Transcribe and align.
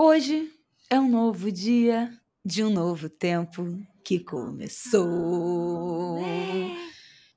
Hoje 0.00 0.48
é 0.88 1.00
um 1.00 1.08
novo 1.08 1.50
dia 1.50 2.08
de 2.44 2.62
um 2.62 2.70
novo 2.70 3.08
tempo 3.08 3.66
que 4.04 4.20
começou. 4.20 5.02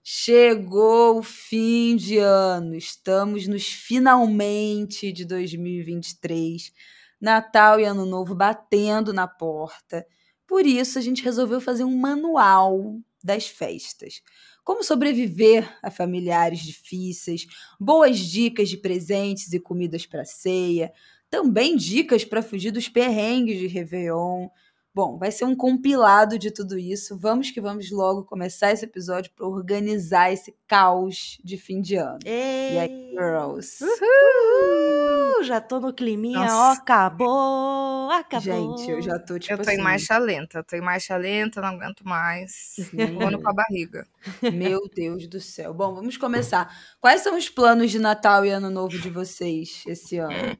Chegou 0.03 1.17
o 1.17 1.23
fim 1.23 1.95
de 1.95 2.19
ano, 2.19 2.75
estamos 2.75 3.47
nos 3.47 3.65
finalmente 3.65 5.11
de 5.11 5.25
2023. 5.25 6.71
Natal 7.19 7.79
e 7.79 7.83
Ano 7.83 8.05
Novo 8.05 8.35
batendo 8.35 9.11
na 9.11 9.27
porta. 9.27 10.05
Por 10.45 10.63
isso, 10.63 10.99
a 10.99 11.01
gente 11.01 11.23
resolveu 11.23 11.59
fazer 11.59 11.83
um 11.83 11.97
manual 11.97 12.95
das 13.23 13.47
festas. 13.47 14.21
Como 14.63 14.83
sobreviver 14.83 15.67
a 15.81 15.89
familiares 15.89 16.59
difíceis, 16.59 17.47
boas 17.79 18.19
dicas 18.19 18.69
de 18.69 18.77
presentes 18.77 19.51
e 19.51 19.59
comidas 19.59 20.05
para 20.05 20.25
ceia, 20.25 20.93
também 21.31 21.77
dicas 21.77 22.25
para 22.25 22.43
fugir 22.43 22.71
dos 22.71 22.89
perrengues 22.89 23.57
de 23.57 23.65
Réveillon. 23.65 24.49
Bom, 24.93 25.17
vai 25.17 25.31
ser 25.31 25.45
um 25.45 25.55
compilado 25.55 26.37
de 26.37 26.51
tudo 26.51 26.77
isso. 26.77 27.17
Vamos 27.17 27.49
que 27.49 27.61
vamos 27.61 27.89
logo 27.89 28.25
começar 28.25 28.73
esse 28.73 28.83
episódio 28.83 29.31
para 29.33 29.47
organizar 29.47 30.33
esse 30.33 30.53
caos 30.67 31.39
de 31.41 31.57
fim 31.57 31.79
de 31.81 31.95
ano. 31.95 32.19
Ei. 32.25 32.73
E 32.73 32.77
aí, 32.77 33.11
girls? 33.11 33.81
Uhul, 33.81 35.30
já 35.43 35.61
tô 35.61 35.79
no 35.79 35.93
climinha, 35.93 36.39
ó, 36.39 36.45
Nossa. 36.45 36.81
acabou, 36.81 38.11
acabou. 38.11 38.77
Gente, 38.77 38.91
eu 38.91 39.01
já 39.01 39.19
tô 39.19 39.37
tipo 39.39 39.53
eu 39.53 39.57
tô 39.57 39.69
assim. 39.69 39.79
em 39.79 39.83
marcha 39.83 40.17
lenta, 40.17 40.59
eu 40.59 40.63
tô 40.63 40.75
em 40.75 40.81
marcha 40.81 41.15
lenta, 41.17 41.61
não 41.61 41.69
aguento 41.69 42.01
mais. 42.03 42.75
Voando 43.13 43.41
com 43.41 43.49
a 43.49 43.53
barriga. 43.53 44.07
Meu 44.53 44.89
Deus 44.93 45.27
do 45.27 45.39
céu. 45.39 45.73
Bom, 45.73 45.93
vamos 45.95 46.17
começar. 46.17 46.73
Quais 46.99 47.21
são 47.21 47.37
os 47.37 47.49
planos 47.49 47.91
de 47.91 47.99
Natal 47.99 48.45
e 48.45 48.49
Ano 48.49 48.69
Novo 48.69 48.97
de 48.97 49.09
vocês 49.09 49.83
esse 49.87 50.17
ano? 50.17 50.57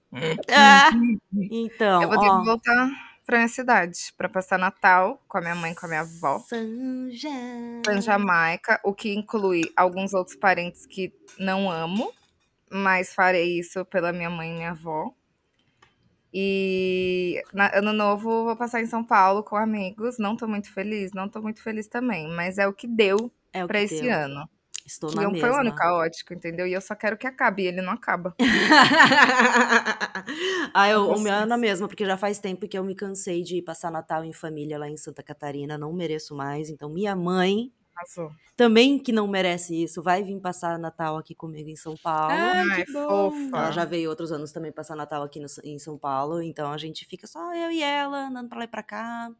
Ah, 0.49 0.89
então, 1.33 2.03
eu 2.03 2.09
vou 2.09 2.19
ter 2.19 2.29
ó. 2.29 2.39
que 2.39 2.45
voltar 2.45 3.11
pra 3.25 3.37
minha 3.37 3.47
cidade 3.47 4.13
pra 4.17 4.27
passar 4.27 4.57
Natal 4.59 5.21
com 5.27 5.37
a 5.37 5.41
minha 5.41 5.55
mãe 5.55 5.71
e 5.71 5.75
com 5.75 5.85
a 5.85 5.89
minha 5.89 6.01
avó. 6.01 6.39
Sanja. 6.39 7.29
Em 7.89 8.01
Jamaica, 8.01 8.79
o 8.83 8.93
que 8.93 9.13
inclui 9.13 9.71
alguns 9.75 10.13
outros 10.13 10.35
parentes 10.35 10.85
que 10.85 11.13
não 11.39 11.71
amo, 11.71 12.11
mas 12.71 13.13
farei 13.13 13.59
isso 13.59 13.83
pela 13.85 14.11
minha 14.13 14.29
mãe 14.29 14.51
e 14.51 14.55
minha 14.55 14.71
avó. 14.71 15.13
E 16.33 17.41
na, 17.53 17.77
ano 17.77 17.91
novo 17.93 18.45
vou 18.45 18.55
passar 18.55 18.81
em 18.81 18.85
São 18.85 19.03
Paulo 19.03 19.43
com 19.43 19.55
amigos. 19.55 20.17
Não 20.17 20.35
tô 20.35 20.47
muito 20.47 20.71
feliz, 20.73 21.11
não 21.13 21.27
tô 21.29 21.41
muito 21.41 21.61
feliz 21.61 21.87
também, 21.87 22.27
mas 22.29 22.57
é 22.57 22.67
o 22.67 22.73
que 22.73 22.87
deu 22.87 23.31
É 23.53 23.67
que 23.67 23.83
esse 23.83 24.01
deu. 24.01 24.09
ano. 24.09 24.49
Estou 24.85 25.09
Que 25.09 25.15
na 25.15 25.23
foi 25.35 25.49
um 25.51 25.55
ano 25.55 25.63
mesma. 25.65 25.75
caótico, 25.75 26.33
entendeu? 26.33 26.65
E 26.67 26.73
eu 26.73 26.81
só 26.81 26.95
quero 26.95 27.17
que 27.17 27.27
acabe, 27.27 27.63
e 27.63 27.67
ele 27.67 27.81
não 27.81 27.93
acaba. 27.93 28.33
ah, 30.73 30.89
eu, 30.89 31.09
o 31.11 31.19
meu 31.19 31.33
é 31.33 31.45
na 31.45 31.57
mesma, 31.57 31.87
porque 31.87 32.05
já 32.05 32.17
faz 32.17 32.39
tempo 32.39 32.67
que 32.67 32.77
eu 32.77 32.83
me 32.83 32.95
cansei 32.95 33.43
de 33.43 33.61
passar 33.61 33.91
Natal 33.91 34.23
em 34.23 34.33
família 34.33 34.79
lá 34.79 34.89
em 34.89 34.97
Santa 34.97 35.21
Catarina, 35.23 35.77
não 35.77 35.93
mereço 35.93 36.35
mais. 36.35 36.69
Então, 36.69 36.89
minha 36.89 37.15
mãe, 37.15 37.71
Passou. 38.01 38.31
também 38.57 38.97
que 38.99 39.11
não 39.11 39.27
merece 39.27 39.81
isso, 39.81 40.01
vai 40.01 40.23
vir 40.23 40.39
passar 40.39 40.77
Natal 40.79 41.17
aqui 41.17 41.33
comigo 41.35 41.69
em 41.69 41.75
São 41.75 41.95
Paulo. 41.97 42.31
Ai, 42.33 42.69
Ai, 42.71 42.85
que 42.85 42.91
bom. 42.93 43.31
fofa. 43.31 43.57
Ela 43.57 43.71
já 43.71 43.85
veio 43.85 44.09
outros 44.09 44.31
anos 44.31 44.51
também 44.51 44.71
passar 44.71 44.95
Natal 44.95 45.23
aqui 45.23 45.39
no- 45.39 45.47
em 45.63 45.77
São 45.79 45.97
Paulo, 45.97 46.41
então 46.41 46.71
a 46.71 46.77
gente 46.77 47.05
fica 47.05 47.27
só 47.27 47.53
eu 47.55 47.71
e 47.71 47.81
ela, 47.83 48.27
andando 48.27 48.49
pra 48.49 48.57
lá 48.59 48.63
e 48.65 48.67
pra 48.67 48.83
cá, 48.83 49.31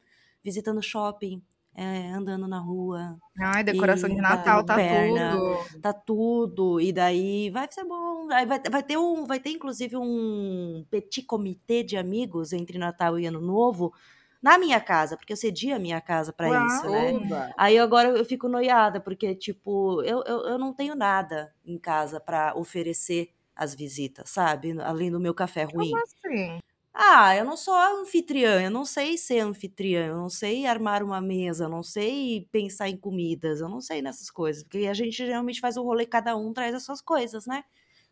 visitando 0.44 0.82
shopping, 0.82 1.42
é, 1.76 2.12
andando 2.12 2.48
na 2.48 2.60
rua, 2.60 3.18
Ai, 3.40 3.64
decoração 3.64 4.10
E 4.10 4.16
de 4.16 4.22
Natal, 4.22 4.64
tá 4.66 4.76
perna. 4.76 5.32
tudo. 5.38 5.82
tá 5.82 5.94
tudo, 5.94 6.82
e 6.82 6.92
daí 6.92 7.50
vai 7.50 7.68
ser 7.72 7.84
bom. 7.86 8.28
Vai, 8.28 8.46
vai 8.46 8.84
ter 8.84 8.98
um, 8.98 9.26
vai 9.26 9.40
ter 9.40 9.52
inclusive 9.52 9.96
um 9.98 10.86
petit 10.90 11.22
comitê 11.24 11.82
de 11.84 11.96
amigos 11.98 12.52
entre 12.54 12.78
Natal 12.78 13.18
e 13.18 13.26
Ano 13.26 13.40
Novo 13.42 13.94
na 14.42 14.58
minha 14.58 14.80
casa, 14.82 15.18
porque 15.18 15.34
eu 15.34 15.38
cedi 15.38 15.72
a 15.72 15.80
minha 15.80 16.02
casa 16.02 16.34
pra 16.34 16.52
Uau. 16.52 16.56
isso, 16.56 16.90
né? 16.90 17.16
Oba. 17.16 17.44
Aí 17.58 17.78
agora 17.78 18.10
eu 18.10 18.26
fico 18.26 18.48
noiada, 18.50 19.00
porque, 19.02 19.36
tipo, 19.36 20.02
eu, 20.04 20.24
eu, 20.26 20.42
eu 20.48 20.58
não 20.60 20.74
tenho 20.74 20.96
nada 20.96 21.54
em 21.66 21.78
casa 21.78 22.20
pra 22.20 22.56
oferecer 22.56 23.32
às 23.56 23.76
visitas, 23.76 24.30
sabe? 24.30 24.80
Além 24.82 25.12
do 25.12 25.20
meu 25.20 25.34
café 25.34 25.64
ruim. 25.64 26.02
Como 26.02 26.04
assim? 26.04 26.60
Ah, 26.94 27.36
eu 27.36 27.46
não 27.46 27.56
sou 27.56 27.74
anfitriã, 27.76 28.62
eu 28.62 28.70
não 28.70 28.84
sei 28.86 29.18
ser 29.18 29.40
anfitriã, 29.40 30.08
eu 30.08 30.18
não 30.18 30.30
sei 30.30 30.66
armar 30.66 31.02
uma 31.04 31.22
mesa, 31.22 31.66
eu 31.66 31.70
não 31.70 31.82
sei 31.84 32.48
pensar 32.52 32.90
em 32.90 32.98
comidas, 32.98 33.62
eu 33.62 33.70
não 33.70 33.80
sei 33.80 34.02
nessas 34.02 34.30
coisas, 34.30 34.64
porque 34.64 34.88
a 34.88 34.94
gente 34.94 35.16
geralmente 35.16 35.62
faz 35.62 35.78
o 35.78 35.84
rolê, 35.84 36.06
cada 36.06 36.36
um 36.36 36.52
traz 36.54 36.76
as 36.76 36.84
suas 36.84 37.02
coisas, 37.02 37.46
né? 37.48 37.64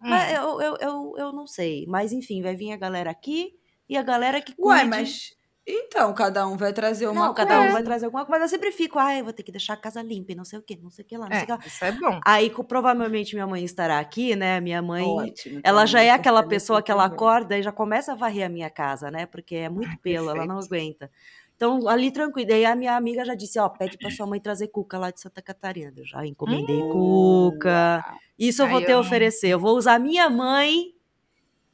Mas 0.06 0.34
Hum. 0.34 0.36
eu, 0.36 0.62
eu, 0.62 0.78
eu, 0.82 1.16
eu 1.18 1.34
não 1.34 1.48
sei. 1.48 1.86
Mas 1.88 2.14
enfim, 2.14 2.42
vai 2.44 2.56
vir 2.56 2.74
a 2.74 2.78
galera 2.78 3.12
aqui 3.12 3.54
e 3.90 3.98
a 3.98 4.04
galera 4.04 4.42
que 4.42 4.56
Ué, 4.58 4.84
cuide. 4.84 4.92
mas 4.92 5.34
então 5.72 6.14
cada 6.14 6.48
um 6.48 6.58
vai 6.58 6.74
trazer 6.74 7.08
uma 7.08 7.28
Não, 7.28 7.34
cada 7.34 7.56
um 7.56 7.60
coisa. 7.60 7.74
vai 7.74 7.84
trazer 7.84 8.06
alguma 8.06 8.26
coisa, 8.26 8.40
mas 8.40 8.52
eu 8.52 8.58
sempre 8.58 8.72
fico, 8.72 8.98
ai, 8.98 9.22
vou 9.22 9.32
ter 9.34 9.44
que 9.44 9.52
deixar 9.52 9.74
a 9.74 9.78
casa 9.78 10.02
limpa 10.02 10.32
e 10.32 10.36
não 10.36 10.44
sei 10.46 10.60
o 10.60 10.62
quê, 10.62 10.78
não 10.82 10.90
sei 10.90 11.06
o 11.06 11.08
que 11.08 11.18
lá, 11.18 11.28
não 11.30 11.34
sei 11.36 11.44
o 11.44 11.46
que 11.46 11.52
É, 11.52 11.56
lá. 11.56 11.62
isso 11.66 11.86
é 11.86 11.92
bom. 11.92 12.20
Aí, 12.26 12.50
provavelmente, 12.68 13.36
minha 13.36 13.48
mãe 13.48 13.64
estará 13.64 14.00
aqui, 14.00 14.36
né? 14.36 14.60
Minha 14.60 14.82
mãe, 14.82 15.06
Ótimo. 15.06 15.62
ela 15.64 15.82
então, 15.82 15.88
já 15.88 16.02
é 16.02 16.10
aquela 16.12 16.44
pessoa 16.44 16.82
que 16.82 16.92
ela 16.92 17.06
acorda 17.06 17.58
e 17.58 17.64
já 17.64 17.72
começa 17.72 18.12
a 18.14 18.16
varrer 18.16 18.46
a 18.46 18.50
minha 18.50 18.70
casa, 18.70 19.12
né? 19.12 19.26
Porque 19.26 19.56
é 19.56 19.70
muito 19.70 19.98
pelo, 20.00 20.30
ela 20.30 20.46
não 20.46 20.56
perfeito. 20.60 20.74
aguenta. 21.04 21.12
Então, 21.56 21.90
ali 21.90 22.10
tranquilo. 22.10 22.48
Daí 22.48 22.64
a 22.66 22.74
minha 22.74 22.96
amiga 22.96 23.26
já 23.26 23.36
disse, 23.36 23.60
ó, 23.60 23.68
pede 23.68 23.98
pra 23.98 24.10
sua 24.10 24.26
mãe 24.26 24.40
trazer 24.40 24.70
cuca 24.70 24.98
lá 24.98 25.12
de 25.12 25.20
Santa 25.20 25.42
Catarina. 25.42 25.92
Eu 25.98 26.06
já 26.06 26.26
encomendei 26.26 26.80
cuca. 26.90 28.06
Isso 28.38 28.62
eu 28.62 28.68
vou 28.70 28.78
Ai, 28.80 28.86
ter 28.86 28.94
a 28.94 28.96
eu- 28.96 29.00
oferecer. 29.02 29.50
Eu 29.50 29.60
vou 29.60 29.76
usar 29.78 29.96
a 29.96 30.00
minha 30.00 30.30
mãe 30.30 30.94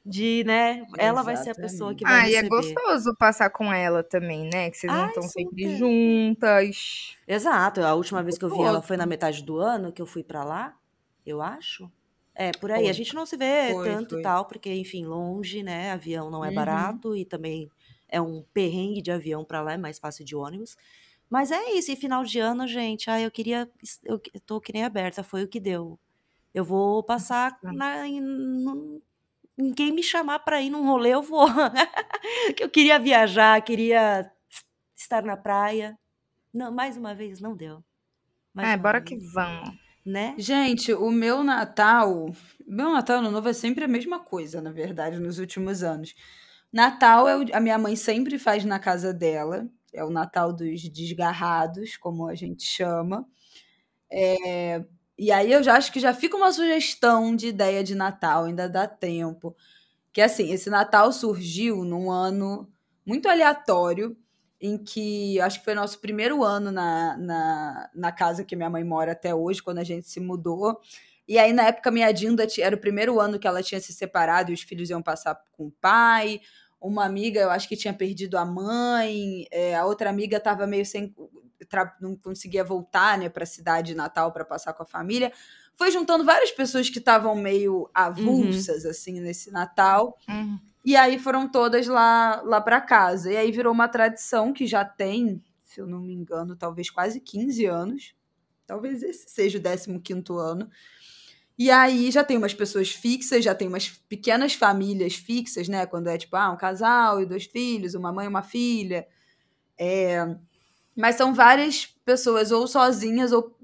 de, 0.06 0.44
né? 0.46 0.86
Ela 0.98 1.24
vai 1.24 1.38
ser 1.38 1.52
a 1.52 1.56
pessoa 1.56 1.96
que 1.96 2.06
vai 2.06 2.22
Ah, 2.22 2.30
e 2.30 2.36
é 2.36 2.44
receber. 2.44 2.44
gostoso 2.44 3.16
passar 3.18 3.50
com 3.50 3.72
ela 3.74 4.04
também, 4.04 4.46
né? 4.50 4.70
Que 4.72 4.78
vocês 4.78 4.94
não 4.94 5.08
estão 5.08 5.28
sempre 5.28 5.68
juntas. 5.70 7.18
Exato. 7.28 7.82
A 7.82 7.94
última 7.96 8.22
vez 8.24 8.38
que 8.38 8.46
eu 8.46 8.50
vi 8.50 8.62
ela 8.64 8.82
foi 8.82 8.98
na 8.98 9.06
metade 9.06 9.44
do 9.44 9.58
ano 9.58 9.92
que 9.92 10.02
eu 10.02 10.06
fui 10.06 10.24
pra 10.24 10.44
lá, 10.44 10.78
eu 11.26 11.42
acho. 11.42 11.92
É, 12.36 12.52
por 12.54 12.72
aí. 12.72 12.88
A 12.90 12.94
Foi. 12.94 12.94
gente 12.94 13.16
não 13.16 13.26
se 13.26 13.38
vê 13.38 13.74
Foi, 13.74 13.84
tanto 13.84 14.10
foi. 14.10 14.20
e 14.20 14.22
tal, 14.22 14.46
porque, 14.46 14.72
enfim, 14.74 15.06
longe, 15.06 15.64
né? 15.64 15.92
Avião 15.92 16.30
não 16.30 16.44
é 16.46 16.50
Uhum. 16.50 16.56
barato 16.56 17.16
e 17.16 17.26
também 17.26 17.72
é 18.10 18.22
um 18.22 18.44
perrengue 18.54 19.02
de 19.02 19.12
avião 19.12 19.44
pra 19.46 19.62
lá, 19.62 19.74
é 19.74 19.78
mais 19.78 19.98
fácil 20.00 20.26
de 20.26 20.36
ônibus. 20.36 20.76
Mas 21.30 21.52
é 21.52 21.72
isso, 21.74 21.92
e 21.92 21.96
final 21.96 22.24
de 22.24 22.40
ano, 22.40 22.68
gente, 22.68 23.10
ah, 23.10 23.20
eu 23.22 23.32
queria. 23.32 23.70
Eu 24.04 24.20
tô 24.46 24.62
que 24.62 24.74
nem 24.74 24.84
aberta, 24.84 25.24
foi 25.24 25.44
o 25.44 25.48
que 25.48 25.60
deu. 25.60 26.00
Eu 26.54 26.66
vou 26.66 27.04
passar 27.04 27.58
na, 27.64 28.08
em, 28.08 28.22
quem 29.76 29.92
me 29.92 30.04
chamar 30.04 30.40
pra 30.40 30.62
ir 30.62 30.70
num 30.70 30.86
rolê, 30.86 31.14
eu 31.14 31.22
vou. 31.22 31.48
que 32.56 32.64
eu 32.64 32.70
queria 32.70 33.00
viajar, 33.00 33.62
queria 33.62 34.32
estar 34.96 35.24
na 35.24 35.38
praia. 35.38 35.98
Não, 36.54 36.72
mais 36.72 36.98
uma 36.98 37.16
vez, 37.16 37.40
não 37.42 37.56
deu. 37.56 37.84
Mais 38.54 38.70
É, 38.70 38.78
bora 38.78 39.00
vez, 39.00 39.10
que 39.10 39.18
vamos. 39.34 39.76
Né? 40.06 40.36
Gente, 40.38 40.94
o 40.94 41.12
meu 41.12 41.44
Natal, 41.44 42.28
meu 42.68 42.92
Natal 42.92 43.20
Ano 43.20 43.32
Novo 43.32 43.50
é 43.50 43.54
sempre 43.54 43.86
a 43.86 43.88
mesma 43.88 44.20
coisa, 44.20 44.62
na 44.62 44.72
verdade, 44.72 45.20
nos 45.20 45.40
últimos 45.40 45.84
anos. 45.84 46.14
Natal 46.72 47.28
é 47.28 47.38
o- 47.38 47.46
a 47.56 47.60
minha 47.60 47.78
mãe 47.78 47.96
sempre 47.96 48.38
faz 48.38 48.66
na 48.66 48.80
casa 48.80 49.14
dela, 49.14 49.68
é 49.94 50.04
o 50.04 50.10
Natal 50.10 50.54
dos 50.54 50.90
desgarrados, 50.90 51.98
como 51.98 52.28
a 52.28 52.36
gente 52.36 52.64
chama. 52.64 53.26
É, 54.12 54.84
e 55.18 55.32
aí 55.32 55.52
eu 55.52 55.64
já 55.64 55.76
acho 55.76 55.92
que 55.92 56.00
já 56.00 56.14
fica 56.14 56.36
uma 56.36 56.52
sugestão 56.52 57.36
de 57.36 57.48
ideia 57.48 57.84
de 57.84 57.96
Natal, 57.96 58.46
ainda 58.46 58.68
dá 58.68 58.88
tempo. 58.88 59.56
Que 60.12 60.22
assim, 60.22 60.52
esse 60.52 60.70
Natal 60.70 61.12
surgiu 61.12 61.84
num 61.84 62.12
ano 62.12 62.70
muito 63.06 63.28
aleatório, 63.30 64.18
em 64.60 64.78
que 64.78 65.40
acho 65.42 65.60
que 65.60 65.66
foi 65.66 65.74
nosso 65.74 66.00
primeiro 66.00 66.44
ano 66.44 66.72
na, 66.72 67.18
na, 67.18 67.90
na 67.94 68.12
casa 68.12 68.44
que 68.44 68.56
minha 68.56 68.70
mãe 68.70 68.84
mora 68.84 69.12
até 69.12 69.34
hoje, 69.34 69.62
quando 69.62 69.80
a 69.80 69.84
gente 69.84 70.10
se 70.10 70.20
mudou. 70.20 70.80
E 71.28 71.40
aí, 71.40 71.54
na 71.54 71.64
época, 71.68 71.90
minha 71.92 72.12
Dinda 72.12 72.46
era 72.60 72.76
o 72.76 72.80
primeiro 72.80 73.20
ano 73.20 73.40
que 73.40 73.48
ela 73.48 73.64
tinha 73.64 73.82
se 73.82 73.92
separado 73.94 74.52
e 74.52 74.54
os 74.54 74.62
filhos 74.62 74.90
iam 74.90 75.02
passar 75.02 75.36
com 75.54 75.68
o 75.68 75.72
pai. 75.72 76.40
Uma 76.80 77.04
amiga, 77.06 77.40
eu 77.42 77.50
acho 77.50 77.68
que 77.68 77.76
tinha 77.76 77.94
perdido 77.94 78.38
a 78.38 78.46
mãe, 78.46 79.48
é, 79.50 79.76
a 79.76 79.86
outra 79.86 80.10
amiga 80.10 80.38
estava 80.38 80.68
meio 80.68 80.86
sem. 80.86 81.14
Não 82.02 82.16
conseguia 82.16 82.64
voltar 82.64 83.18
né, 83.18 83.30
para 83.30 83.44
a 83.44 83.48
cidade 83.48 83.88
de 83.88 83.96
Natal 83.96 84.32
para 84.32 84.46
passar 84.46 84.74
com 84.74 84.84
a 84.84 84.86
família. 84.86 85.32
Foi 85.76 85.92
juntando 85.92 86.24
várias 86.24 86.52
pessoas 86.52 86.90
que 86.90 87.00
estavam 87.00 87.36
meio 87.36 87.90
avulsas, 87.94 88.84
uhum. 88.86 88.92
assim, 88.92 89.20
nesse 89.20 89.52
Natal. 89.52 90.18
Uhum. 90.28 90.60
E 90.86 90.96
aí 90.96 91.18
foram 91.18 91.48
todas 91.48 91.88
lá, 91.88 92.42
lá 92.44 92.62
para 92.62 92.80
casa. 92.80 93.32
E 93.32 93.38
aí 93.38 93.52
virou 93.52 93.74
uma 93.74 93.88
tradição 93.88 94.54
que 94.54 94.68
já 94.68 94.86
tem, 94.86 95.44
se 95.64 95.82
eu 95.82 95.88
não 95.88 96.00
me 96.00 96.14
engano, 96.14 96.56
talvez 96.56 96.90
quase 96.90 97.20
15 97.20 97.66
anos. 97.66 98.16
Talvez 98.68 99.04
esse 99.04 99.30
seja 99.30 99.60
o 99.60 100.02
15 100.02 100.24
ano. 100.32 100.70
E 101.58 101.72
aí 101.72 102.12
já 102.12 102.24
tem 102.24 102.38
umas 102.38 102.54
pessoas 102.54 102.92
fixas, 102.92 103.44
já 103.44 103.56
tem 103.56 103.68
umas 103.68 103.90
pequenas 104.10 104.54
famílias 104.54 105.16
fixas, 105.16 105.70
né? 105.70 105.86
Quando 105.86 106.08
é 106.08 106.18
tipo, 106.18 106.36
ah, 106.36 106.52
um 106.52 106.58
casal 106.58 107.22
e 107.22 107.26
dois 107.26 107.46
filhos, 107.46 107.96
uma 107.96 108.12
mãe 108.12 108.26
e 108.26 108.30
uma 108.30 108.44
filha. 108.44 109.08
É... 109.78 110.36
Mas 110.96 111.16
são 111.16 111.34
várias 111.34 111.86
pessoas, 112.06 112.52
ou 112.52 112.68
sozinhas, 112.68 113.32
ou 113.32 113.56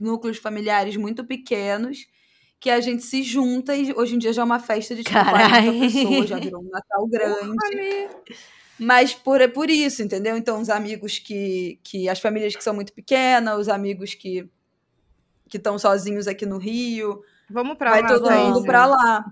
núcleos 0.00 0.38
familiares 0.38 0.96
muito 0.96 1.24
pequenos, 1.24 2.06
que 2.60 2.70
a 2.70 2.80
gente 2.80 3.02
se 3.02 3.22
junta 3.22 3.76
e 3.76 3.92
hoje 3.92 4.14
em 4.14 4.18
dia 4.18 4.32
já 4.32 4.42
é 4.42 4.44
uma 4.44 4.58
festa 4.58 4.94
de 4.94 5.02
tipo, 5.02 5.18
40 5.18 5.72
pessoas, 5.80 6.28
já 6.28 6.38
virou 6.38 6.62
um 6.62 6.70
Natal 6.70 7.06
grande. 7.08 8.08
Mas 8.78 9.14
por, 9.14 9.40
é 9.40 9.48
por 9.48 9.70
isso, 9.70 10.02
entendeu? 10.02 10.36
Então, 10.36 10.60
os 10.60 10.68
amigos 10.68 11.18
que, 11.18 11.78
que. 11.84 12.08
As 12.08 12.18
famílias 12.18 12.56
que 12.56 12.64
são 12.64 12.74
muito 12.74 12.92
pequenas, 12.92 13.60
os 13.60 13.68
amigos 13.68 14.14
que 14.14 14.50
que 15.48 15.58
estão 15.58 15.78
sozinhos 15.78 16.26
aqui 16.26 16.44
no 16.44 16.58
Rio. 16.58 17.22
Vamos 17.48 17.76
para 17.76 17.90
lá. 17.90 18.00
Vai 18.00 18.08
todo 18.08 18.30
mundo 18.30 18.64
para 18.64 18.86
lá. 18.86 19.24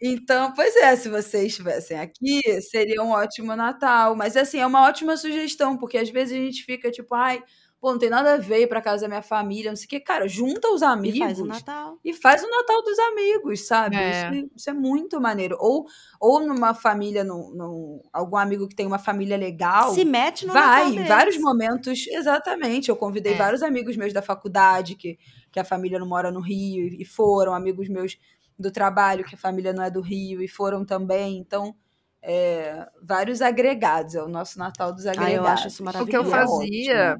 Então, 0.00 0.52
pois 0.52 0.76
é, 0.76 0.94
se 0.94 1.08
vocês 1.08 1.46
estivessem 1.46 1.98
aqui, 1.98 2.40
seria 2.62 3.02
um 3.02 3.10
ótimo 3.10 3.56
Natal. 3.56 4.14
Mas, 4.14 4.36
assim, 4.36 4.58
é 4.58 4.66
uma 4.66 4.86
ótima 4.86 5.16
sugestão, 5.16 5.76
porque 5.76 5.98
às 5.98 6.08
vezes 6.08 6.34
a 6.34 6.40
gente 6.40 6.64
fica 6.64 6.90
tipo, 6.90 7.14
ai, 7.14 7.42
pô, 7.80 7.92
não 7.92 7.98
tem 7.98 8.10
nada 8.10 8.34
a 8.34 8.36
ver 8.36 8.62
ir 8.62 8.66
pra 8.68 8.80
casa 8.80 9.02
da 9.02 9.08
minha 9.08 9.22
família, 9.22 9.70
não 9.70 9.76
sei 9.76 9.86
o 9.86 9.88
que. 9.88 10.00
Cara, 10.00 10.28
junta 10.28 10.68
os 10.68 10.82
amigos. 10.82 11.16
E 11.16 11.20
faz 11.20 11.40
o 11.40 11.46
Natal. 11.46 11.98
E 12.04 12.12
faz 12.12 12.42
o 12.42 12.50
Natal 12.50 12.82
dos 12.82 12.98
amigos, 12.98 13.66
sabe? 13.66 13.96
É. 13.96 14.30
Isso, 14.30 14.50
isso, 14.56 14.70
é 14.70 14.72
muito 14.72 15.20
maneiro. 15.20 15.56
Ou, 15.60 15.86
ou 16.20 16.40
numa 16.40 16.74
família, 16.74 17.24
num, 17.24 17.50
num, 17.50 18.02
algum 18.12 18.36
amigo 18.36 18.68
que 18.68 18.76
tem 18.76 18.86
uma 18.86 18.98
família 18.98 19.36
legal. 19.36 19.92
Se 19.94 20.04
mete 20.04 20.46
no 20.46 20.52
Vai, 20.52 20.90
em 20.90 21.04
vários 21.04 21.38
momentos. 21.38 22.06
Exatamente. 22.08 22.88
Eu 22.88 22.96
convidei 22.96 23.34
é. 23.34 23.36
vários 23.36 23.62
amigos 23.62 23.96
meus 23.96 24.12
da 24.12 24.22
faculdade, 24.22 24.94
que, 24.94 25.18
que 25.50 25.58
a 25.58 25.64
família 25.64 25.98
não 25.98 26.06
mora 26.06 26.30
no 26.30 26.40
Rio, 26.40 26.86
e 26.86 27.04
foram, 27.04 27.54
amigos 27.54 27.88
meus 27.88 28.16
do 28.58 28.70
trabalho, 28.70 29.24
que 29.24 29.34
a 29.34 29.38
família 29.38 29.72
não 29.72 29.82
é 29.82 29.90
do 29.90 30.00
Rio, 30.00 30.42
e 30.42 30.48
foram 30.48 30.84
também. 30.84 31.38
Então. 31.38 31.74
É, 32.20 32.84
vários 33.00 33.40
agregados, 33.40 34.16
é 34.16 34.22
o 34.22 34.26
nosso 34.26 34.58
Natal 34.58 34.92
dos 34.92 35.06
agregados. 35.06 35.34
Ah, 35.34 35.40
eu 35.40 35.46
acho 35.46 35.68
isso 35.68 35.84
maravilhoso. 35.84 36.08
O 36.08 36.10
que 36.10 36.16
eu 36.16 36.30
fazia, 36.30 36.94
é 36.94 37.16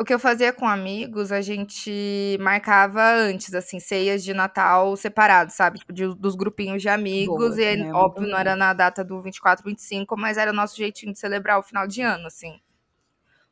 o 0.00 0.04
que 0.04 0.14
eu 0.14 0.18
fazia 0.18 0.50
com 0.50 0.66
amigos, 0.66 1.30
a 1.30 1.42
gente 1.42 2.36
marcava 2.40 3.02
antes, 3.02 3.52
assim, 3.52 3.78
ceias 3.78 4.24
de 4.24 4.32
Natal 4.32 4.96
separados, 4.96 5.54
sabe? 5.54 5.78
Tipo, 5.78 5.92
de, 5.92 6.14
dos 6.14 6.34
grupinhos 6.34 6.80
de 6.80 6.88
amigos. 6.88 7.54
Boa, 7.54 7.62
e, 7.62 7.92
óbvio, 7.92 8.26
não 8.26 8.38
era 8.38 8.56
na 8.56 8.72
data 8.72 9.04
do 9.04 9.20
24, 9.20 9.62
25, 9.64 10.16
mas 10.16 10.38
era 10.38 10.52
o 10.52 10.54
nosso 10.54 10.76
jeitinho 10.76 11.12
de 11.12 11.18
celebrar 11.18 11.58
o 11.58 11.62
final 11.62 11.86
de 11.86 12.00
ano, 12.02 12.26
assim 12.26 12.60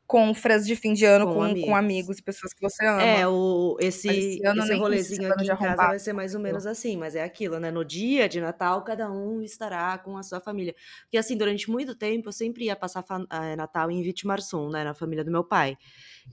confras 0.08 0.66
de 0.66 0.75
fim 0.75 0.94
de 0.94 1.05
ano 1.05 1.26
com, 1.26 1.34
com, 1.34 1.43
amigos. 1.43 1.64
com 1.69 1.76
amigos 1.76 2.19
e 2.19 2.22
pessoas 2.22 2.55
que 2.55 2.62
você 2.62 2.82
ama. 2.87 3.02
É, 3.02 3.28
o, 3.28 3.76
esse, 3.78 4.08
esse, 4.08 4.40
esse 4.43 4.75
rolezinho 4.75 5.31
aqui 5.31 5.44
em 5.44 5.56
casa 5.56 5.76
vai 5.76 5.99
ser 5.99 6.14
mais 6.14 6.34
ou 6.34 6.40
menos 6.40 6.66
assim, 6.66 6.96
mas 6.96 7.14
é 7.14 7.22
aquilo, 7.22 7.60
né? 7.60 7.70
No 7.70 7.84
dia 7.84 8.26
de 8.26 8.40
Natal, 8.40 8.82
cada 8.82 9.12
um 9.12 9.43
estará 9.43 9.99
com 9.99 10.16
a 10.16 10.22
sua 10.22 10.40
família. 10.40 10.75
Porque, 11.02 11.19
assim, 11.19 11.37
durante 11.37 11.70
muito 11.70 11.94
tempo, 11.94 12.28
eu 12.28 12.32
sempre 12.32 12.64
ia 12.64 12.75
passar 12.75 13.05
é, 13.31 13.55
Natal 13.55 13.90
em 13.90 14.02
Vitimarsum, 14.02 14.70
né? 14.70 14.82
Na 14.82 14.94
família 14.94 15.22
do 15.22 15.31
meu 15.31 15.44
pai. 15.44 15.76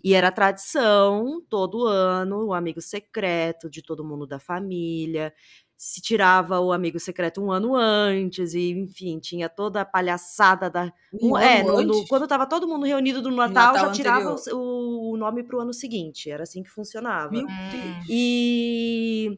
E 0.01 0.13
era 0.13 0.31
tradição, 0.31 1.43
todo 1.49 1.85
ano, 1.85 2.45
o 2.45 2.53
amigo 2.53 2.81
secreto 2.81 3.69
de 3.69 3.81
todo 3.81 4.05
mundo 4.05 4.25
da 4.25 4.39
família 4.39 5.33
se 5.77 6.01
tirava 6.01 6.59
o 6.59 6.71
amigo 6.71 6.99
secreto 6.99 7.41
um 7.41 7.51
ano 7.51 7.75
antes, 7.75 8.53
e 8.53 8.71
enfim, 8.71 9.19
tinha 9.19 9.49
toda 9.49 9.81
a 9.81 9.85
palhaçada 9.85 10.69
da. 10.69 10.91
Um 11.13 11.37
é, 11.37 11.63
no, 11.63 11.81
no, 11.81 12.07
quando 12.07 12.23
estava 12.23 12.45
todo 12.45 12.67
mundo 12.67 12.85
reunido 12.85 13.21
no 13.21 13.35
Natal, 13.35 13.73
Natal 13.73 13.87
já 13.87 13.91
tirava 13.91 14.35
o, 14.53 15.13
o 15.13 15.17
nome 15.17 15.43
para 15.43 15.57
o 15.57 15.61
ano 15.61 15.73
seguinte. 15.73 16.29
Era 16.29 16.43
assim 16.43 16.63
que 16.63 16.69
funcionava. 16.69 17.31
Meu 17.31 17.45
Deus. 17.45 18.05
E. 18.09 19.37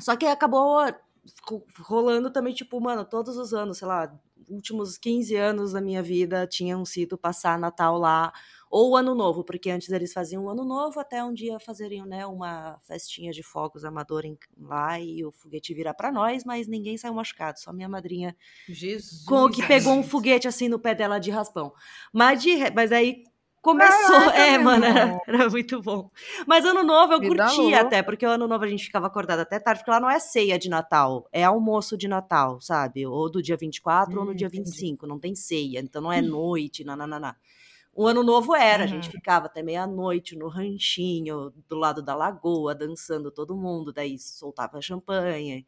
Só 0.00 0.16
que 0.16 0.26
acabou 0.26 0.78
rolando 1.80 2.30
também, 2.30 2.54
tipo, 2.54 2.80
mano, 2.80 3.04
todos 3.04 3.36
os 3.36 3.52
anos, 3.52 3.78
sei 3.78 3.88
lá, 3.88 4.12
últimos 4.48 4.96
15 4.96 5.36
anos 5.36 5.72
da 5.72 5.80
minha 5.80 6.02
vida 6.02 6.46
tinham 6.46 6.84
sido 6.84 7.18
passar 7.18 7.58
Natal 7.58 7.98
lá 7.98 8.32
ou 8.70 8.90
o 8.90 8.96
Ano 8.96 9.14
Novo, 9.14 9.44
porque 9.44 9.70
antes 9.70 9.90
eles 9.90 10.12
faziam 10.12 10.44
o 10.44 10.50
Ano 10.50 10.64
Novo 10.64 11.00
até 11.00 11.22
um 11.24 11.32
dia 11.32 11.58
fazeriam, 11.58 12.06
né, 12.06 12.26
uma 12.26 12.78
festinha 12.86 13.32
de 13.32 13.42
fogos 13.42 13.84
amador 13.84 14.24
em, 14.24 14.36
lá 14.58 15.00
e 15.00 15.24
o 15.24 15.30
foguete 15.30 15.74
virar 15.74 15.94
para 15.94 16.12
nós, 16.12 16.44
mas 16.44 16.66
ninguém 16.66 16.96
saiu 16.96 17.14
machucado, 17.14 17.58
só 17.58 17.72
minha 17.72 17.88
madrinha 17.88 18.36
Jesus, 18.68 19.24
com 19.24 19.48
que 19.50 19.66
pegou 19.66 19.94
um 19.94 20.02
foguete 20.02 20.46
assim 20.46 20.68
no 20.68 20.78
pé 20.78 20.94
dela 20.94 21.18
de 21.18 21.30
raspão. 21.30 21.72
Mas 22.12 22.42
de, 22.42 22.56
mas 22.74 22.92
aí 22.92 23.24
começou, 23.62 24.16
Caraca, 24.16 24.38
é, 24.38 24.58
mano, 24.58 24.84
era, 24.84 25.20
era, 25.26 25.50
muito 25.50 25.80
bom. 25.82 26.10
Mas 26.46 26.64
ano 26.64 26.82
novo 26.82 27.14
eu 27.14 27.20
curti 27.20 27.74
até, 27.74 28.02
porque 28.02 28.26
o 28.26 28.30
ano 28.30 28.46
novo 28.46 28.64
a 28.64 28.68
gente 28.68 28.84
ficava 28.84 29.06
acordado 29.06 29.40
até 29.40 29.58
tarde, 29.58 29.80
porque 29.80 29.90
lá 29.90 30.00
não 30.00 30.10
é 30.10 30.18
ceia 30.18 30.58
de 30.58 30.68
Natal, 30.68 31.28
é 31.32 31.44
almoço 31.44 31.96
de 31.96 32.08
Natal, 32.08 32.60
sabe? 32.60 33.06
Ou 33.06 33.30
do 33.30 33.42
dia 33.42 33.56
24 33.56 34.14
hum, 34.14 34.20
ou 34.20 34.26
no 34.26 34.34
dia 34.34 34.48
25, 34.48 34.86
entendi. 34.86 35.08
não 35.08 35.18
tem 35.18 35.34
ceia, 35.34 35.80
então 35.80 36.02
não 36.02 36.12
é 36.12 36.20
hum. 36.20 36.28
noite, 36.28 36.84
nananana. 36.84 37.36
O 37.98 38.06
ano 38.06 38.22
novo 38.22 38.54
era, 38.54 38.84
uhum. 38.84 38.84
a 38.84 38.86
gente 38.86 39.06
uhum. 39.06 39.10
ficava 39.10 39.46
até 39.46 39.60
meia-noite 39.60 40.36
no 40.36 40.46
ranchinho, 40.46 41.52
do 41.68 41.74
lado 41.74 42.00
da 42.00 42.14
lagoa, 42.14 42.72
dançando 42.72 43.28
todo 43.28 43.56
mundo, 43.56 43.92
daí 43.92 44.16
soltava 44.20 44.80
champanhe, 44.80 45.66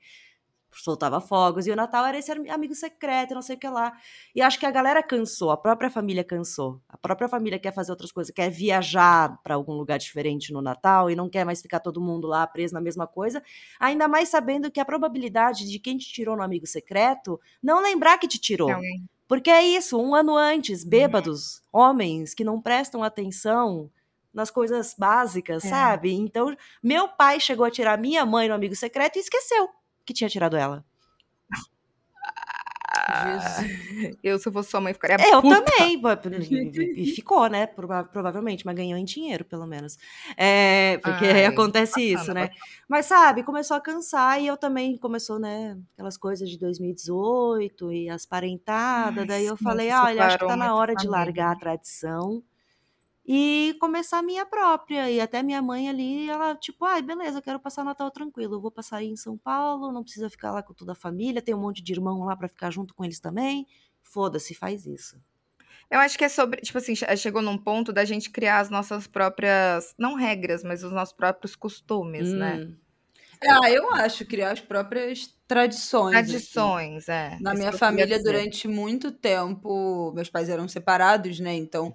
soltava 0.71 1.21
fogos, 1.21 1.67
e 1.67 1.73
o 1.73 1.75
Natal 1.75 2.07
era 2.07 2.17
esse 2.17 2.31
amigo 2.31 2.73
secreto, 2.73 3.35
não 3.35 3.43
sei 3.43 3.57
o 3.57 3.59
que 3.59 3.69
lá. 3.69 3.99
E 4.33 4.41
acho 4.41 4.61
que 4.61 4.65
a 4.65 4.71
galera 4.71 5.03
cansou, 5.03 5.51
a 5.51 5.57
própria 5.57 5.91
família 5.91 6.23
cansou. 6.23 6.81
A 6.89 6.97
própria 6.97 7.29
família 7.29 7.59
quer 7.59 7.75
fazer 7.75 7.91
outras 7.91 8.13
coisas, 8.13 8.33
quer 8.33 8.49
viajar 8.49 9.37
para 9.43 9.57
algum 9.57 9.73
lugar 9.73 9.99
diferente 9.99 10.53
no 10.53 10.63
Natal 10.63 11.11
e 11.11 11.17
não 11.17 11.29
quer 11.29 11.45
mais 11.45 11.61
ficar 11.61 11.81
todo 11.81 12.01
mundo 12.01 12.29
lá 12.29 12.47
preso 12.47 12.73
na 12.73 12.81
mesma 12.81 13.09
coisa, 13.09 13.43
ainda 13.81 14.07
mais 14.07 14.29
sabendo 14.29 14.71
que 14.71 14.79
a 14.79 14.85
probabilidade 14.85 15.69
de 15.69 15.81
quem 15.81 15.99
te 15.99 16.07
tirou 16.07 16.37
no 16.37 16.45
amigo 16.45 16.65
secreto 16.65 17.41
não 17.61 17.83
lembrar 17.83 18.19
que 18.19 18.29
te 18.29 18.39
tirou. 18.39 18.71
Porque 19.31 19.49
é 19.49 19.63
isso, 19.63 19.97
um 19.97 20.13
ano 20.13 20.37
antes, 20.37 20.83
uhum. 20.83 20.91
bêbados, 20.91 21.63
homens 21.73 22.35
que 22.35 22.43
não 22.43 22.61
prestam 22.61 23.01
atenção 23.01 23.89
nas 24.35 24.51
coisas 24.51 24.93
básicas, 24.99 25.65
é. 25.65 25.69
sabe? 25.69 26.13
Então, 26.13 26.53
meu 26.83 27.07
pai 27.07 27.39
chegou 27.39 27.65
a 27.65 27.71
tirar 27.71 27.97
minha 27.97 28.27
mãe 28.27 28.49
no 28.49 28.55
amigo 28.55 28.75
secreto 28.75 29.19
e 29.19 29.21
esqueceu 29.21 29.69
que 30.05 30.13
tinha 30.13 30.29
tirado 30.29 30.57
ela. 30.57 30.85
Jesus. 33.11 33.81
Eu, 34.23 34.39
se 34.39 34.49
eu 34.49 34.53
fosse 34.53 34.71
sua 34.71 34.81
mãe, 34.81 34.93
ficaria 34.93 35.17
Eu 35.29 35.43
puta. 35.43 35.63
também. 35.63 36.01
E 36.97 37.07
ficou, 37.15 37.49
né? 37.49 37.67
Provavelmente, 37.67 38.65
mas 38.65 38.75
ganhou 38.75 38.99
em 38.99 39.05
dinheiro, 39.05 39.45
pelo 39.45 39.67
menos. 39.67 39.99
É, 40.37 40.99
porque 40.99 41.27
Ai, 41.27 41.45
acontece 41.47 41.93
bacana, 41.93 42.21
isso, 42.23 42.35
né? 42.35 42.43
Bacana. 42.43 42.61
Mas, 42.89 43.07
sabe, 43.07 43.43
começou 43.43 43.77
a 43.77 43.81
cansar 43.81 44.41
e 44.41 44.47
eu 44.47 44.57
também 44.57 44.97
começou, 44.97 45.39
né? 45.39 45.79
Aquelas 45.95 46.17
coisas 46.17 46.49
de 46.49 46.59
2018 46.59 47.93
e 47.93 48.09
as 48.09 48.25
parentadas. 48.27 49.19
Ai, 49.19 49.27
daí 49.27 49.47
eu 49.47 49.57
falei, 49.57 49.91
olha, 49.93 50.27
acho 50.27 50.39
que 50.39 50.47
tá 50.47 50.57
na 50.57 50.75
hora 50.75 50.95
de 50.95 51.07
largar 51.07 51.53
a 51.53 51.57
tradição 51.59 52.43
e 53.33 53.77
começar 53.79 54.19
a 54.19 54.23
minha 54.25 54.45
própria. 54.45 55.09
E 55.09 55.21
até 55.21 55.41
minha 55.41 55.63
mãe 55.63 55.89
ali, 55.89 56.29
ela, 56.29 56.57
tipo, 56.57 56.85
ai, 56.85 57.01
beleza, 57.01 57.39
eu 57.39 57.43
quero 57.43 57.61
passar 57.61 57.83
o 57.83 57.85
Natal 57.85 58.11
tranquilo. 58.11 58.57
Eu 58.57 58.61
vou 58.61 58.73
passar 58.73 58.97
aí 58.97 59.07
em 59.07 59.15
São 59.15 59.39
Paulo, 59.39 59.93
não 59.93 60.03
precisa 60.03 60.29
ficar 60.29 60.51
lá 60.51 60.65
com 60.65 60.75
toda 60.75 60.93
a 60.93 60.97
família, 60.97 61.41
tem 61.41 61.55
um 61.55 61.61
monte 61.61 61.81
de 61.81 61.93
irmão 61.93 62.25
lá 62.25 62.35
para 62.35 62.49
ficar 62.49 62.73
junto 62.73 62.93
com 62.93 63.05
eles 63.05 63.21
também. 63.21 63.69
Foda-se, 64.03 64.53
faz 64.53 64.85
isso. 64.85 65.17
Eu 65.89 66.01
acho 66.01 66.19
que 66.19 66.25
é 66.25 66.29
sobre, 66.29 66.61
tipo 66.61 66.77
assim, 66.77 66.93
chegou 67.17 67.41
num 67.41 67.57
ponto 67.57 67.93
da 67.93 68.05
gente 68.05 68.31
criar 68.31 68.59
as 68.59 68.69
nossas 68.69 69.07
próprias, 69.07 69.95
não 69.97 70.17
regras, 70.17 70.65
mas 70.65 70.83
os 70.83 70.91
nossos 70.91 71.15
próprios 71.15 71.55
costumes, 71.55 72.33
né? 72.33 72.55
hum. 72.55 72.65
né? 72.65 72.77
Ah, 73.63 73.71
eu 73.71 73.93
acho, 73.93 74.27
criar 74.27 74.51
as 74.51 74.61
próprias 74.61 75.33
tradições. 75.47 76.13
Tradições, 76.13 77.09
assim. 77.09 77.37
é. 77.37 77.39
Na 77.41 77.55
minha 77.55 77.73
família, 77.73 78.21
durante 78.21 78.67
muito 78.67 79.13
tempo, 79.13 80.13
meus 80.17 80.29
pais 80.29 80.49
eram 80.49 80.67
separados, 80.67 81.39
né? 81.39 81.55
Então, 81.55 81.95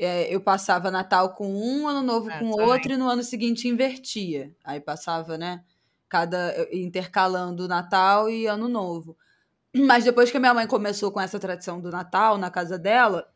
é, 0.00 0.34
eu 0.34 0.40
passava 0.40 0.90
Natal 0.90 1.34
com 1.34 1.46
um, 1.46 1.86
Ano 1.86 2.02
Novo 2.02 2.30
é, 2.30 2.38
com 2.38 2.50
também. 2.50 2.66
outro, 2.66 2.92
e 2.92 2.96
no 2.96 3.06
ano 3.06 3.22
seguinte 3.22 3.68
invertia. 3.68 4.54
Aí 4.64 4.80
passava, 4.80 5.36
né? 5.36 5.62
Cada. 6.08 6.54
intercalando 6.72 7.68
Natal 7.68 8.30
e 8.30 8.46
Ano 8.46 8.66
Novo. 8.66 9.16
Mas 9.76 10.04
depois 10.04 10.30
que 10.30 10.38
a 10.38 10.40
minha 10.40 10.54
mãe 10.54 10.66
começou 10.66 11.12
com 11.12 11.20
essa 11.20 11.38
tradição 11.38 11.80
do 11.80 11.90
Natal 11.90 12.38
na 12.38 12.50
casa 12.50 12.78
dela, 12.78 13.28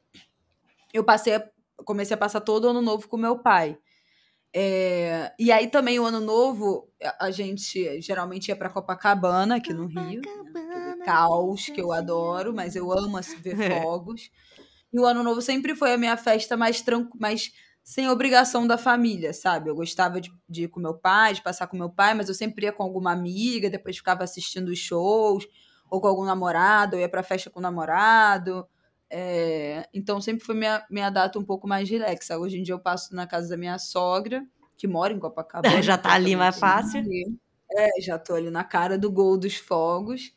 eu 0.93 1.05
passei 1.05 1.35
a, 1.35 1.49
comecei 1.85 2.15
a 2.15 2.19
passar 2.19 2.41
todo 2.41 2.65
o 2.65 2.71
ano 2.71 2.81
novo 2.81 3.09
com 3.09 3.17
meu 3.19 3.39
pai. 3.39 3.79
É, 4.57 5.33
e 5.39 5.53
aí 5.53 5.67
também 5.67 6.01
o 6.01 6.05
ano 6.05 6.21
novo, 6.21 6.89
a 7.21 7.31
gente 7.31 8.01
geralmente 8.01 8.49
ia 8.49 8.57
para 8.57 8.71
Copacabana, 8.71 9.57
aqui 9.57 9.75
no 9.75 9.87
Rio. 9.87 10.23
Né? 10.23 11.05
Caos, 11.05 11.67
que 11.67 11.81
eu 11.81 11.93
adoro, 11.93 12.55
mas 12.55 12.75
eu 12.75 12.91
amo 12.91 13.17
assim, 13.19 13.37
ver 13.37 13.61
é. 13.61 13.83
fogos. 13.83 14.31
E 14.95 14.99
o 15.01 15.05
ano 15.05 15.25
novo 15.25 15.43
sempre 15.43 15.75
foi 15.75 15.93
a 15.93 15.99
minha 15.99 16.17
festa 16.17 16.57
mais 16.57 16.81
tranquila, 16.81 17.19
mais 17.19 17.53
sem 17.83 18.09
obrigação 18.09 18.65
da 18.65 18.79
família, 18.79 19.33
sabe? 19.33 19.69
Eu 19.69 19.75
gostava 19.75 20.21
de, 20.21 20.33
de 20.49 20.63
ir 20.63 20.69
com 20.69 20.79
meu 20.79 20.95
pai, 20.95 21.35
de 21.35 21.43
passar 21.43 21.67
com 21.67 21.77
meu 21.77 21.91
pai, 21.91 22.15
mas 22.15 22.29
eu 22.29 22.35
sempre 22.35 22.65
ia 22.65 22.73
com 22.73 22.85
alguma 22.85 23.11
amiga, 23.11 23.69
depois 23.69 23.97
ficava 23.97 24.23
assistindo 24.23 24.69
os 24.69 24.79
shows, 24.79 25.49
ou 25.91 26.01
com 26.01 26.07
algum 26.07 26.25
namorado, 26.25 26.95
eu 26.95 27.01
ia 27.01 27.09
pra 27.09 27.25
festa 27.25 27.51
com 27.51 27.59
o 27.59 27.63
namorado. 27.63 28.65
É, 29.11 29.89
então 29.93 30.21
sempre 30.21 30.45
foi 30.45 30.55
minha, 30.55 30.87
minha 30.89 31.11
data 31.11 31.41
um 31.41 31.45
pouco 31.45 31.67
mais 31.67 31.91
relaxa. 31.91 32.39
Hoje 32.39 32.61
em 32.61 32.63
dia 32.63 32.75
eu 32.75 32.81
passo 32.81 33.15
na 33.17 33.27
casa 33.27 33.49
da 33.49 33.57
minha 33.57 33.79
sogra, 33.81 34.47
que 34.77 34.87
mora 34.87 35.13
em 35.13 35.19
Copacabana. 35.19 35.75
já 35.83 35.99
tá 35.99 36.13
ali 36.13 36.37
mais 36.37 36.57
fácil. 36.57 37.03
É, 37.73 38.01
já 38.01 38.17
tô 38.17 38.35
ali 38.35 38.49
na 38.49 38.63
cara 38.63 38.97
do 38.97 39.11
gol 39.11 39.37
dos 39.37 39.57
fogos. 39.57 40.33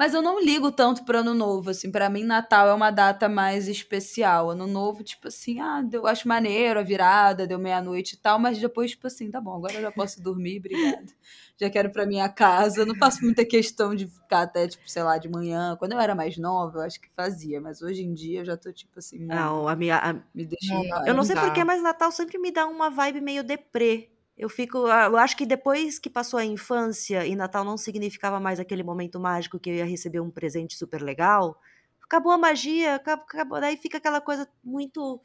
Mas 0.00 0.14
eu 0.14 0.22
não 0.22 0.40
ligo 0.42 0.72
tanto 0.72 1.04
para 1.04 1.18
ano 1.18 1.34
novo, 1.34 1.68
assim. 1.68 1.90
para 1.90 2.08
mim, 2.08 2.24
Natal 2.24 2.66
é 2.66 2.72
uma 2.72 2.90
data 2.90 3.28
mais 3.28 3.68
especial. 3.68 4.48
Ano 4.48 4.66
novo, 4.66 5.04
tipo 5.04 5.28
assim, 5.28 5.60
ah, 5.60 5.86
eu 5.92 6.06
acho 6.06 6.26
maneiro 6.26 6.80
a 6.80 6.82
virada, 6.82 7.46
deu 7.46 7.58
meia-noite 7.58 8.14
e 8.14 8.16
tal. 8.16 8.38
Mas 8.38 8.58
depois, 8.58 8.92
tipo 8.92 9.06
assim, 9.06 9.30
tá 9.30 9.42
bom, 9.42 9.54
agora 9.54 9.74
eu 9.74 9.82
já 9.82 9.92
posso 9.92 10.22
dormir, 10.22 10.56
obrigada. 10.58 11.12
Já 11.60 11.68
quero 11.68 11.90
pra 11.90 12.06
minha 12.06 12.26
casa. 12.30 12.86
Não 12.86 12.94
faço 12.96 13.22
muita 13.22 13.44
questão 13.44 13.94
de 13.94 14.06
ficar 14.06 14.40
até, 14.40 14.66
tipo, 14.66 14.88
sei 14.88 15.02
lá, 15.02 15.18
de 15.18 15.28
manhã. 15.28 15.76
Quando 15.78 15.92
eu 15.92 16.00
era 16.00 16.14
mais 16.14 16.38
nova, 16.38 16.78
eu 16.78 16.82
acho 16.82 16.98
que 16.98 17.10
fazia. 17.14 17.60
Mas 17.60 17.82
hoje 17.82 18.02
em 18.02 18.14
dia 18.14 18.40
eu 18.40 18.44
já 18.46 18.56
tô, 18.56 18.72
tipo 18.72 18.98
assim, 18.98 19.18
não, 19.18 19.68
a 19.68 19.76
minha, 19.76 19.98
a... 19.98 20.14
me 20.14 20.46
deixa. 20.46 20.72
Eu 21.06 21.12
não 21.12 21.24
sei 21.24 21.36
porquê, 21.36 21.62
mas 21.62 21.82
Natal 21.82 22.10
sempre 22.10 22.38
me 22.38 22.50
dá 22.50 22.66
uma 22.66 22.88
vibe 22.88 23.20
meio 23.20 23.44
deprê. 23.44 24.08
Eu 24.40 24.48
fico. 24.48 24.86
Ah, 24.86 25.04
eu 25.04 25.18
acho 25.18 25.36
que 25.36 25.44
depois 25.44 25.98
que 25.98 26.08
passou 26.08 26.38
a 26.38 26.44
infância 26.44 27.26
e 27.26 27.36
Natal 27.36 27.62
não 27.62 27.76
significava 27.76 28.40
mais 28.40 28.58
aquele 28.58 28.82
momento 28.82 29.20
mágico 29.20 29.60
que 29.60 29.68
eu 29.68 29.74
ia 29.74 29.84
receber 29.84 30.18
um 30.18 30.30
presente 30.30 30.78
super 30.78 31.02
legal, 31.02 31.60
acabou 32.02 32.32
a 32.32 32.38
magia, 32.38 32.94
acabou, 32.94 33.60
daí 33.60 33.76
fica 33.76 33.98
aquela 33.98 34.18
coisa 34.18 34.48
muito. 34.64 35.20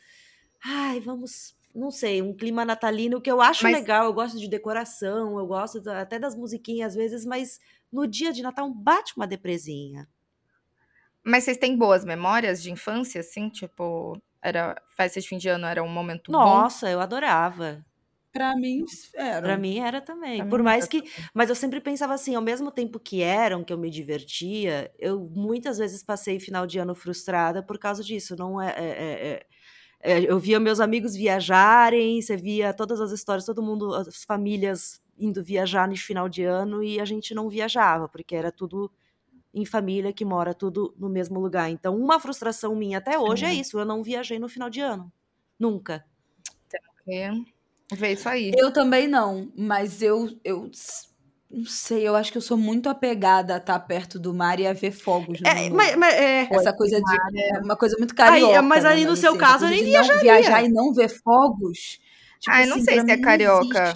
Ai, 0.62 1.00
vamos. 1.00 1.56
Não 1.74 1.92
sei, 1.92 2.22
um 2.22 2.36
clima 2.36 2.66
natalino 2.66 3.22
que 3.22 3.32
eu 3.32 3.42
acho 3.42 3.64
mas... 3.64 3.74
legal, 3.74 4.04
eu 4.04 4.14
gosto 4.14 4.38
de 4.38 4.50
decoração, 4.50 5.40
eu 5.40 5.48
gosto 5.48 5.90
até 5.90 6.20
das 6.20 6.36
musiquinhas 6.36 6.90
às 6.90 6.96
vezes, 6.96 7.26
mas 7.26 7.60
no 7.92 8.06
dia 8.06 8.34
de 8.34 8.42
Natal 8.42 8.70
bate 8.70 9.14
uma 9.16 9.26
depresinha. 9.26 10.10
Mas 11.24 11.46
vocês 11.46 11.58
têm 11.58 11.78
boas 11.78 12.04
memórias 12.04 12.62
de 12.62 12.70
infância, 12.70 13.22
assim? 13.22 13.50
Tipo, 13.50 14.22
era 14.42 14.76
festa 14.90 15.22
de 15.22 15.28
fim 15.28 15.38
de 15.38 15.48
ano 15.48 15.66
era 15.66 15.82
um 15.82 15.90
momento 15.90 16.32
Nossa, 16.34 16.46
bom? 16.46 16.62
Nossa, 16.62 16.90
eu 16.90 17.00
adorava. 17.00 17.86
Pra 18.36 18.54
mim 18.54 18.84
era. 19.13 19.42
Pra 19.42 19.58
mim 19.58 19.80
era 19.80 20.01
também. 20.01 20.39
Pra 20.39 20.50
Por 20.50 20.62
mais 20.62 20.86
que. 20.89 21.01
Também. 21.01 21.30
Mas 21.34 21.48
eu 21.48 21.56
sempre 21.56 21.80
pensava 21.80 22.13
assim, 22.13 22.36
ao 22.36 22.42
mesmo 22.42 22.70
tempo 22.70 23.00
que 23.00 23.22
eram, 23.22 23.63
que 23.63 23.72
eu 23.72 23.77
me 23.77 23.89
divertia, 23.89 24.92
eu 25.00 25.22
muitas 25.34 25.77
vezes 25.77 26.04
passei 26.04 26.38
final 26.38 26.68
de 26.68 26.77
ano 26.77 26.94
frustrada 26.94 27.63
por 27.63 27.80
causa 27.80 28.04
disso. 28.04 28.36
Não 28.36 28.62
é, 28.62 28.72
é, 28.72 28.84
é, 28.84 29.48
é, 30.04 30.18
é 30.18 30.30
eu 30.30 30.38
via 30.38 30.60
meus 30.60 30.82
amigos 30.82 31.15
viajarem, 31.15 32.22
você 32.22 32.36
via 32.36 32.74
todas 32.74 33.00
as 33.00 33.13
histórias, 33.13 33.46
todo 33.46 33.63
mundo, 33.63 33.96
as 33.96 34.25
famílias 34.25 35.01
indo 35.18 35.42
viajar 35.42 35.88
no 35.88 35.96
final 35.96 36.27
de 36.27 36.44
ano 36.44 36.84
e 36.84 37.00
a 37.00 37.06
gente 37.06 37.34
não 37.34 37.48
viajava, 37.48 38.10
porque 38.10 38.36
era 38.36 38.51
tudo 38.51 38.92
em 39.54 39.63
família 39.63 40.12
que 40.12 40.25
mora 40.25 40.54
tudo 40.54 40.94
no 40.98 41.08
mesmo 41.08 41.39
lugar. 41.39 41.70
Então, 41.70 41.98
uma 41.98 42.20
frustração 42.20 42.75
minha 42.75 42.98
até 42.98 43.18
hoje 43.18 43.46
é 43.46 43.54
isso, 43.54 43.80
eu 43.80 43.86
não 43.86 44.04
viajei 44.04 44.39
no 44.39 44.50
final 44.50 44.70
de 44.70 44.82
ano. 44.82 45.10
Nunca. 45.58 46.04
É. 47.08 47.55
Vê 47.94 48.13
isso 48.13 48.27
aí. 48.27 48.51
Eu 48.58 48.72
também 48.72 49.08
não, 49.08 49.51
mas 49.56 50.01
eu, 50.01 50.30
eu 50.44 50.70
não 51.50 51.65
sei, 51.65 52.08
eu 52.08 52.15
acho 52.15 52.32
que 52.32 52.38
eu 52.38 52.42
sou 52.42 52.58
muito 52.58 52.89
apegada 52.89 53.54
a 53.54 53.58
estar 53.58 53.80
perto 53.80 54.20
do 54.20 54.34
mar 54.34 54.60
e 54.60 54.68
a 54.68 54.74
ver 54.74 54.92
fogos 54.92 55.39
no 55.39 55.48
é, 55.48 55.70
mas, 55.70 55.96
mas, 55.96 56.13
é, 56.15 56.48
Essa 56.51 56.75
coisa 56.75 57.00
de. 57.00 57.42
É 57.42 57.60
uma 57.60 57.75
coisa 57.75 57.96
muito 57.98 58.15
carioca. 58.15 58.60
Aí, 58.60 58.62
mas 58.65 58.84
né, 58.84 58.89
aí, 58.89 59.06
no 59.06 59.15
seu 59.15 59.38
caso, 59.38 59.65
eu 59.65 59.70
nem 59.70 59.84
viajaria. 59.84 60.22
Viajar 60.22 60.63
e 60.63 60.70
não 60.70 60.94
ver 60.94 61.10
fogos. 61.10 62.00
Tipo, 62.46 62.58
ah, 62.58 62.66
não 62.68 62.75
assim, 62.75 62.86
sei 62.86 63.02
se 63.02 63.12
é 63.12 63.18
carioca. 63.18 63.96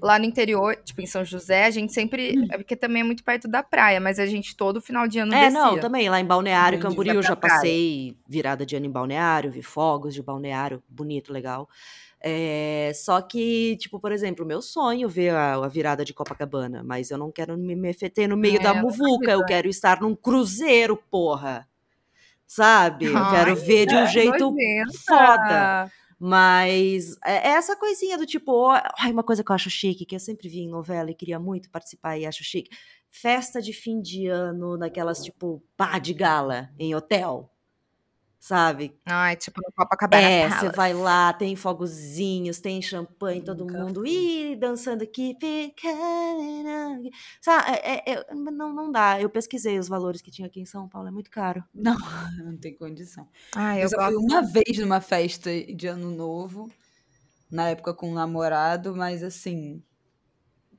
Lá 0.00 0.18
no 0.18 0.24
interior, 0.24 0.74
tipo 0.82 1.02
em 1.02 1.06
São 1.06 1.22
José, 1.22 1.66
a 1.66 1.70
gente 1.70 1.92
sempre. 1.92 2.34
Hum. 2.38 2.46
É 2.50 2.56
porque 2.56 2.74
também 2.74 3.02
é 3.02 3.04
muito 3.04 3.22
perto 3.22 3.46
da 3.46 3.62
praia, 3.62 4.00
mas 4.00 4.18
a 4.18 4.24
gente 4.24 4.56
todo 4.56 4.80
final 4.80 5.06
de 5.06 5.18
ano. 5.18 5.34
É, 5.34 5.50
descia. 5.50 5.60
não, 5.60 5.78
também. 5.78 6.08
Lá 6.08 6.18
em 6.18 6.24
Balneário, 6.24 6.80
Camboriú, 6.80 7.16
eu 7.16 7.22
já 7.22 7.36
passei 7.36 8.16
virada 8.26 8.64
de 8.64 8.74
ano 8.74 8.86
em 8.86 8.90
Balneário, 8.90 9.50
vi 9.50 9.60
fogos 9.60 10.14
de 10.14 10.22
Balneário, 10.22 10.82
bonito, 10.88 11.30
legal. 11.30 11.68
É, 12.22 12.90
só 12.94 13.20
que, 13.20 13.76
tipo, 13.76 14.00
por 14.00 14.12
exemplo, 14.12 14.46
meu 14.46 14.62
sonho 14.62 15.06
ver 15.06 15.34
a, 15.34 15.56
a, 15.56 15.68
virada 15.68 16.02
de 16.02 16.14
Copacabana, 16.14 16.82
mas 16.82 17.10
eu 17.10 17.18
não 17.18 17.30
quero 17.30 17.56
me 17.58 17.76
meter 17.76 18.26
no 18.26 18.36
meio 18.36 18.60
é, 18.60 18.62
da 18.62 18.72
muvuca, 18.72 19.32
eu 19.32 19.44
quero 19.44 19.68
estar 19.68 20.00
num 20.00 20.14
cruzeiro, 20.14 20.96
porra. 21.10 21.68
Sabe? 22.46 23.06
Eu 23.06 23.16
Ai, 23.16 23.30
quero 23.30 23.56
ver 23.56 23.86
de 23.86 23.94
um 23.94 24.06
jeito 24.08 24.54
foda. 25.06 25.90
Mas 26.22 27.16
é, 27.24 27.48
é 27.48 27.52
essa 27.52 27.74
coisinha 27.74 28.18
do 28.18 28.26
tipo, 28.26 28.68
ai, 28.68 29.10
uma 29.10 29.22
coisa 29.24 29.42
que 29.42 29.50
eu 29.50 29.54
acho 29.54 29.70
chique, 29.70 30.04
que 30.04 30.14
eu 30.14 30.20
sempre 30.20 30.48
vi 30.50 30.60
em 30.60 30.68
novela 30.68 31.10
e 31.10 31.14
queria 31.14 31.38
muito 31.40 31.70
participar 31.70 32.18
e 32.18 32.26
acho 32.26 32.44
chique. 32.44 32.70
Festa 33.10 33.60
de 33.62 33.72
fim 33.72 34.02
de 34.02 34.26
ano, 34.26 34.76
naquelas 34.76 35.22
tipo 35.24 35.62
pá 35.76 35.98
de 35.98 36.12
gala 36.12 36.70
em 36.78 36.94
hotel 36.94 37.50
sabe? 38.40 38.98
Ai, 39.04 39.36
tipo 39.36 39.60
no 39.62 39.70
Copacabana 39.72 40.22
É, 40.22 40.50
você 40.50 40.70
vai 40.70 40.94
lá, 40.94 41.30
tem 41.32 41.54
fogozinhos, 41.54 42.58
tem 42.58 42.80
champanhe, 42.80 43.44
todo 43.44 43.66
mundo 43.66 44.06
e 44.06 44.56
dançando 44.56 45.04
aqui. 45.04 45.36
Sabe, 47.40 47.70
é, 47.70 48.10
é, 48.10 48.14
é, 48.14 48.34
não, 48.34 48.72
não 48.72 48.90
dá. 48.90 49.20
Eu 49.20 49.28
pesquisei 49.28 49.78
os 49.78 49.88
valores 49.88 50.22
que 50.22 50.30
tinha 50.30 50.48
aqui 50.48 50.58
em 50.58 50.64
São 50.64 50.88
Paulo, 50.88 51.08
é 51.08 51.10
muito 51.10 51.30
caro. 51.30 51.62
Não, 51.74 51.96
não 52.44 52.56
tem 52.56 52.74
condição. 52.74 53.28
Ai, 53.54 53.78
eu, 53.78 53.82
eu 53.82 53.88
só 53.88 54.06
fui 54.06 54.16
uma 54.16 54.42
vez 54.42 54.78
numa 54.78 55.00
festa 55.00 55.50
de 55.50 55.86
ano 55.86 56.10
novo, 56.10 56.70
na 57.50 57.68
época 57.70 57.92
com 57.92 58.10
um 58.10 58.14
namorado, 58.14 58.94
mas 58.94 59.22
assim, 59.22 59.82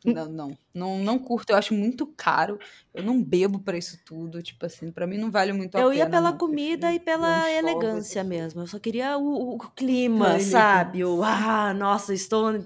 não, 0.03 0.25
não, 0.25 0.57
não, 0.73 0.97
não 0.99 1.19
curto. 1.19 1.51
Eu 1.51 1.57
acho 1.57 1.73
muito 1.73 2.07
caro. 2.07 2.59
Eu 2.93 3.03
não 3.03 3.21
bebo 3.21 3.59
para 3.59 3.77
isso 3.77 3.99
tudo. 4.05 4.41
Tipo 4.41 4.65
assim, 4.65 4.91
para 4.91 5.05
mim 5.05 5.17
não 5.17 5.29
vale 5.29 5.53
muito 5.53 5.75
a 5.75 5.81
eu 5.81 5.89
pena. 5.89 6.01
Eu 6.01 6.05
ia 6.05 6.09
pela 6.09 6.31
não, 6.31 6.37
comida 6.37 6.91
e 6.91 6.99
pela 6.99 7.49
elegância 7.51 8.23
mesmo. 8.23 8.61
Eu 8.61 8.67
só 8.67 8.79
queria 8.79 9.17
o, 9.17 9.55
o 9.55 9.59
clima, 9.75 10.39
sabe? 10.39 11.05
O 11.05 11.23
ah, 11.23 11.73
nossa, 11.73 12.13
estou 12.13 12.65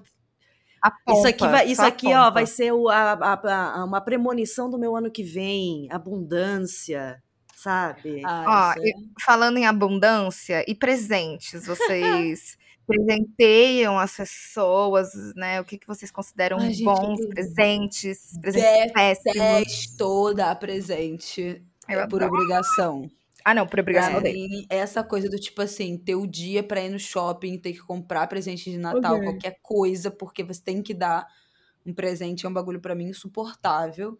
Pompa, 1.04 1.18
isso 1.18 1.28
aqui, 1.28 1.48
vai, 1.48 1.68
isso 1.68 1.82
aqui 1.82 2.14
ó, 2.14 2.30
vai 2.30 2.46
ser 2.46 2.72
o, 2.72 2.90
a, 2.90 3.14
a, 3.14 3.80
a, 3.80 3.86
uma 3.86 4.00
premonição 4.00 4.70
do 4.70 4.78
meu 4.78 4.96
ano 4.96 5.10
que 5.10 5.24
vem. 5.24 5.88
Abundância, 5.90 7.22
sabe? 7.56 8.22
Ah, 8.24 8.76
ó, 8.78 8.82
é... 8.82 8.92
falando 9.20 9.58
em 9.58 9.66
abundância 9.66 10.64
e 10.68 10.76
presentes, 10.76 11.66
vocês 11.66 12.58
presenteiam 12.86 13.98
as 13.98 14.16
pessoas, 14.16 15.10
né? 15.36 15.60
O 15.60 15.66
que, 15.66 15.78
que 15.78 15.88
vocês 15.88 16.12
consideram 16.12 16.58
Ai, 16.60 16.76
bons 16.84 17.18
gente, 17.18 17.30
presentes, 17.30 18.38
presentes 18.40 18.92
péssimos? 18.94 19.96
toda 19.98 20.52
a 20.52 20.56
presente 20.56 21.64
eu 21.88 22.00
é 22.00 22.08
por 22.08 22.22
obrigação. 22.24 23.10
Ah, 23.44 23.54
não, 23.54 23.68
por 23.68 23.80
obrigação. 23.80 24.22
É, 24.26 24.78
essa 24.78 25.04
coisa 25.04 25.30
do 25.30 25.38
tipo 25.38 25.62
assim, 25.62 25.98
ter 25.98 26.16
o 26.16 26.26
dia 26.26 26.64
para 26.64 26.82
ir 26.82 26.90
no 26.90 26.98
shopping, 26.98 27.60
ter 27.60 27.74
que 27.74 27.80
comprar 27.80 28.26
presente 28.28 28.72
de 28.72 28.78
Natal, 28.78 29.18
okay. 29.18 29.28
qualquer 29.28 29.60
coisa, 29.62 30.10
porque 30.10 30.44
você 30.44 30.62
tem 30.62 30.82
que 30.82 30.94
dar 30.94 31.28
um 31.86 31.94
presente, 31.94 32.46
é 32.46 32.50
um 32.50 32.54
bagulho 32.54 32.82
para 32.82 32.96
mim 32.96 33.10
insuportável. 33.10 34.18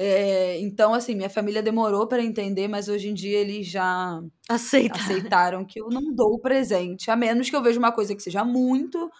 É, 0.00 0.60
então, 0.60 0.94
assim, 0.94 1.16
minha 1.16 1.28
família 1.28 1.60
demorou 1.60 2.06
para 2.06 2.22
entender, 2.22 2.68
mas 2.68 2.88
hoje 2.88 3.08
em 3.08 3.14
dia 3.14 3.36
eles 3.38 3.66
já 3.66 4.22
Aceitaram. 4.48 5.04
aceitaram 5.04 5.64
que 5.64 5.80
eu 5.80 5.88
não 5.88 6.14
dou 6.14 6.34
o 6.34 6.38
presente, 6.38 7.10
a 7.10 7.16
menos 7.16 7.50
que 7.50 7.56
eu 7.56 7.62
veja 7.62 7.80
uma 7.80 7.90
coisa 7.90 8.14
que 8.14 8.22
seja 8.22 8.44
muito 8.44 9.10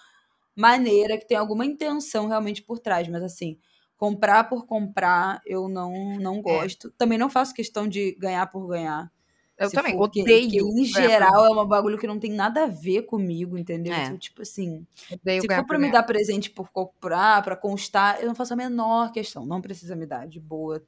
maneira, 0.54 1.18
que 1.18 1.26
tenha 1.26 1.40
alguma 1.40 1.66
intenção 1.66 2.28
realmente 2.28 2.62
por 2.62 2.78
trás. 2.78 3.08
Mas, 3.08 3.24
assim, 3.24 3.58
comprar 3.96 4.44
por 4.48 4.66
comprar, 4.66 5.40
eu 5.44 5.68
não, 5.68 5.92
não 6.20 6.36
é. 6.36 6.42
gosto. 6.42 6.88
É. 6.88 6.90
Também 6.96 7.18
não 7.18 7.28
faço 7.28 7.52
questão 7.54 7.88
de 7.88 8.14
ganhar 8.20 8.46
por 8.46 8.68
ganhar. 8.68 9.10
Eu 9.58 9.70
também 9.70 9.96
for, 9.96 10.04
odeio. 10.04 10.50
Que, 10.50 10.58
em 10.58 10.84
geral 10.84 11.46
é 11.46 11.62
um 11.62 11.66
bagulho 11.66 11.98
que 11.98 12.06
não 12.06 12.18
tem 12.18 12.30
nada 12.30 12.64
a 12.64 12.66
ver 12.66 13.02
comigo, 13.02 13.58
entendeu? 13.58 13.92
É. 13.92 14.04
Então, 14.04 14.18
tipo 14.18 14.42
assim, 14.42 14.86
odeio 15.10 15.42
se 15.42 15.48
for 15.48 15.66
pra 15.66 15.78
me 15.78 15.90
dar 15.90 16.04
presente 16.04 16.48
por 16.48 16.70
comprar, 16.70 17.42
pra 17.42 17.56
constar, 17.56 18.20
eu 18.20 18.28
não 18.28 18.34
faço 18.34 18.52
a 18.52 18.56
menor 18.56 19.10
questão. 19.10 19.44
Não 19.44 19.60
precisa 19.60 19.96
me 19.96 20.06
dar, 20.06 20.28
de 20.28 20.38
boa. 20.38 20.82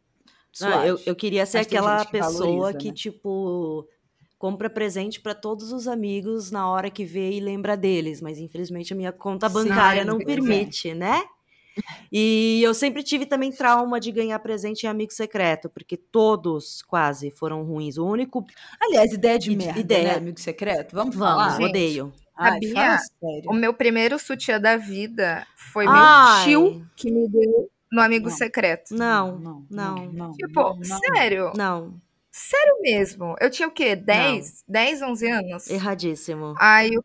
Não, 0.61 0.85
eu, 0.85 1.01
eu 1.05 1.17
queria 1.17 1.45
ser 1.47 1.59
Mas 1.59 1.67
aquela 1.67 2.05
pessoa 2.05 2.33
valoriza, 2.33 2.79
que, 2.79 2.89
né? 2.89 2.95
tipo, 2.95 3.89
compra 4.39 4.71
presente 4.71 5.21
para 5.21 5.35
todos 5.35 5.73
os 5.73 5.87
amigos 5.87 6.51
na 6.51 6.69
hora 6.69 6.91
que 6.91 7.05
vê 7.05 7.33
e 7.33 7.41
lembra 7.41 7.77
deles, 7.77 8.21
mas 8.21 8.39
infelizmente 8.39 8.93
a 8.93 8.97
minha 8.97 9.13
conta 9.13 9.49
bancária 9.49 10.03
Sim, 10.03 10.09
não 10.09 10.19
permite, 10.19 10.95
né? 10.95 11.23
E 12.13 12.61
eu 12.63 12.75
sempre 12.75 13.03
tive 13.03 13.27
também 13.27 13.53
trauma 13.53 14.01
de 14.01 14.11
ganhar 14.11 14.39
presente 14.41 14.85
em 14.85 14.89
amigo 14.89 15.13
secreto, 15.13 15.69
porque 15.69 15.97
todos 15.97 16.83
quase 16.83 17.31
foram 17.31 17.63
ruins. 17.63 17.97
O 17.99 18.07
único. 18.07 18.45
Aliás, 18.81 19.13
ideia 19.13 19.39
de 19.39 19.55
merda, 19.55 19.75
né, 19.75 19.81
ideia... 19.81 20.09
né, 20.09 20.15
amigo 20.17 20.41
secreto? 20.41 20.95
Vamos, 20.95 21.15
Vamos 21.15 21.37
falar? 21.37 21.57
Gente, 21.57 21.71
odeio. 21.71 22.13
Sabia? 22.37 22.99
o 23.47 23.53
meu 23.53 23.75
primeiro 23.75 24.19
sutiã 24.19 24.59
da 24.59 24.77
vida 24.77 25.47
foi 25.55 25.85
Ai. 25.87 26.47
meu 26.49 26.73
tio 26.73 26.87
que 26.97 27.11
me 27.11 27.29
deu 27.29 27.71
no 27.93 28.01
amigo 28.01 28.29
não. 28.29 28.37
secreto. 28.37 28.95
Não, 28.95 29.39
não, 29.39 29.67
não. 29.71 30.13
não 30.13 30.33
tipo, 30.33 30.77
não, 30.77 30.99
sério? 31.15 31.53
Não. 31.55 32.01
Sério 32.31 32.81
mesmo. 32.81 33.35
Eu 33.41 33.51
tinha 33.51 33.69
o 33.69 33.73
quê? 33.73 33.97
10? 33.97 34.65
10, 34.67 35.03
11 35.03 35.31
anos? 35.31 35.71
Erradíssimo. 35.71 36.55
Aí 36.59 36.97
o 36.97 37.03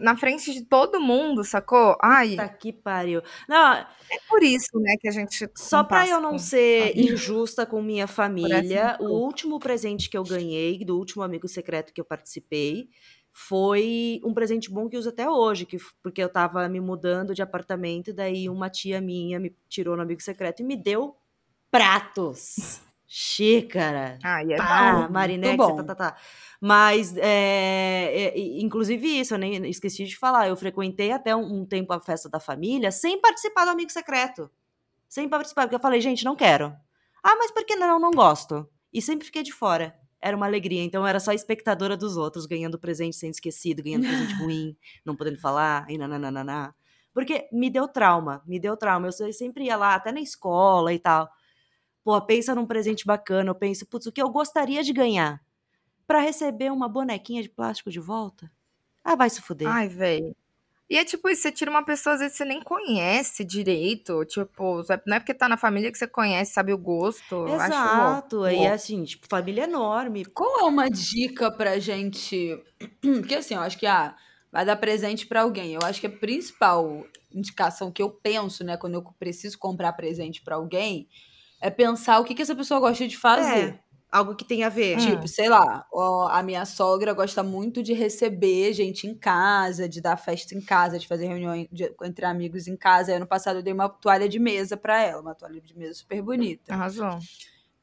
na 0.00 0.16
frente 0.16 0.52
de 0.52 0.62
todo 0.62 1.00
mundo, 1.00 1.44
sacou? 1.44 1.96
Ai. 2.02 2.30
Puta 2.30 2.48
que 2.48 2.72
pariu. 2.72 3.22
Não, 3.48 3.74
é 3.74 3.86
por 4.28 4.42
isso, 4.42 4.78
né, 4.80 4.94
que 5.00 5.08
a 5.08 5.10
gente. 5.10 5.48
Só 5.56 5.84
pra 5.84 6.08
eu 6.08 6.20
não 6.20 6.38
ser 6.38 6.96
injusta 6.96 7.64
com 7.66 7.80
minha 7.82 8.06
família, 8.06 8.96
o 9.00 9.08
último 9.10 9.58
presente 9.58 10.08
que 10.10 10.16
eu 10.16 10.24
ganhei, 10.24 10.84
do 10.84 10.96
último 10.98 11.22
amigo 11.22 11.46
secreto 11.46 11.92
que 11.92 12.00
eu 12.00 12.04
participei, 12.04 12.88
foi 13.32 14.20
um 14.24 14.34
presente 14.34 14.70
bom 14.70 14.88
que 14.88 14.96
uso 14.96 15.08
até 15.08 15.28
hoje, 15.28 15.64
que, 15.64 15.78
porque 16.02 16.22
eu 16.22 16.28
tava 16.28 16.68
me 16.68 16.80
mudando 16.80 17.34
de 17.34 17.42
apartamento, 17.42 18.12
daí 18.12 18.48
uma 18.48 18.68
tia 18.68 19.00
minha 19.00 19.38
me 19.38 19.54
tirou 19.68 19.96
no 19.96 20.02
amigo 20.02 20.20
secreto 20.20 20.60
e 20.60 20.64
me 20.64 20.76
deu 20.76 21.16
pratos. 21.70 22.80
Xícara. 23.12 24.18
Ah, 24.22 24.40
é 24.44 24.56
pá, 24.56 24.92
bom. 24.92 25.12
Marinex, 25.12 25.56
tá, 25.56 25.82
tá, 25.82 25.94
tá. 25.96 26.16
Mas, 26.60 27.16
é, 27.16 28.32
é, 28.34 28.38
inclusive 28.60 29.06
isso, 29.18 29.34
eu 29.34 29.38
nem 29.38 29.66
esqueci 29.68 30.04
de 30.04 30.16
falar, 30.16 30.48
eu 30.48 30.56
frequentei 30.56 31.10
até 31.10 31.34
um, 31.34 31.60
um, 31.60 31.66
tempo 31.66 31.92
a 31.92 32.00
festa 32.00 32.28
da 32.28 32.38
família 32.38 32.92
sem 32.92 33.18
participar 33.20 33.64
do 33.64 33.70
amigo 33.70 33.90
secreto. 33.90 34.50
Sem 35.08 35.28
participar, 35.28 35.62
porque 35.62 35.76
eu 35.76 35.80
falei, 35.80 36.00
gente, 36.00 36.24
não 36.24 36.36
quero. 36.36 36.74
Ah, 37.22 37.34
mas 37.36 37.50
por 37.50 37.64
que 37.64 37.76
não? 37.76 37.98
Não 37.98 38.10
gosto. 38.10 38.68
E 38.92 39.00
sempre 39.00 39.24
fiquei 39.24 39.42
de 39.42 39.52
fora. 39.52 39.98
Era 40.20 40.36
uma 40.36 40.46
alegria, 40.46 40.82
então 40.82 41.02
eu 41.02 41.06
era 41.06 41.18
só 41.18 41.32
espectadora 41.32 41.96
dos 41.96 42.16
outros, 42.18 42.44
ganhando 42.44 42.78
presente 42.78 43.16
sendo 43.16 43.32
esquecido, 43.32 43.82
ganhando 43.82 44.06
presente 44.06 44.34
ruim, 44.44 44.76
não 45.04 45.16
podendo 45.16 45.40
falar, 45.40 45.90
e 45.90 45.96
nananana. 45.96 46.74
Porque 47.14 47.48
me 47.50 47.70
deu 47.70 47.88
trauma, 47.88 48.42
me 48.46 48.60
deu 48.60 48.76
trauma. 48.76 49.08
Eu 49.08 49.32
sempre 49.32 49.64
ia 49.64 49.76
lá, 49.76 49.94
até 49.94 50.12
na 50.12 50.20
escola 50.20 50.92
e 50.92 50.98
tal 50.98 51.28
Pô, 52.02 52.20
pensa 52.22 52.54
num 52.54 52.66
presente 52.66 53.04
bacana, 53.04 53.50
eu 53.50 53.54
penso, 53.54 53.86
putz, 53.86 54.06
o 54.06 54.12
que 54.12 54.22
eu 54.22 54.30
gostaria 54.30 54.82
de 54.82 54.92
ganhar? 54.92 55.40
Para 56.10 56.18
receber 56.18 56.72
uma 56.72 56.88
bonequinha 56.88 57.40
de 57.40 57.48
plástico 57.48 57.88
de 57.88 58.00
volta? 58.00 58.50
Ah, 59.04 59.14
vai 59.14 59.30
se 59.30 59.40
fuder. 59.40 59.68
Ai, 59.68 59.86
velho. 59.86 60.34
E 60.90 60.98
é 60.98 61.04
tipo 61.04 61.28
isso, 61.28 61.42
você 61.42 61.52
tira 61.52 61.70
uma 61.70 61.84
pessoa, 61.84 62.14
às 62.14 62.20
vezes 62.20 62.36
você 62.36 62.44
nem 62.44 62.60
conhece 62.60 63.44
direito. 63.44 64.24
Tipo, 64.24 64.82
não 65.06 65.16
é 65.16 65.20
porque 65.20 65.32
tá 65.32 65.48
na 65.48 65.56
família 65.56 65.88
que 65.92 65.96
você 65.96 66.08
conhece, 66.08 66.52
sabe 66.52 66.72
o 66.72 66.78
gosto. 66.78 67.46
Exato. 67.46 68.42
Acho, 68.42 68.56
e 68.56 68.66
assim, 68.66 69.04
tipo, 69.04 69.28
família 69.30 69.62
enorme. 69.62 70.24
Qual 70.24 70.58
é 70.58 70.64
uma 70.64 70.90
dica 70.90 71.48
pra 71.48 71.78
gente? 71.78 72.60
Porque 73.00 73.36
assim, 73.36 73.54
eu 73.54 73.60
acho 73.60 73.78
que 73.78 73.86
ah, 73.86 74.16
vai 74.50 74.66
dar 74.66 74.74
presente 74.74 75.28
para 75.28 75.42
alguém. 75.42 75.74
Eu 75.74 75.82
acho 75.84 76.00
que 76.00 76.08
a 76.08 76.10
principal 76.10 77.06
indicação 77.30 77.92
que 77.92 78.02
eu 78.02 78.10
penso, 78.10 78.64
né, 78.64 78.76
quando 78.76 78.94
eu 78.94 79.02
preciso 79.16 79.56
comprar 79.60 79.92
presente 79.92 80.42
para 80.42 80.56
alguém, 80.56 81.08
é 81.60 81.70
pensar 81.70 82.18
o 82.18 82.24
que, 82.24 82.34
que 82.34 82.42
essa 82.42 82.56
pessoa 82.56 82.80
gosta 82.80 83.06
de 83.06 83.16
fazer. 83.16 83.74
É, 83.74 83.89
algo 84.10 84.34
que 84.34 84.44
tem 84.44 84.64
a 84.64 84.68
ver. 84.68 84.98
Tipo, 84.98 85.28
sei 85.28 85.48
lá, 85.48 85.86
a 86.30 86.42
minha 86.42 86.64
sogra 86.64 87.12
gosta 87.12 87.42
muito 87.42 87.82
de 87.82 87.92
receber 87.92 88.72
gente 88.72 89.06
em 89.06 89.14
casa, 89.14 89.88
de 89.88 90.00
dar 90.00 90.16
festa 90.16 90.54
em 90.54 90.60
casa, 90.60 90.98
de 90.98 91.06
fazer 91.06 91.26
reunião 91.26 91.54
entre 91.54 92.24
amigos 92.24 92.66
em 92.66 92.76
casa. 92.76 93.14
ano 93.14 93.26
passado 93.26 93.56
eu 93.56 93.62
dei 93.62 93.72
uma 93.72 93.88
toalha 93.88 94.28
de 94.28 94.38
mesa 94.38 94.76
para 94.76 95.02
ela, 95.02 95.20
uma 95.20 95.34
toalha 95.34 95.60
de 95.60 95.76
mesa 95.76 95.94
super 95.94 96.20
bonita. 96.22 96.74
Arrasou. 96.74 97.18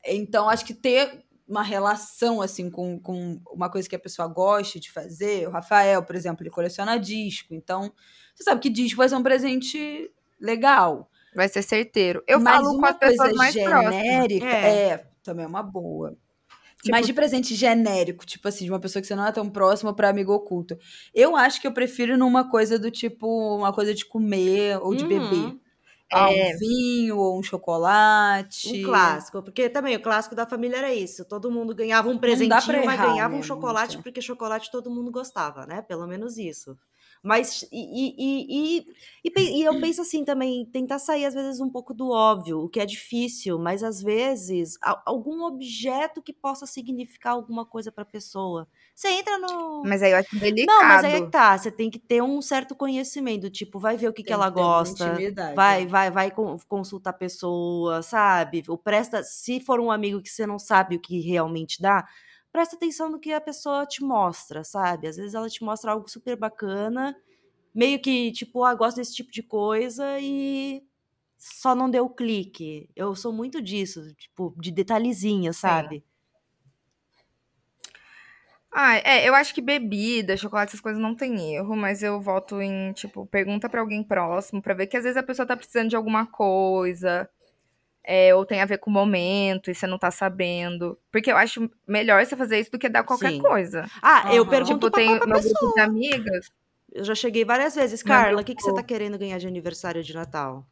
Então, 0.05 0.49
acho 0.49 0.65
que 0.65 0.73
ter 0.73 1.23
uma 1.47 1.63
relação, 1.63 2.41
assim, 2.41 2.69
com, 2.69 2.99
com 2.99 3.41
uma 3.49 3.69
coisa 3.69 3.87
que 3.87 3.95
a 3.95 3.99
pessoa 3.99 4.27
gosta 4.27 4.79
de 4.79 4.91
fazer. 4.91 5.47
O 5.47 5.51
Rafael, 5.51 6.03
por 6.03 6.15
exemplo, 6.15 6.43
ele 6.43 6.49
coleciona 6.49 6.99
disco. 6.99 7.53
Então, 7.53 7.91
você 8.35 8.43
sabe 8.43 8.59
que 8.59 8.69
disco 8.69 8.97
vai 8.97 9.07
ser 9.07 9.15
um 9.15 9.23
presente 9.23 10.11
legal. 10.39 11.09
Vai 11.33 11.47
ser 11.47 11.61
certeiro. 11.61 12.21
Eu 12.27 12.39
Mas 12.39 12.55
falo 12.55 12.77
com 12.77 12.85
as 12.85 12.97
pessoas 12.97 13.33
mais 13.33 13.53
genérica, 13.53 14.45
é. 14.45 14.89
é, 14.89 15.07
também 15.27 15.45
é 15.45 15.47
uma 15.47 15.61
boa. 15.61 16.17
Tipo, 16.77 16.91
Mas 16.91 17.07
de 17.07 17.13
presente 17.13 17.55
genérico, 17.55 18.25
tipo 18.25 18.47
assim, 18.47 18.65
de 18.65 18.71
uma 18.71 18.79
pessoa 18.79 19.01
que 19.01 19.07
você 19.07 19.15
não 19.15 19.25
é 19.25 19.31
tão 19.31 19.49
próxima 19.49 19.93
para 19.93 20.09
amigo 20.09 20.31
oculto. 20.31 20.77
Eu 21.13 21.35
acho 21.35 21.59
que 21.59 21.67
eu 21.67 21.71
prefiro 21.71 22.17
numa 22.17 22.49
coisa 22.49 22.77
do 22.77 22.91
tipo, 22.91 23.57
uma 23.57 23.73
coisa 23.73 23.93
de 23.93 24.05
comer 24.05 24.77
ou 24.81 24.93
de 24.93 25.03
uhum. 25.03 25.09
beber. 25.09 25.59
Ah, 26.13 26.31
é, 26.31 26.55
um 26.55 26.57
vinho 26.59 27.17
ou 27.17 27.37
um 27.37 27.43
chocolate. 27.43 28.81
Um 28.81 28.85
clássico, 28.85 29.43
porque 29.43 29.69
também 29.69 29.95
o 29.97 30.01
clássico 30.01 30.35
da 30.35 30.45
família 30.45 30.77
era 30.77 30.93
isso. 30.93 31.25
Todo 31.25 31.51
mundo 31.51 31.75
ganhava 31.75 32.09
um 32.09 32.17
presentinho, 32.17 32.85
mas 32.85 33.01
ganhava 33.01 33.35
um 33.35 33.43
chocolate, 33.43 33.95
muito. 33.95 34.03
porque 34.03 34.21
chocolate 34.21 34.71
todo 34.71 34.89
mundo 34.89 35.11
gostava, 35.11 35.65
né? 35.65 35.81
Pelo 35.81 36.07
menos 36.07 36.37
isso. 36.37 36.77
Mas, 37.27 37.63
e, 37.73 38.15
e, 38.17 38.79
e, 38.79 39.31
e, 39.35 39.63
eu 39.63 39.79
penso 39.81 40.01
assim 40.01 40.23
também, 40.23 40.65
tentar 40.65 40.97
sair 40.97 41.25
às 41.25 41.33
vezes 41.33 41.59
um 41.59 41.69
pouco 41.69 41.93
do 41.93 42.09
óbvio, 42.09 42.61
o 42.61 42.69
que 42.69 42.79
é 42.79 42.85
difícil, 42.85 43.59
mas 43.59 43.83
às 43.83 44.01
vezes 44.01 44.77
algum 45.05 45.43
objeto 45.43 46.21
que 46.21 46.31
possa 46.31 46.65
significar 46.65 47.33
alguma 47.33 47.65
coisa 47.65 47.91
para 47.91 48.03
a 48.03 48.05
pessoa. 48.05 48.65
Você 48.95 49.09
entra 49.09 49.37
no. 49.37 49.83
Mas 49.85 50.01
aí 50.01 50.11
eu 50.11 50.17
acho 50.17 50.39
delicado. 50.39 50.75
Não, 50.75 50.87
mas 50.87 51.03
aí 51.03 51.13
é 51.15 51.21
que 51.21 51.29
tá. 51.29 51.57
Você 51.57 51.69
tem 51.69 51.89
que 51.89 51.99
ter 51.99 52.23
um 52.23 52.41
certo 52.41 52.73
conhecimento, 52.73 53.49
tipo, 53.49 53.77
vai 53.77 53.97
ver 53.97 54.07
o 54.07 54.13
que, 54.13 54.23
que 54.23 54.33
ela 54.33 54.49
gosta. 54.49 55.17
Vai, 55.53 55.83
é. 55.83 55.85
vai, 55.85 56.09
vai 56.09 56.31
consultar 56.67 57.09
a 57.09 57.13
pessoa, 57.13 58.01
sabe? 58.01 58.63
Ou 58.67 58.77
presta. 58.77 59.21
Se 59.21 59.59
for 59.59 59.79
um 59.81 59.91
amigo 59.91 60.21
que 60.21 60.29
você 60.29 60.47
não 60.47 60.57
sabe 60.57 60.95
o 60.95 60.99
que 60.99 61.19
realmente 61.19 61.81
dá, 61.81 62.07
presta 62.57 62.75
atenção 62.75 63.07
no 63.07 63.19
que 63.19 63.31
a 63.31 63.39
pessoa 63.39 63.85
te 63.85 64.03
mostra, 64.03 64.63
sabe? 64.63 65.07
Às 65.07 65.15
vezes 65.15 65.35
ela 65.35 65.47
te 65.47 65.63
mostra 65.63 65.91
algo 65.91 66.09
super 66.09 66.35
bacana, 66.35 67.15
meio 67.73 68.01
que 68.01 68.31
tipo, 68.31 68.63
ah, 68.63 68.73
gosto 68.73 68.97
desse 68.97 69.13
tipo 69.13 69.31
de 69.31 69.43
coisa 69.43 70.19
e 70.19 70.83
só 71.37 71.75
não 71.75 71.87
deu 71.87 72.09
clique. 72.09 72.89
Eu 72.95 73.15
sou 73.15 73.31
muito 73.31 73.61
disso, 73.61 74.11
tipo, 74.15 74.55
de 74.57 74.71
detalhezinho, 74.71 75.53
sabe? 75.53 76.03
Ah, 78.71 78.95
é, 78.97 79.29
eu 79.29 79.35
acho 79.35 79.53
que 79.53 79.61
bebida, 79.61 80.35
chocolate, 80.35 80.69
essas 80.71 80.81
coisas 80.81 80.99
não 80.99 81.13
tem 81.13 81.53
erro, 81.53 81.75
mas 81.75 82.01
eu 82.01 82.19
voto 82.19 82.59
em, 82.59 82.91
tipo, 82.93 83.27
pergunta 83.27 83.69
para 83.69 83.81
alguém 83.81 84.03
próximo, 84.03 84.63
para 84.63 84.73
ver 84.73 84.87
que 84.87 84.97
às 84.97 85.03
vezes 85.03 85.17
a 85.17 85.23
pessoa 85.23 85.45
tá 85.45 85.55
precisando 85.55 85.89
de 85.89 85.95
alguma 85.95 86.25
coisa, 86.25 87.29
é, 88.09 88.33
ou 88.33 88.45
tem 88.45 88.61
a 88.61 88.65
ver 88.65 88.77
com 88.77 88.89
o 88.89 88.93
momento 88.93 89.69
e 89.69 89.75
você 89.75 89.85
não 89.85 89.99
tá 89.99 90.09
sabendo. 90.09 90.97
Porque 91.11 91.29
eu 91.29 91.35
acho 91.35 91.69
melhor 91.85 92.25
você 92.25 92.37
fazer 92.37 92.57
isso 92.57 92.71
do 92.71 92.79
que 92.79 92.87
dar 92.87 93.03
qualquer 93.03 93.31
Sim. 93.31 93.41
coisa. 93.41 93.85
Ah, 94.01 94.27
uhum. 94.27 94.33
eu 94.33 94.45
pergunto 94.47 94.89
tipo, 94.89 94.91
pra 94.91 94.99
tem 95.01 95.09
meu 95.09 95.19
pessoa. 95.19 95.53
grupo 95.59 95.73
de 95.75 95.81
amigas. 95.81 96.49
Eu 96.93 97.03
já 97.03 97.13
cheguei 97.13 97.43
várias 97.43 97.75
vezes. 97.75 98.01
Carla, 98.01 98.41
o 98.41 98.45
que, 98.45 98.55
que 98.55 98.61
você 98.61 98.73
tá 98.73 98.81
querendo 98.81 99.17
ganhar 99.17 99.37
de 99.37 99.45
aniversário 99.45 100.01
de 100.01 100.13
Natal? 100.13 100.65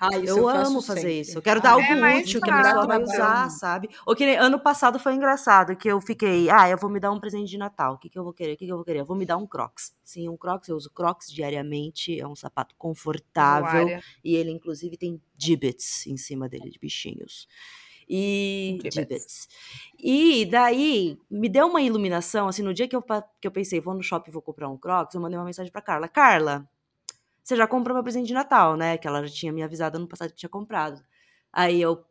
Ah, 0.00 0.10
eu, 0.14 0.24
eu 0.24 0.48
amo 0.48 0.82
fazer 0.82 1.00
sempre. 1.00 1.20
isso. 1.20 1.38
Eu 1.38 1.42
quero 1.42 1.60
dar 1.60 1.72
algo 1.72 1.84
é 1.84 2.18
útil 2.18 2.40
que 2.40 2.50
a 2.50 2.62
pessoa 2.62 2.86
vai 2.86 3.02
usar, 3.02 3.50
sabe? 3.50 3.88
Ou 4.06 4.14
que 4.14 4.24
ano 4.34 4.58
passado 4.58 4.98
foi 4.98 5.14
engraçado, 5.14 5.76
que 5.76 5.88
eu 5.88 6.00
fiquei, 6.00 6.48
ah, 6.50 6.68
eu 6.68 6.78
vou 6.78 6.90
me 6.90 7.00
dar 7.00 7.10
um 7.10 7.20
presente 7.20 7.50
de 7.50 7.58
Natal. 7.58 7.94
O 7.94 7.98
que, 7.98 8.08
que 8.08 8.18
eu 8.18 8.24
vou 8.24 8.32
querer? 8.32 8.54
O 8.54 8.56
que, 8.56 8.66
que 8.66 8.72
eu 8.72 8.76
vou 8.76 8.84
querer? 8.84 9.00
Eu 9.00 9.04
vou 9.04 9.16
me 9.16 9.26
dar 9.26 9.36
um 9.36 9.46
Crocs. 9.46 9.92
Sim, 10.02 10.28
um 10.28 10.36
Crocs, 10.36 10.68
eu 10.68 10.76
uso 10.76 10.90
Crocs 10.90 11.30
diariamente, 11.32 12.18
é 12.18 12.26
um 12.26 12.34
sapato 12.34 12.74
confortável. 12.76 13.88
E 14.24 14.34
ele, 14.34 14.50
inclusive, 14.50 14.96
tem 14.96 15.20
gibbets 15.36 16.06
em 16.06 16.16
cima 16.16 16.48
dele, 16.48 16.70
de 16.70 16.78
bichinhos. 16.78 17.46
E 18.08 18.78
gibbets. 18.92 19.48
E 19.98 20.44
daí 20.46 21.18
me 21.30 21.48
deu 21.48 21.66
uma 21.66 21.80
iluminação, 21.80 22.48
assim, 22.48 22.62
no 22.62 22.74
dia 22.74 22.88
que 22.88 22.94
eu, 22.96 23.02
que 23.40 23.46
eu 23.46 23.50
pensei, 23.50 23.80
vou 23.80 23.94
no 23.94 24.02
shopping 24.02 24.30
e 24.30 24.32
vou 24.32 24.42
comprar 24.42 24.68
um 24.68 24.76
Crocs, 24.76 25.14
eu 25.14 25.20
mandei 25.20 25.38
uma 25.38 25.44
mensagem 25.44 25.72
pra 25.72 25.80
Carla. 25.80 26.08
Carla, 26.08 26.68
você 27.42 27.56
já 27.56 27.66
comprou 27.66 27.94
meu 27.94 28.02
presente 28.02 28.26
de 28.26 28.34
Natal, 28.34 28.76
né? 28.76 28.96
Que 28.96 29.08
ela 29.08 29.26
já 29.26 29.34
tinha 29.34 29.52
me 29.52 29.62
avisado 29.62 29.96
ano 29.96 30.06
passado 30.06 30.30
que 30.30 30.36
tinha 30.36 30.48
comprado. 30.48 31.02
Aí 31.52 31.80
eu, 31.80 31.92
o 31.92 32.04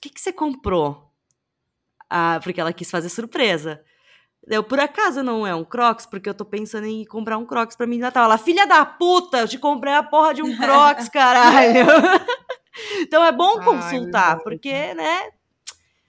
que, 0.00 0.10
que 0.10 0.20
você 0.20 0.32
comprou? 0.32 1.10
Ah, 2.08 2.40
porque 2.42 2.60
ela 2.60 2.72
quis 2.72 2.90
fazer 2.90 3.08
surpresa. 3.08 3.84
Eu, 4.46 4.64
por 4.64 4.80
acaso 4.80 5.22
não 5.22 5.46
é 5.46 5.54
um 5.54 5.64
Crocs? 5.64 6.06
Porque 6.06 6.28
eu 6.28 6.34
tô 6.34 6.44
pensando 6.44 6.86
em 6.86 7.04
comprar 7.04 7.36
um 7.36 7.46
Crocs 7.46 7.76
pra 7.76 7.86
mim 7.86 7.96
de 7.96 8.02
Natal. 8.02 8.24
Ela, 8.24 8.38
filha 8.38 8.66
da 8.66 8.84
puta, 8.84 9.40
eu 9.40 9.48
te 9.48 9.58
comprei 9.58 9.92
a 9.92 10.02
porra 10.02 10.34
de 10.34 10.42
um 10.42 10.56
Crocs, 10.56 11.08
caralho. 11.10 11.86
então 13.00 13.24
é 13.24 13.30
bom 13.30 13.60
consultar, 13.60 14.36
Ai, 14.36 14.42
porque, 14.42 14.94
né? 14.94 15.30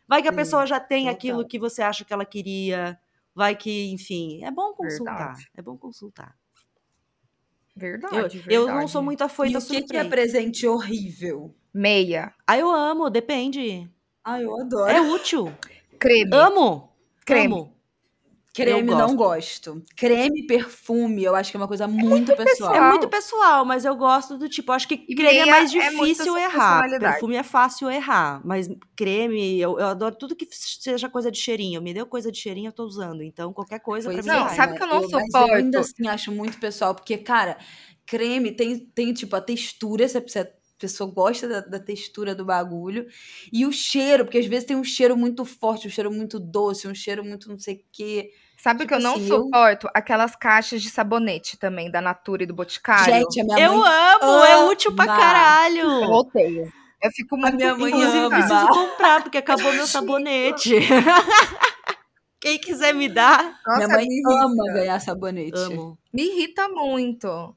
Vai 0.08 0.22
que 0.22 0.28
a 0.28 0.34
pessoa 0.34 0.66
já 0.66 0.80
tem 0.80 1.04
Total. 1.04 1.16
aquilo 1.16 1.48
que 1.48 1.60
você 1.60 1.82
acha 1.82 2.04
que 2.04 2.12
ela 2.12 2.26
queria. 2.26 3.00
Vai 3.36 3.56
que, 3.56 3.92
enfim, 3.92 4.44
é 4.44 4.52
bom 4.52 4.74
consultar. 4.74 5.18
Verdade. 5.18 5.52
É 5.56 5.62
bom 5.62 5.78
consultar. 5.78 6.36
Verdade, 7.76 8.16
eu, 8.16 8.22
verdade. 8.44 8.54
Eu 8.54 8.68
não 8.68 8.88
sou 8.88 9.02
muito 9.02 9.24
afoita 9.24 9.54
e 9.54 9.58
o 9.58 9.66
que, 9.66 9.82
que 9.84 9.98
é 9.98 10.04
presente 10.04 10.68
horrível? 10.68 11.56
Meia. 11.74 12.34
Ah, 12.46 12.58
eu 12.58 12.70
amo, 12.70 13.10
depende. 13.10 13.90
Ah, 14.24 14.42
eu 14.42 14.60
adoro. 14.60 14.92
É 14.92 15.02
útil. 15.02 15.52
Creme. 15.98 16.32
Amo. 16.34 16.90
Creme. 17.26 17.46
Amo. 17.54 17.74
Creme 18.54 18.92
não 18.92 19.16
gosto. 19.16 19.82
Creme, 19.96 20.46
perfume, 20.46 21.24
eu 21.24 21.34
acho 21.34 21.52
que 21.52 21.58
é 21.58 21.60
uma 21.60 21.70
coisa 21.70 21.88
muito, 21.88 22.36
pessoal. 22.36 22.76
É 22.76 22.82
muito 22.90 23.08
pessoal, 23.08 23.64
mas 23.64 23.86
eu 23.86 23.96
gosto 23.96 24.38
do 24.38 24.50
tipo, 24.50 24.74
acho 24.74 24.90
que 24.90 24.98
creme 24.98 25.40
é 25.40 25.46
mais 25.46 25.74
é 25.74 25.90
difícil 25.90 26.36
é 26.36 26.44
errar. 26.44 27.00
Perfume 27.00 27.38
é 27.38 27.44
fácil 27.44 27.90
errar, 27.90 28.42
mas 28.44 28.68
creme, 28.94 29.58
eu, 29.58 29.80
eu, 29.80 29.88
adoro 29.88 30.16
tudo 30.16 30.36
que 30.36 30.46
seja 30.52 31.10
coisa 31.10 31.32
de 31.32 31.40
cheirinho. 31.40 31.82
Me 31.82 31.94
deu 31.94 32.06
coisa 32.06 32.30
de 32.30 32.38
cheirinho, 32.38 32.68
eu 32.68 32.74
tô 32.74 32.84
usando. 32.84 33.24
Então, 33.24 33.54
qualquer 33.54 33.80
coisa 33.80 34.12
pois 34.12 34.26
pra 34.26 34.34
mim. 34.34 34.40
Não, 34.42 34.50
sabe 34.50 34.74
né? 34.74 34.78
que 34.78 34.84
eu 34.84 34.88
não 34.88 35.02
eu, 35.02 35.10
suporto? 35.10 35.48
eu 35.48 35.56
ainda 35.56 35.80
assim 35.80 36.08
acho 36.08 36.32
muito 36.34 36.58
pessoal, 36.60 36.94
porque, 36.94 37.18
cara, 37.18 37.58
creme 38.06 38.52
tem, 38.52 38.78
tem 38.80 39.14
tipo, 39.14 39.34
a 39.34 39.42
textura, 39.42 40.10
você 40.10 40.20
precisa 40.20 40.52
pessoa 40.78 41.12
gosta 41.12 41.48
da, 41.48 41.60
da, 41.60 41.80
textura 41.80 42.34
do 42.34 42.44
bagulho. 42.44 43.06
E 43.54 43.66
o 43.68 43.72
cheiro, 43.72 44.26
porque 44.26 44.40
às 44.40 44.48
vezes 44.48 44.66
tem 44.66 44.76
um 44.76 44.84
cheiro 44.84 45.16
muito 45.16 45.46
forte, 45.46 45.88
um 45.88 45.92
cheiro 45.92 46.12
muito 46.12 46.40
doce, 46.40 46.88
um 46.88 46.96
cheiro 46.96 47.24
muito 47.24 47.48
não 47.48 47.60
sei 47.60 47.76
o 47.76 47.84
quê. 47.92 48.32
Sabe 48.62 48.84
o 48.84 48.86
tipo 48.86 48.90
que 48.90 48.94
eu 48.94 49.04
não 49.04 49.16
assim, 49.16 49.28
suporto? 49.28 49.88
Eu... 49.88 49.92
Aquelas 49.96 50.36
caixas 50.36 50.84
de 50.84 50.90
sabonete 50.92 51.58
também, 51.58 51.90
da 51.90 52.00
Natura 52.00 52.44
e 52.44 52.46
do 52.46 52.54
Boticário. 52.54 53.12
Gente, 53.12 53.42
a 53.42 53.44
minha 53.44 53.60
eu 53.60 53.78
mãe 53.78 53.90
amo, 53.90 54.32
ama. 54.32 54.48
é 54.48 54.58
útil 54.66 54.96
pra 54.96 55.08
caralho. 55.08 55.80
Eu 55.80 56.12
odeio. 56.12 56.72
Eu 57.02 57.12
fico 57.12 57.36
muito... 57.36 57.56
A 57.56 57.58
minha 57.58 57.76
mãe 57.76 57.90
Inclusive, 57.90 58.18
ama. 58.20 58.30
preciso 58.30 58.68
comprar, 58.68 59.24
porque 59.24 59.40
acabou 59.40 59.74
meu 59.74 59.88
sabonete. 59.88 60.76
Quem 62.40 62.60
quiser 62.60 62.94
me 62.94 63.10
dar. 63.10 63.60
Nossa, 63.66 63.88
minha 63.88 63.88
mãe 63.88 64.08
ama 64.44 64.74
ganhar 64.74 65.00
sabonete. 65.00 65.58
Amo. 65.58 65.98
Me 66.14 66.24
irrita 66.24 66.68
muito. 66.68 67.56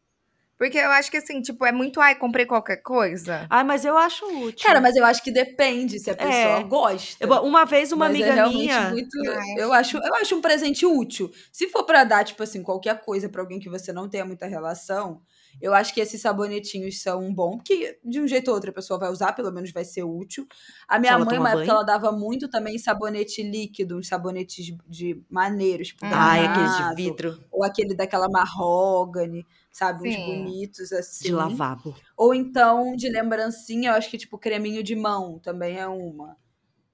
Porque 0.64 0.78
eu 0.78 0.90
acho 0.92 1.10
que 1.10 1.18
assim, 1.18 1.42
tipo, 1.42 1.66
é 1.66 1.70
muito, 1.70 2.00
ai, 2.00 2.14
comprei 2.14 2.46
qualquer 2.46 2.78
coisa. 2.78 3.46
Ai, 3.50 3.62
mas 3.62 3.84
eu 3.84 3.98
acho 3.98 4.24
útil. 4.24 4.66
Cara, 4.66 4.80
mas 4.80 4.96
eu 4.96 5.04
acho 5.04 5.22
que 5.22 5.30
depende 5.30 5.98
se 5.98 6.10
a 6.10 6.16
pessoa 6.16 6.32
é. 6.32 6.64
gosta. 6.64 7.22
Eu, 7.22 7.30
uma 7.42 7.66
vez 7.66 7.92
uma 7.92 8.08
mas 8.08 8.14
amiga 8.14 8.28
é 8.28 8.48
minha. 8.48 8.88
Muito, 8.88 9.14
eu, 9.58 9.74
acho, 9.74 9.98
eu 9.98 10.14
acho 10.14 10.34
um 10.34 10.40
presente 10.40 10.86
útil. 10.86 11.30
Se 11.52 11.68
for 11.68 11.84
pra 11.84 12.02
dar, 12.02 12.24
tipo 12.24 12.42
assim, 12.42 12.62
qualquer 12.62 12.98
coisa 13.02 13.28
pra 13.28 13.42
alguém 13.42 13.60
que 13.60 13.68
você 13.68 13.92
não 13.92 14.08
tenha 14.08 14.24
muita 14.24 14.46
relação, 14.46 15.20
eu 15.60 15.74
acho 15.74 15.92
que 15.92 16.00
esses 16.00 16.18
sabonetinhos 16.18 17.02
são 17.02 17.30
bom, 17.34 17.58
porque 17.58 17.98
de 18.02 18.18
um 18.18 18.26
jeito 18.26 18.48
ou 18.48 18.54
outro 18.54 18.70
a 18.70 18.72
pessoa 18.72 18.98
vai 18.98 19.10
usar, 19.10 19.34
pelo 19.34 19.52
menos 19.52 19.70
vai 19.70 19.84
ser 19.84 20.02
útil. 20.02 20.46
A 20.88 20.98
minha 20.98 21.18
mãe, 21.18 21.38
uma 21.38 21.50
época, 21.50 21.70
ela 21.70 21.82
dava 21.82 22.10
muito 22.10 22.48
também 22.48 22.78
sabonete 22.78 23.42
líquido, 23.42 23.98
uns 23.98 24.08
sabonetes 24.08 24.74
de 24.88 25.22
maneiros. 25.28 25.88
Tipo, 25.88 26.06
ah, 26.06 26.38
é 26.38 26.46
aqueles 26.46 26.76
de 26.76 26.94
vidro. 26.94 27.38
Ou 27.52 27.62
aquele 27.62 27.94
daquela 27.94 28.30
marrogane 28.30 29.46
sabe? 29.74 30.12
Sim. 30.12 30.16
Uns 30.16 30.26
bonitos, 30.26 30.92
assim. 30.92 31.24
De 31.24 31.32
lavabo. 31.32 31.96
Ou 32.16 32.32
então, 32.32 32.94
de 32.94 33.08
lembrancinha, 33.08 33.90
eu 33.90 33.94
acho 33.94 34.08
que, 34.08 34.16
tipo, 34.16 34.38
creminho 34.38 34.84
de 34.84 34.94
mão 34.94 35.40
também 35.40 35.78
é 35.78 35.86
uma. 35.88 36.36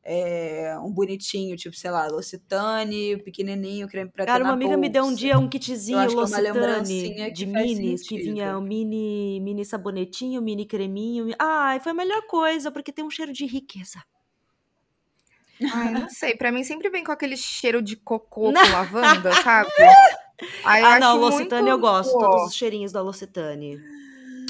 É, 0.03 0.75
um 0.83 0.91
bonitinho, 0.91 1.55
tipo, 1.57 1.77
sei 1.77 1.91
lá, 1.91 2.07
L'Occitane, 2.07 3.23
pequenininho, 3.23 3.87
creme 3.87 4.11
pra 4.11 4.25
Cara, 4.25 4.43
uma 4.43 4.55
amiga 4.55 4.71
bolsa. 4.71 4.81
me 4.81 4.89
deu 4.89 5.05
um 5.05 5.15
dia 5.15 5.39
um 5.39 5.47
kitzinho 5.47 6.11
L'Occitane 6.11 7.21
é 7.21 7.29
de 7.29 7.45
minis, 7.45 8.09
que 8.09 8.17
vinha 8.17 8.57
um 8.57 8.63
mini, 8.63 9.39
mini 9.41 9.63
sabonetinho, 9.63 10.41
mini 10.41 10.65
creminho. 10.65 11.35
Ai, 11.39 11.81
foi 11.81 11.93
a 11.93 11.95
melhor 11.95 12.23
coisa, 12.27 12.73
porque 12.73 12.91
tem 12.91 13.05
um 13.05 13.11
cheiro 13.11 13.31
de 13.31 13.45
riqueza. 13.45 14.03
Ai, 15.75 15.93
não 15.93 16.09
sei, 16.09 16.35
pra 16.35 16.51
mim 16.51 16.65
sempre 16.65 16.89
vem 16.89 17.05
com 17.05 17.13
aquele 17.13 17.37
cheiro 17.37 17.83
de 17.83 17.95
cocô 17.95 18.51
com 18.55 18.73
lavanda, 18.73 19.35
sabe? 19.35 19.69
Ai, 20.65 20.83
ah, 20.83 20.99
não, 20.99 21.17
L'Occitane 21.17 21.69
eu 21.69 21.79
gosto. 21.79 22.19
Todos 22.19 22.49
os 22.49 22.55
cheirinhos 22.55 22.93
da 22.93 23.03
L'Occitane. 23.03 23.79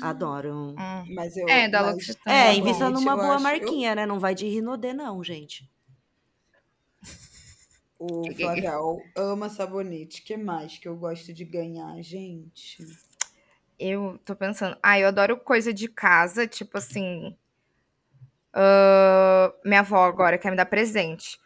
Adoro. 0.02 0.74
Hum. 0.78 1.14
Mas 1.14 1.36
eu, 1.36 1.48
é, 1.48 1.68
da 1.68 1.90
L'Occitane. 1.90 2.36
É, 2.36 2.54
invista 2.54 2.88
numa 2.88 3.16
boa 3.16 3.34
acho, 3.34 3.42
marquinha, 3.42 3.92
eu... 3.92 3.96
né? 3.96 4.06
Não 4.06 4.18
vai 4.18 4.34
de 4.34 4.46
Rinodê, 4.48 4.92
não, 4.92 5.22
gente. 5.22 5.68
O 7.98 8.22
Flagal 8.34 8.98
ama 9.14 9.50
sabonete. 9.50 10.22
O 10.22 10.24
que 10.24 10.36
mais 10.36 10.78
que 10.78 10.88
eu 10.88 10.96
gosto 10.96 11.34
de 11.34 11.44
ganhar, 11.44 12.00
gente? 12.00 12.78
Eu 13.78 14.18
tô 14.24 14.34
pensando. 14.34 14.76
Ah, 14.82 14.98
eu 14.98 15.08
adoro 15.08 15.38
coisa 15.38 15.72
de 15.72 15.86
casa, 15.86 16.46
tipo 16.46 16.78
assim. 16.78 17.36
Uh, 18.54 19.52
minha 19.64 19.80
avó 19.80 20.04
agora 20.04 20.38
quer 20.38 20.50
me 20.50 20.56
dar 20.56 20.64
presente. 20.64 21.38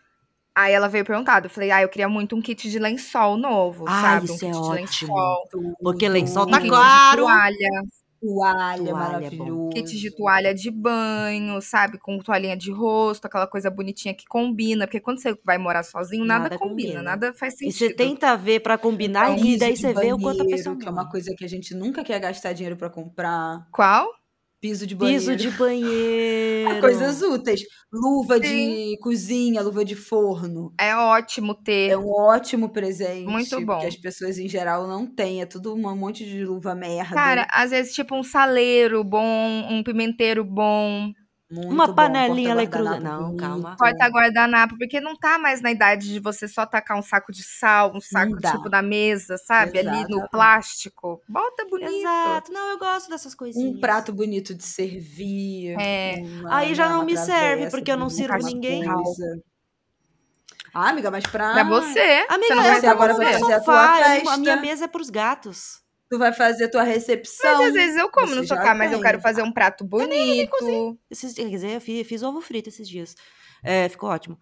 Aí 0.56 0.72
ela 0.72 0.88
veio 0.88 1.04
perguntado, 1.04 1.46
eu 1.46 1.50
falei, 1.50 1.70
ah, 1.72 1.82
eu 1.82 1.88
queria 1.88 2.08
muito 2.08 2.36
um 2.36 2.40
kit 2.40 2.70
de 2.70 2.78
lençol 2.78 3.36
novo, 3.36 3.84
ah, 3.88 4.00
sabe? 4.00 4.26
Isso 4.26 4.46
um 4.46 4.48
é 4.48 4.52
kit 4.52 4.56
ótimo. 4.56 4.70
de 4.70 4.80
lençol. 4.80 5.76
Porque 5.82 6.08
lençol 6.08 6.46
um 6.46 6.50
tá 6.50 6.60
claro. 6.60 7.22
De 7.22 7.22
toalha. 7.22 7.70
Toalha, 8.24 8.84
Toalha, 8.84 8.94
maravilhoso. 8.94 9.68
Kit 9.70 9.98
de 9.98 10.10
toalha 10.10 10.54
de 10.54 10.70
banho, 10.70 11.60
sabe? 11.60 11.98
Com 11.98 12.18
toalhinha 12.18 12.56
de 12.56 12.72
rosto, 12.72 13.26
aquela 13.26 13.46
coisa 13.46 13.70
bonitinha 13.70 14.14
que 14.14 14.24
combina. 14.24 14.86
Porque 14.86 15.00
quando 15.00 15.20
você 15.20 15.36
vai 15.44 15.58
morar 15.58 15.82
sozinho, 15.82 16.24
nada, 16.24 16.44
nada 16.44 16.58
combina, 16.58 16.88
combina, 16.88 17.02
nada 17.02 17.34
faz 17.34 17.54
sentido. 17.54 17.68
E 17.68 17.72
você 17.72 17.92
tenta 17.92 18.34
ver 18.34 18.60
pra 18.60 18.78
combinar 18.78 19.32
então, 19.32 19.44
e 19.44 19.58
daí 19.58 19.76
você 19.76 19.92
vê 19.92 20.12
o 20.12 20.18
quanto 20.18 20.42
a 20.42 20.46
pessoa. 20.46 20.76
Que 20.76 20.88
é 20.88 20.90
uma 20.90 21.08
coisa 21.08 21.34
que 21.36 21.44
a 21.44 21.48
gente 21.48 21.74
nunca 21.74 22.02
quer 22.02 22.18
gastar 22.18 22.54
dinheiro 22.54 22.76
pra 22.76 22.88
comprar. 22.88 23.66
Qual? 23.70 24.08
Piso 24.64 24.86
de 24.86 24.94
banheiro. 24.94 25.20
Piso 25.20 25.36
de 25.36 25.50
banheiro. 25.58 26.80
Coisas 26.80 27.20
úteis. 27.20 27.60
Luva 27.92 28.36
Sim. 28.36 28.40
de 28.40 28.98
cozinha, 28.98 29.60
luva 29.60 29.84
de 29.84 29.94
forno. 29.94 30.72
É 30.80 30.96
ótimo 30.96 31.54
ter. 31.54 31.90
É 31.90 31.98
um 31.98 32.10
ótimo 32.10 32.70
presente. 32.70 33.26
Muito 33.26 33.60
bom. 33.60 33.78
Que 33.80 33.88
as 33.88 33.96
pessoas 33.96 34.38
em 34.38 34.48
geral 34.48 34.88
não 34.88 35.06
têm. 35.06 35.42
É 35.42 35.44
tudo 35.44 35.74
um 35.74 35.94
monte 35.94 36.24
de 36.24 36.42
luva 36.46 36.74
merda. 36.74 37.14
Cara, 37.14 37.46
às 37.52 37.72
vezes, 37.72 37.92
tipo, 37.92 38.16
um 38.16 38.22
saleiro 38.22 39.04
bom, 39.04 39.68
um 39.70 39.82
pimenteiro 39.82 40.42
bom. 40.42 41.12
Muito 41.54 41.70
uma 41.72 41.86
bom, 41.86 41.94
panelinha 41.94 42.54
porta-guardanapo 42.56 43.00
Não, 43.20 43.24
bonito. 43.28 43.40
calma. 43.40 43.76
Porta 43.78 44.08
guardanapo, 44.08 44.76
porque 44.78 45.00
não 45.00 45.14
tá 45.16 45.38
mais 45.38 45.60
na 45.60 45.70
idade 45.70 46.08
de 46.12 46.18
você 46.18 46.48
só 46.48 46.66
tacar 46.66 46.98
um 46.98 47.02
saco 47.02 47.30
de 47.30 47.42
sal, 47.42 47.92
um 47.94 48.00
saco 48.00 48.36
tipo 48.40 48.68
na 48.68 48.82
mesa, 48.82 49.36
sabe? 49.38 49.78
Ali 49.78 50.04
no 50.08 50.28
plástico. 50.28 51.22
Bota 51.28 51.64
bonito. 51.66 51.92
Exato. 51.92 52.52
Não, 52.52 52.70
eu 52.72 52.78
gosto 52.78 53.08
dessas 53.08 53.34
coisinhas. 53.34 53.76
Um 53.76 53.80
prato 53.80 54.12
bonito 54.12 54.54
de 54.54 54.64
servir. 54.64 55.76
É. 55.80 56.16
uma- 56.40 56.56
Aí 56.56 56.74
já 56.74 56.88
não 56.88 57.04
me 57.04 57.16
serve, 57.16 57.70
porque 57.70 57.90
eu 57.92 57.96
não 57.96 58.10
sirvo 58.10 58.32
coisa. 58.32 58.48
ninguém. 58.48 58.84
Ah, 60.76 60.88
amiga, 60.88 61.08
mas 61.10 61.24
pra... 61.24 61.52
Pra 61.52 61.62
você. 61.64 62.26
Amiga, 62.28 62.48
você 62.48 62.54
não 62.56 62.64
eu 62.64 62.70
vai 62.72 62.80
você 62.80 62.86
agora 62.88 63.14
vai 63.14 63.32
fazer 63.38 63.52
a 63.52 63.60
tua 63.60 63.74
eu- 63.74 63.80
a 63.80 63.96
festa. 63.96 64.36
minha 64.38 64.56
mesa 64.56 64.84
é 64.86 64.88
pros 64.88 65.08
gatos. 65.08 65.83
Tu 66.14 66.18
vai 66.18 66.32
fazer 66.32 66.66
a 66.66 66.70
tua 66.70 66.84
recepção. 66.84 67.58
Mas 67.58 67.66
às 67.66 67.74
vezes 67.74 67.96
eu 67.96 68.08
como 68.08 68.36
no 68.36 68.46
sofá, 68.46 68.72
mas 68.72 68.92
eu 68.92 69.00
quero 69.00 69.20
fazer 69.20 69.42
um 69.42 69.50
prato 69.50 69.84
bonito. 69.84 70.96
Esses, 71.10 71.34
quer 71.34 71.48
dizer, 71.48 71.70
eu 71.74 71.80
fiz, 71.80 72.06
fiz 72.06 72.22
ovo 72.22 72.40
frito 72.40 72.68
esses 72.68 72.88
dias. 72.88 73.16
É, 73.64 73.88
ficou 73.88 74.08
ótimo. 74.08 74.38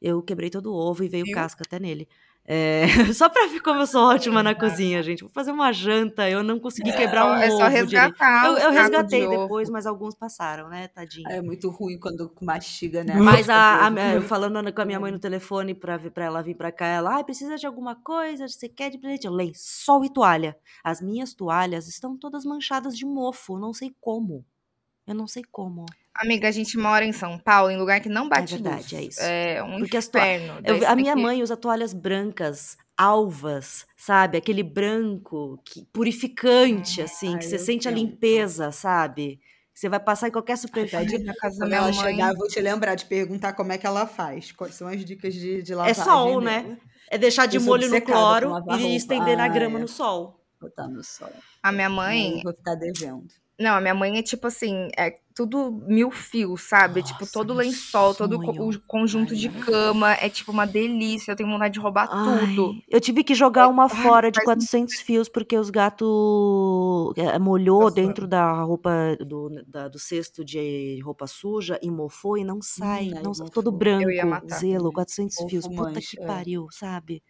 Eu 0.00 0.22
quebrei 0.22 0.50
todo 0.50 0.72
o 0.72 0.76
ovo 0.76 1.02
e 1.02 1.08
veio 1.08 1.24
Viu? 1.24 1.34
casca 1.34 1.64
até 1.66 1.80
nele. 1.80 2.08
É, 2.48 2.86
só 3.12 3.28
pra 3.28 3.46
ver 3.46 3.60
como 3.60 3.80
eu 3.80 3.86
sou 3.86 4.02
ótima 4.08 4.42
na 4.42 4.54
cozinha, 4.54 5.02
gente. 5.02 5.20
Vou 5.22 5.30
fazer 5.30 5.50
uma 5.50 5.72
janta, 5.72 6.30
eu 6.30 6.42
não 6.42 6.60
consegui 6.60 6.92
quebrar 6.92 7.26
um 7.26 7.34
é 7.34 7.48
ovo 7.48 7.58
só 7.58 7.68
direito. 7.68 7.90
resgatar. 7.90 8.46
Eu, 8.46 8.56
eu 8.58 8.70
resgatei 8.70 9.20
de 9.20 9.26
ovo. 9.26 9.42
depois, 9.42 9.68
mas 9.68 9.86
alguns 9.86 10.14
passaram, 10.14 10.68
né, 10.68 10.88
tadinho. 10.88 11.28
É 11.28 11.42
muito 11.42 11.68
ruim 11.70 11.98
quando 11.98 12.32
mastiga, 12.40 13.02
né? 13.02 13.14
Mas 13.16 13.48
a, 13.50 13.88
a- 13.88 14.14
eu 14.14 14.22
falando 14.22 14.72
com 14.72 14.80
a 14.80 14.84
minha 14.84 15.00
mãe 15.00 15.10
no 15.10 15.18
telefone 15.18 15.74
pra, 15.74 15.96
vir- 15.96 16.10
pra 16.10 16.24
ela 16.26 16.42
vir 16.42 16.54
pra 16.56 16.70
cá, 16.70 16.86
ela, 16.86 17.16
ai, 17.16 17.24
precisa 17.24 17.56
de 17.56 17.66
alguma 17.66 17.96
coisa? 17.96 18.46
Você 18.46 18.68
quer 18.68 18.90
de 18.90 18.98
presente? 18.98 19.26
Eu, 19.26 19.32
lençol 19.32 20.04
e 20.04 20.12
toalha. 20.12 20.56
As 20.84 21.00
minhas 21.00 21.34
toalhas 21.34 21.88
estão 21.88 22.16
todas 22.16 22.44
manchadas 22.44 22.96
de 22.96 23.04
mofo, 23.04 23.58
não 23.58 23.72
sei 23.72 23.92
como. 24.00 24.44
Eu 25.06 25.14
não 25.14 25.26
sei 25.26 25.42
como. 25.50 25.86
Amiga, 26.14 26.48
a 26.48 26.50
gente 26.50 26.76
mora 26.78 27.04
em 27.04 27.12
São 27.12 27.38
Paulo, 27.38 27.70
em 27.70 27.76
lugar 27.76 28.00
que 28.00 28.08
não 28.08 28.28
bate 28.28 28.54
verdade, 28.54 28.82
luz. 28.82 28.92
é 28.94 29.02
isso. 29.02 29.20
É 29.22 29.62
um 29.62 29.78
Porque 29.78 29.96
inferno. 29.98 30.54
Eu- 30.56 30.62
Daí 30.62 30.78
você 30.80 30.84
a 30.86 30.96
minha 30.96 31.14
que- 31.14 31.20
mãe 31.22 31.42
usa 31.42 31.56
toalhas 31.56 31.92
brancas, 31.92 32.76
alvas, 32.96 33.86
sabe? 33.96 34.38
Aquele 34.38 34.62
branco 34.62 35.60
que, 35.64 35.84
purificante, 35.92 37.02
assim, 37.02 37.34
Ai, 37.34 37.38
que 37.38 37.44
você 37.44 37.56
eu 37.56 37.58
sente 37.60 37.86
a 37.86 37.90
limpeza, 37.90 38.72
sabe? 38.72 39.38
Você 39.74 39.90
vai 39.90 40.00
passar 40.00 40.28
em 40.28 40.30
qualquer 40.30 40.56
superfície. 40.56 41.18
Na 41.18 41.34
casa 41.34 41.58
da 41.58 41.64
Quando 41.64 41.68
minha 41.68 41.78
ela 41.80 41.92
mãe. 41.92 42.12
chegar, 42.14 42.32
eu 42.32 42.36
vou 42.38 42.48
te 42.48 42.58
lembrar 42.60 42.94
de 42.94 43.04
perguntar 43.04 43.52
como 43.52 43.72
é 43.72 43.78
que 43.78 43.86
ela 43.86 44.06
faz. 44.06 44.50
Quais 44.52 44.74
são 44.74 44.88
as 44.88 45.04
dicas 45.04 45.34
de, 45.34 45.62
de 45.62 45.72
É 45.72 45.76
lavagem 45.76 46.02
sol, 46.02 46.40
dela. 46.40 46.62
né? 46.62 46.78
É 47.10 47.18
deixar 47.18 47.44
de 47.46 47.58
Eu 47.58 47.62
molho 47.62 47.88
no 47.90 48.00
cloro 48.00 48.52
e 48.78 48.96
estender 48.96 49.36
na 49.36 49.44
Ah, 49.44 49.48
grama 49.48 49.78
é. 49.78 49.82
no 49.82 49.86
sol. 49.86 50.40
Botar 50.58 50.88
no 50.88 51.04
sol. 51.04 51.30
A 51.62 51.70
minha 51.70 51.90
mãe. 51.90 52.40
vou 52.42 52.54
ficar 52.54 52.74
devendo. 52.74 53.26
Não, 53.58 53.74
a 53.74 53.80
minha 53.80 53.94
mãe 53.94 54.18
é 54.18 54.22
tipo 54.22 54.46
assim, 54.46 54.88
é 54.98 55.14
tudo 55.34 55.70
mil 55.86 56.10
fios, 56.10 56.62
sabe? 56.62 57.00
Nossa, 57.00 57.12
tipo, 57.14 57.32
todo 57.32 57.54
lençol, 57.54 58.14
todo 58.14 58.36
sonho. 58.36 58.68
o 58.68 58.80
conjunto 58.86 59.34
de 59.34 59.48
cama 59.48 60.12
é 60.12 60.28
tipo 60.28 60.52
uma 60.52 60.66
delícia. 60.66 61.32
Eu 61.32 61.36
tenho 61.36 61.48
vontade 61.48 61.72
de 61.74 61.80
roubar 61.80 62.06
tudo. 62.06 62.72
Ai, 62.74 62.82
eu 62.90 63.00
tive 63.00 63.24
que 63.24 63.34
jogar 63.34 63.68
uma 63.68 63.84
Ai, 63.84 63.88
fora 63.88 64.30
de 64.30 64.36
faz 64.36 64.44
400 64.44 65.00
fios 65.00 65.28
porque 65.28 65.56
os 65.56 65.70
gatos 65.70 67.12
eh, 67.16 67.38
molhou 67.38 67.80
Passou. 67.80 67.94
dentro 67.94 68.26
da 68.26 68.62
roupa 68.62 69.16
do, 69.26 69.48
da- 69.66 69.88
do 69.88 69.98
cesto 69.98 70.44
de 70.44 71.00
roupa 71.02 71.26
suja 71.26 71.78
e 71.82 71.90
mofou 71.90 72.36
e 72.36 72.44
não 72.44 72.60
sai, 72.60 73.08
não 73.22 73.32
sai, 73.34 73.44
mofou. 73.44 73.50
todo 73.50 73.72
branco, 73.72 74.06
zelo, 74.50 74.92
400 74.92 75.36
Mofo 75.38 75.48
fios, 75.50 75.66
puta 75.66 75.82
mancha, 75.92 76.00
que 76.16 76.22
é. 76.22 76.26
pariu, 76.26 76.66
sabe? 76.70 77.22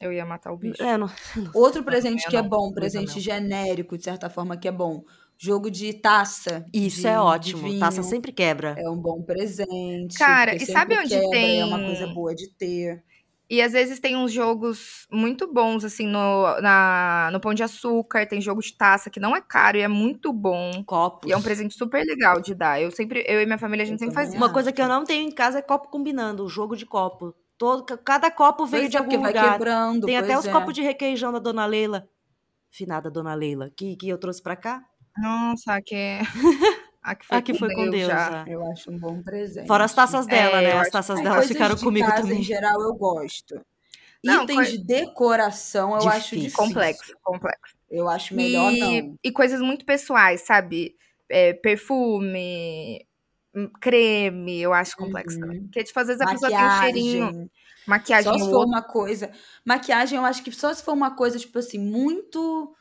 Eu 0.00 0.12
ia 0.12 0.24
matar 0.24 0.50
o 0.52 0.56
bicho. 0.56 0.82
É, 0.82 0.96
não, 0.96 1.08
Outro 1.54 1.84
presente 1.84 2.26
que 2.28 2.36
é 2.36 2.40
não, 2.42 2.48
bom, 2.48 2.72
presente 2.72 3.14
não. 3.14 3.20
genérico, 3.20 3.98
de 3.98 4.04
certa 4.04 4.30
forma, 4.30 4.56
que 4.56 4.66
é 4.66 4.72
bom. 4.72 5.04
Jogo 5.36 5.70
de 5.70 5.92
taça. 5.94 6.64
isso 6.72 7.02
de- 7.02 7.06
é 7.06 7.18
ótimo, 7.18 7.78
taça 7.78 8.02
sempre 8.02 8.30
quebra. 8.32 8.74
É 8.78 8.88
um 8.88 8.96
bom 8.96 9.22
presente. 9.22 10.18
Cara, 10.18 10.54
e 10.54 10.60
sabe 10.66 10.98
onde 10.98 11.08
quebra, 11.08 11.30
tem- 11.30 11.60
É 11.60 11.64
uma 11.64 11.78
coisa 11.78 12.06
boa 12.08 12.34
de 12.34 12.48
ter. 12.54 13.02
E 13.48 13.60
às 13.60 13.72
vezes 13.72 13.98
tem 13.98 14.16
uns 14.16 14.32
jogos 14.32 15.08
muito 15.10 15.52
bons, 15.52 15.84
assim, 15.84 16.06
no, 16.06 16.60
na, 16.60 17.30
no 17.32 17.40
Pão 17.40 17.52
de 17.52 17.64
Açúcar, 17.64 18.24
tem 18.24 18.40
jogo 18.40 18.60
de 18.62 18.72
taça 18.72 19.10
que 19.10 19.18
não 19.18 19.34
é 19.34 19.40
caro 19.40 19.76
e 19.76 19.80
é 19.80 19.88
muito 19.88 20.32
bom. 20.32 20.84
Copos. 20.84 21.28
E 21.28 21.32
é 21.32 21.36
um 21.36 21.42
presente 21.42 21.74
super 21.74 22.04
legal 22.06 22.40
de 22.40 22.54
dar. 22.54 22.80
Eu 22.80 22.92
sempre, 22.92 23.24
eu 23.26 23.42
e 23.42 23.46
minha 23.46 23.58
família, 23.58 23.82
a 23.82 23.86
gente 23.86 23.96
Eu 24.00 24.10
sempre 24.10 24.14
faz. 24.14 24.32
Uma 24.34 24.52
coisa 24.52 24.70
que 24.70 24.80
eu 24.80 24.86
não 24.86 25.02
tenho 25.04 25.26
em 25.28 25.32
casa 25.32 25.58
é 25.58 25.62
copo 25.62 25.88
combinando, 25.88 26.44
o 26.44 26.48
jogo 26.48 26.76
de 26.76 26.86
copo. 26.86 27.34
Todo, 27.60 27.84
cada 27.98 28.30
copo 28.30 28.64
veio 28.64 28.84
Pois 28.84 28.90
de 28.90 28.96
é, 28.96 29.00
porque 29.00 29.16
algum 29.16 29.22
vai 29.26 29.34
lugar. 29.34 29.52
quebrando. 29.52 30.06
Tem 30.06 30.16
até 30.16 30.38
os 30.38 30.46
é. 30.46 30.50
copos 30.50 30.72
de 30.72 30.80
requeijão 30.80 31.30
da 31.30 31.38
Dona 31.38 31.66
Leila. 31.66 32.08
Finada 32.70 33.10
Dona 33.10 33.34
Leila, 33.34 33.70
que, 33.76 33.96
que 33.96 34.08
eu 34.08 34.16
trouxe 34.16 34.42
pra 34.42 34.56
cá. 34.56 34.82
Nossa, 35.18 35.74
a 35.74 35.82
que, 35.82 36.20
a 37.02 37.14
que 37.14 37.26
foi, 37.26 37.36
Aqui 37.36 37.52
foi 37.52 37.74
com 37.74 37.90
Deus. 37.90 38.06
já. 38.08 38.30
já. 38.30 38.44
Eu 38.48 38.64
acho 38.72 38.90
um 38.90 38.98
bom 38.98 39.22
presente. 39.22 39.66
Fora 39.66 39.84
as 39.84 39.92
taças 39.92 40.26
dela, 40.26 40.56
É, 40.62 40.62
né? 40.62 40.80
As 40.80 40.88
taças 40.88 41.20
dela 41.20 41.42
ficaram 41.42 41.74
de 41.74 41.84
comigo 41.84 42.06
casa, 42.08 42.22
também. 42.22 42.38
em 42.38 42.42
geral, 42.42 42.80
eu 42.80 42.94
gosto. 42.94 43.60
Não, 44.24 44.44
Itens 44.44 44.70
de 44.70 44.78
decoração 44.78 45.90
eu 45.90 45.96
acho 46.08 46.30
Difícil. 46.30 46.38
difícil. 46.38 46.56
Complexo, 46.64 47.16
complexo. 47.22 47.76
Eu 47.90 48.08
acho 48.08 48.34
melhor 48.34 48.72
e, 48.72 49.02
não. 49.02 49.16
e 49.22 49.30
coisas 49.30 49.60
muito 49.60 49.84
pessoais, 49.84 50.40
sabe? 50.46 50.94
É, 51.28 51.52
perfume, 51.52 53.06
creme, 53.80 54.60
eu 54.60 54.72
acho 54.72 54.96
complexo 54.96 55.36
Uhum. 55.36 55.40
também. 55.40 55.62
Porque, 55.62 55.84
tipo, 55.84 55.98
às 56.00 56.06
vezes 56.06 56.20
a 56.22 56.26
pessoa 56.26 56.50
tem 56.50 56.64
um 56.66 56.70
cheirinho. 56.70 57.20
Maquiagem. 57.20 57.50
Maquiagem 57.86 58.32
Só 58.32 58.38
se 58.38 58.50
for 58.50 58.64
uma 58.66 58.82
coisa. 58.82 59.30
Maquiagem, 59.64 60.18
eu 60.18 60.24
acho 60.24 60.42
que 60.42 60.52
só 60.52 60.72
se 60.72 60.82
for 60.84 60.92
uma 60.92 61.16
coisa, 61.16 61.38
tipo 61.38 61.58
assim, 61.58 61.78
muito 61.78 62.74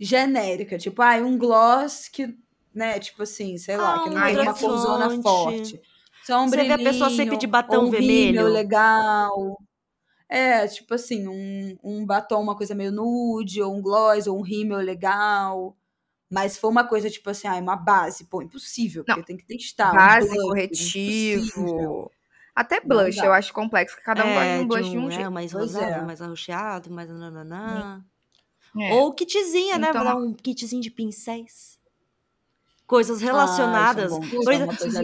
genérica. 0.00 0.78
Tipo, 0.78 1.02
ah, 1.02 1.16
um 1.16 1.38
gloss 1.38 2.08
que, 2.08 2.34
né, 2.74 2.98
tipo 2.98 3.22
assim, 3.22 3.56
sei 3.58 3.76
lá, 3.76 3.96
Ah, 3.96 3.98
que 4.00 4.10
não 4.10 4.22
tem 4.22 4.38
uma 4.40 4.54
corzona 4.54 5.22
forte. 5.22 5.80
Só 6.26 6.42
um 6.42 6.48
Você 6.48 6.56
vê 6.64 6.72
a 6.72 6.78
pessoa 6.78 7.10
sempre 7.10 7.36
de 7.36 7.46
batom 7.46 7.86
um 7.86 7.90
vermelho. 7.90 8.48
legal. 8.48 9.58
É, 10.28 10.66
tipo 10.66 10.94
assim, 10.94 11.28
um, 11.28 11.76
um 11.84 12.06
batom, 12.06 12.40
uma 12.42 12.56
coisa 12.56 12.74
meio 12.74 12.90
nude, 12.90 13.60
ou 13.60 13.74
um 13.76 13.82
gloss, 13.82 14.26
ou 14.26 14.38
um 14.38 14.42
rímel 14.42 14.78
legal. 14.78 15.76
Mas 16.32 16.52
se 16.54 16.60
for 16.60 16.68
uma 16.68 16.84
coisa, 16.88 17.10
tipo 17.10 17.28
assim, 17.28 17.46
ah, 17.46 17.56
uma 17.56 17.76
base, 17.76 18.24
pô, 18.24 18.40
impossível, 18.42 19.04
Não. 19.06 19.16
porque 19.16 19.26
tem 19.26 19.36
que 19.36 19.44
testar. 19.46 19.92
um 19.92 19.96
Base, 19.96 20.28
blush, 20.28 20.38
impossível. 20.64 21.52
corretivo. 21.64 22.10
Até 22.54 22.80
blush, 22.80 23.18
eu 23.18 23.32
acho 23.32 23.52
complexo, 23.52 23.94
porque 23.96 24.04
cada 24.06 24.24
um 24.24 24.28
gosta 24.32 24.42
de 24.44 24.48
É, 24.48 24.60
um 24.60 24.66
blush 24.66 24.84
de 24.84 24.90
de 24.90 24.98
um 24.98 25.04
um, 25.04 25.08
é, 25.08 25.12
jeito. 25.12 25.30
mais 25.30 25.52
Pois 25.52 25.74
rosado, 25.74 25.92
é. 25.92 26.02
mais 26.02 26.22
arroxeado, 26.22 26.90
mais 26.90 27.08
nananã. 27.10 28.04
É. 28.80 28.92
Ou 28.94 29.12
kitzinha, 29.12 29.78
né? 29.78 29.88
Então- 29.90 30.02
Vou 30.04 30.12
dar 30.12 30.18
um 30.18 30.32
kitzinho 30.32 30.80
de 30.82 30.90
pincéis. 30.90 31.71
Coisas 32.92 33.22
relacionadas. 33.22 34.04
é 34.04 34.08
bom. 34.14 34.20
Por 34.20 34.52
é 34.52 34.56
exemplo, 34.56 34.76
uma 34.76 34.76
coisa 34.76 35.00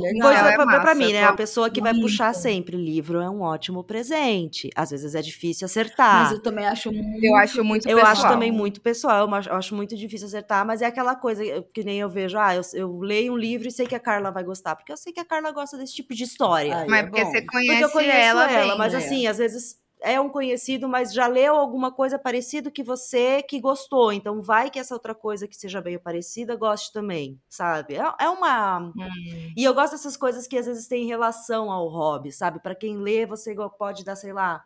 é 0.50 0.66
massa, 0.66 0.94
mim, 0.94 1.10
né? 1.10 1.24
A 1.24 1.32
pessoa 1.32 1.70
que 1.70 1.80
vai 1.80 1.94
muito. 1.94 2.04
puxar 2.04 2.34
sempre 2.34 2.76
livro 2.76 3.18
é 3.18 3.30
um 3.30 3.40
ótimo 3.40 3.82
presente. 3.82 4.68
Às 4.76 4.90
vezes 4.90 5.14
é 5.14 5.22
difícil 5.22 5.64
Mas 5.64 5.70
acertar. 5.70 6.32
eu 6.32 6.42
também 6.42 6.66
acho 6.66 6.92
muito. 6.92 7.24
Eu 7.24 7.34
acho 7.34 7.64
muito 7.64 7.88
Eu 7.88 7.96
pessoal. 7.96 8.12
acho 8.12 8.22
também 8.28 8.52
muito 8.52 8.82
pessoal, 8.82 9.26
eu 9.26 9.34
acho, 9.34 9.48
eu 9.48 9.54
acho 9.54 9.74
muito 9.74 9.96
difícil 9.96 10.26
acertar, 10.26 10.66
mas 10.66 10.82
é 10.82 10.84
aquela 10.84 11.16
coisa 11.16 11.42
que 11.72 11.82
nem 11.82 11.98
eu 11.98 12.10
vejo, 12.10 12.36
ah, 12.38 12.54
eu, 12.54 12.60
eu 12.74 12.98
leio 12.98 13.32
um 13.32 13.38
livro 13.38 13.66
e 13.68 13.70
sei 13.70 13.86
que 13.86 13.94
a 13.94 14.00
Carla 14.00 14.30
vai 14.30 14.44
gostar, 14.44 14.76
porque 14.76 14.92
eu 14.92 14.96
sei 14.98 15.10
que 15.10 15.20
a 15.20 15.24
Carla 15.24 15.50
gosta 15.50 15.78
desse 15.78 15.94
tipo 15.94 16.14
de 16.14 16.24
história. 16.24 16.76
Ai, 16.76 16.86
Mas 16.88 17.00
é 17.00 17.02
porque 17.04 17.24
bom. 17.24 17.30
você 17.30 17.40
Porque 17.40 17.58
conhece 17.58 17.82
eu 17.82 17.90
conheço 17.90 18.12
ela, 18.18 18.52
ela, 18.52 18.68
bem, 18.68 18.78
mas 18.78 18.92
né? 18.92 18.98
assim, 18.98 19.26
às 19.26 19.38
vezes 19.38 19.76
é 20.00 20.20
um 20.20 20.28
conhecido, 20.28 20.88
mas 20.88 21.12
já 21.12 21.26
leu 21.26 21.56
alguma 21.56 21.92
coisa 21.92 22.18
parecida 22.18 22.70
que 22.70 22.82
você 22.82 23.42
que 23.42 23.60
gostou. 23.60 24.12
Então 24.12 24.40
vai 24.42 24.70
que 24.70 24.78
essa 24.78 24.94
outra 24.94 25.14
coisa 25.14 25.48
que 25.48 25.56
seja 25.56 25.80
meio 25.80 26.00
parecida 26.00 26.56
goste 26.56 26.92
também, 26.92 27.40
sabe? 27.48 27.94
É, 27.96 28.14
é 28.20 28.28
uma. 28.28 28.80
Hum. 28.96 29.52
E 29.56 29.64
eu 29.64 29.74
gosto 29.74 29.92
dessas 29.92 30.16
coisas 30.16 30.46
que 30.46 30.56
às 30.58 30.66
vezes 30.66 30.86
têm 30.88 31.06
relação 31.06 31.70
ao 31.70 31.88
hobby, 31.88 32.32
sabe? 32.32 32.60
Para 32.60 32.74
quem 32.74 32.98
lê, 32.98 33.26
você 33.26 33.54
pode 33.78 34.04
dar, 34.04 34.16
sei 34.16 34.32
lá, 34.32 34.64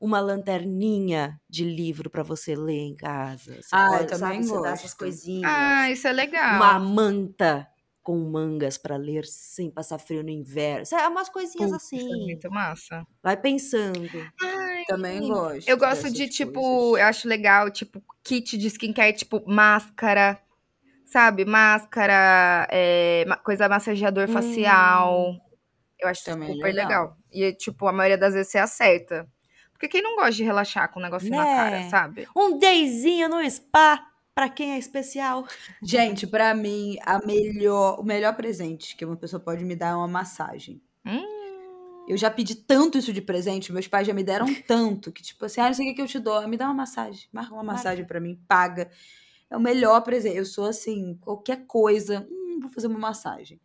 uma 0.00 0.20
lanterninha 0.20 1.40
de 1.48 1.64
livro 1.64 2.10
para 2.10 2.22
você 2.22 2.54
ler 2.54 2.80
em 2.80 2.94
casa. 2.94 3.62
Você 3.62 3.70
Ah, 3.72 4.00
eu 4.00 4.06
pode, 4.06 4.08
também 4.08 4.18
sabe? 4.18 4.44
Você 4.44 4.58
dá 4.60 4.70
essas 4.70 4.92
gosto. 4.92 4.98
coisinhas. 4.98 5.78
Ah, 5.78 5.90
isso 5.90 6.06
é 6.08 6.12
legal. 6.12 6.54
Uma 6.54 6.78
manta 6.78 7.68
com 8.06 8.16
mangas 8.30 8.78
para 8.78 8.94
ler 8.96 9.24
sem 9.24 9.68
passar 9.68 9.98
frio 9.98 10.22
no 10.22 10.30
inverno. 10.30 10.86
Sabe? 10.86 11.08
Umas 11.08 11.28
coisinhas 11.28 11.72
isso 11.72 11.92
é 11.96 11.98
assim. 11.98 12.22
muito 12.22 12.48
massa. 12.48 13.04
Vai 13.20 13.36
pensando. 13.36 14.08
Também 14.86 15.26
gosto. 15.26 15.68
Eu 15.68 15.76
gosto 15.76 16.08
de, 16.08 16.28
tipo, 16.28 16.52
coisas. 16.52 17.00
eu 17.00 17.04
acho 17.06 17.26
legal, 17.28 17.68
tipo, 17.68 18.00
kit 18.22 18.56
de 18.56 18.68
skincare, 18.68 19.12
tipo, 19.12 19.42
máscara, 19.44 20.40
sabe? 21.04 21.44
Máscara, 21.44 22.68
é, 22.70 23.24
coisa 23.42 23.68
massageador 23.68 24.28
Hum. 24.30 24.32
facial. 24.32 25.34
Eu 25.98 26.08
acho 26.08 26.24
Também 26.24 26.50
é 26.50 26.52
super 26.52 26.72
legal. 26.72 26.88
legal. 26.88 27.16
E, 27.32 27.52
tipo, 27.54 27.88
a 27.88 27.92
maioria 27.92 28.16
das 28.18 28.34
vezes 28.34 28.52
você 28.52 28.58
acerta. 28.58 29.26
Porque 29.72 29.88
quem 29.88 30.00
não 30.00 30.14
gosta 30.14 30.30
de 30.32 30.44
relaxar 30.44 30.92
com 30.92 31.00
um 31.00 31.02
negocinho 31.02 31.34
na 31.34 31.44
cara, 31.44 31.70
Né? 31.80 31.90
sabe? 31.90 32.28
Um 32.36 32.56
dayzinho 32.56 33.28
no 33.28 33.50
spa 33.50 34.00
para 34.36 34.50
quem 34.50 34.74
é 34.74 34.78
especial. 34.78 35.46
Gente, 35.82 36.26
pra 36.26 36.54
mim, 36.54 36.98
a 37.02 37.24
melhor, 37.24 37.98
o 37.98 38.02
melhor 38.04 38.36
presente 38.36 38.94
que 38.94 39.02
uma 39.02 39.16
pessoa 39.16 39.40
pode 39.40 39.64
me 39.64 39.74
dar 39.74 39.88
é 39.88 39.94
uma 39.94 40.06
massagem. 40.06 40.82
Hum, 41.06 42.04
Eu 42.06 42.18
já 42.18 42.30
pedi 42.30 42.54
tanto 42.54 42.98
isso 42.98 43.14
de 43.14 43.22
presente, 43.22 43.72
meus 43.72 43.88
pais 43.88 44.06
já 44.06 44.12
me 44.12 44.22
deram 44.22 44.46
tanto, 44.68 45.10
que 45.10 45.22
tipo 45.22 45.42
assim, 45.46 45.62
ah, 45.62 45.68
não 45.68 45.74
sei 45.74 45.90
o 45.90 45.94
que 45.94 46.02
eu 46.02 46.06
te 46.06 46.18
dou, 46.18 46.46
me 46.46 46.58
dá 46.58 46.66
uma 46.66 46.74
massagem, 46.74 47.26
marca 47.32 47.54
uma 47.54 47.64
massagem 47.64 48.04
pra 48.04 48.20
mim, 48.20 48.38
paga. 48.46 48.90
É 49.48 49.56
o 49.56 49.60
melhor 49.60 50.02
presente. 50.02 50.36
Eu 50.36 50.44
sou 50.44 50.66
assim, 50.66 51.16
qualquer 51.22 51.64
coisa, 51.66 52.28
hum, 52.30 52.58
vou 52.60 52.70
fazer 52.70 52.88
uma 52.88 52.98
massagem. 52.98 53.58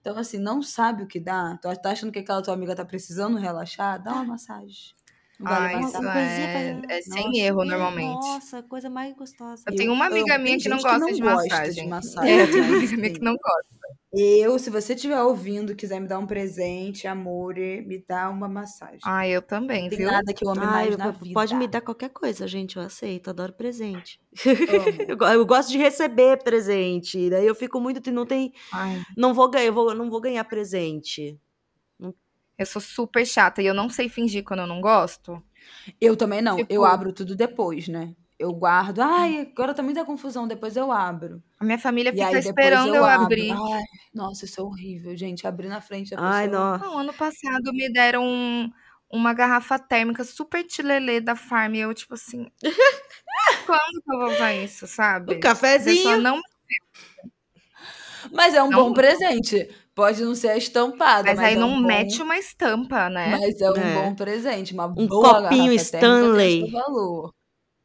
Então, 0.00 0.16
assim, 0.16 0.38
não 0.38 0.62
sabe 0.62 1.02
o 1.02 1.06
que 1.06 1.20
dá? 1.20 1.58
Tá 1.58 1.90
achando 1.90 2.10
que 2.12 2.20
aquela 2.20 2.42
tua 2.42 2.54
amiga 2.54 2.74
tá 2.74 2.84
precisando 2.84 3.36
relaxar? 3.36 4.02
Dá 4.02 4.12
uma 4.14 4.24
massagem. 4.24 4.94
Ah, 5.44 5.72
isso 5.80 5.98
uma 5.98 6.20
é, 6.20 6.80
é 6.88 7.02
sem 7.02 7.24
Nossa, 7.24 7.38
erro, 7.38 7.64
normalmente. 7.64 8.14
Nossa, 8.14 8.62
coisa 8.62 8.88
mais 8.88 9.14
gostosa. 9.14 9.62
Eu 9.66 9.74
tenho 9.74 9.92
uma 9.92 10.06
amiga 10.06 10.34
amo. 10.34 10.44
minha 10.44 10.58
que 10.58 10.68
não 10.68 10.78
gosta 10.78 10.98
não 10.98 11.12
de 11.12 11.20
gosta 11.20 11.48
massagem. 11.48 11.84
de 11.84 11.88
massagem, 11.90 12.40
É, 12.40 12.46
tem 12.46 12.60
uma 12.62 12.70
mas, 12.70 12.78
amiga 12.78 12.96
minha 12.96 13.12
que 13.12 13.20
não 13.20 13.34
gosta. 13.36 13.74
Eu, 14.16 14.58
se 14.60 14.70
você 14.70 14.94
estiver 14.94 15.20
ouvindo, 15.20 15.74
quiser 15.74 16.00
me 16.00 16.06
dar 16.06 16.20
um 16.20 16.26
presente, 16.26 17.08
amor, 17.08 17.56
me 17.56 18.04
dá 18.08 18.30
uma 18.30 18.48
massagem. 18.48 19.00
Ah, 19.04 19.26
eu 19.26 19.42
também, 19.42 19.88
tem 19.88 19.98
viu? 19.98 20.08
nada 20.08 20.32
que 20.32 20.44
eu 20.46 20.50
ame 20.50 20.60
Ai, 20.60 20.70
mais 20.70 20.96
na 20.96 21.10
vida. 21.10 21.34
pode 21.34 21.52
me 21.56 21.66
dar 21.66 21.80
qualquer 21.80 22.10
coisa, 22.10 22.46
gente. 22.46 22.76
Eu 22.76 22.82
aceito, 22.82 23.28
adoro 23.30 23.52
presente. 23.52 24.20
Eu, 25.08 25.16
eu 25.18 25.46
gosto 25.46 25.70
de 25.70 25.78
receber 25.78 26.42
presente. 26.44 27.28
Daí 27.28 27.46
eu 27.46 27.54
fico 27.54 27.80
muito. 27.80 28.08
Não 28.12 28.24
tem. 28.24 28.52
Ai, 28.72 29.02
Não 29.16 29.34
vou 29.34 29.50
ganhar, 29.50 29.66
eu 29.66 29.72
vou, 29.72 29.94
não 29.94 30.08
vou 30.08 30.20
ganhar 30.20 30.44
presente. 30.44 31.36
Eu 32.58 32.66
sou 32.66 32.80
super 32.82 33.26
chata 33.26 33.60
e 33.62 33.66
eu 33.66 33.74
não 33.74 33.88
sei 33.88 34.08
fingir 34.08 34.44
quando 34.44 34.60
eu 34.60 34.66
não 34.66 34.80
gosto. 34.80 35.42
Eu 36.00 36.16
também 36.16 36.40
não. 36.42 36.56
Tipo- 36.56 36.72
Eu 36.72 36.84
abro 36.84 37.12
tudo 37.12 37.34
depois, 37.34 37.88
né? 37.88 38.14
Eu 38.38 38.52
guardo. 38.52 39.00
Ai, 39.00 39.48
agora 39.52 39.72
tá 39.72 39.82
muita 39.82 40.04
confusão. 40.04 40.46
Depois 40.48 40.76
eu 40.76 40.90
abro. 40.90 41.42
A 41.58 41.64
minha 41.64 41.78
família 41.78 42.10
E 42.10 42.12
fica 42.12 42.26
aí 42.26 42.34
esperando 42.38 42.94
eu, 42.94 43.04
abro. 43.04 43.24
abrir. 43.26 43.50
Ai, 43.52 43.82
nossa, 44.12 44.44
isso 44.44 44.60
é 44.60 44.64
horrível, 44.64 45.16
gente. 45.16 45.46
Abrir 45.46 45.68
na 45.68 45.80
frente 45.80 46.10
da 46.14 46.20
Ai, 46.20 46.48
pessoa. 46.48 46.78
não. 46.78 46.98
Ano 46.98 47.14
passado 47.14 47.72
me 47.72 47.90
deram 47.92 48.24
um- 48.26 48.70
uma 49.08 49.32
garrafa 49.32 49.78
térmica 49.78 50.24
super 50.24 50.64
tilelê 50.64 51.20
da 51.20 51.36
Farm 51.36 51.74
e 51.76 51.80
eu, 51.80 51.94
tipo 51.94 52.14
assim, 52.14 52.50
quando 53.66 54.02
que 54.02 54.12
eu 54.12 54.18
vou 54.18 54.32
usar 54.32 54.52
isso, 54.54 54.86
sabe? 54.88 55.34
Um 55.34 55.36
A 55.36 55.40
pessoa 55.40 55.54
cafezinho. 55.54 56.20
não 56.20 56.40
Mas 58.32 58.54
é 58.54 58.62
um 58.62 58.70
Não- 58.70 58.84
bom 58.88 58.92
presente. 58.94 59.68
Pode 59.94 60.22
não 60.24 60.34
ser 60.34 60.48
a 60.48 60.56
estampada, 60.56 61.28
Mas 61.28 61.36
mas, 61.36 61.46
aí 61.46 61.54
é 61.54 61.58
não 61.58 61.68
um 61.70 61.80
bom- 61.80 61.86
mete 61.86 62.20
uma 62.20 62.36
estampa, 62.36 63.08
né? 63.08 63.28
Mas 63.38 63.60
é 63.60 63.70
um 63.70 63.76
É. 63.76 63.94
bom 64.02 64.14
presente. 64.14 64.74
Uma 64.74 64.86
Um 64.86 65.06
boa 65.06 65.42
copinho 65.42 65.72
Stanley. 65.74 66.70
Valor. 66.70 67.32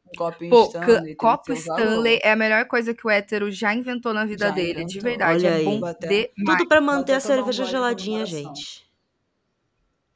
Um 0.06 0.18
copinho 0.18 0.50
Pô, 0.50 0.64
Stanley. 0.64 1.14
copo 1.14 1.54
seu 1.54 1.64
valor. 1.66 1.80
Stanley 1.88 2.20
é 2.24 2.32
a 2.32 2.36
melhor 2.36 2.64
coisa 2.66 2.92
que 2.92 3.06
o 3.06 3.10
hétero 3.10 3.48
já 3.52 3.72
inventou 3.72 4.12
na 4.12 4.24
vida 4.26 4.46
Já 4.48 4.50
dele, 4.50 4.84
de 4.84 4.98
inventou. 4.98 5.02
verdade. 5.02 5.46
Olha 5.46 5.52
é 5.54 5.56
aí. 5.58 5.64
bom 5.64 5.74
demais. 5.76 6.28
Tudo 6.44 6.66
pra 6.68 6.80
manter 6.80 7.12
a 7.14 7.18
um 7.18 7.20
cerveja 7.20 7.64
de 7.64 7.70
geladinha, 7.70 8.26
gente. 8.26 8.84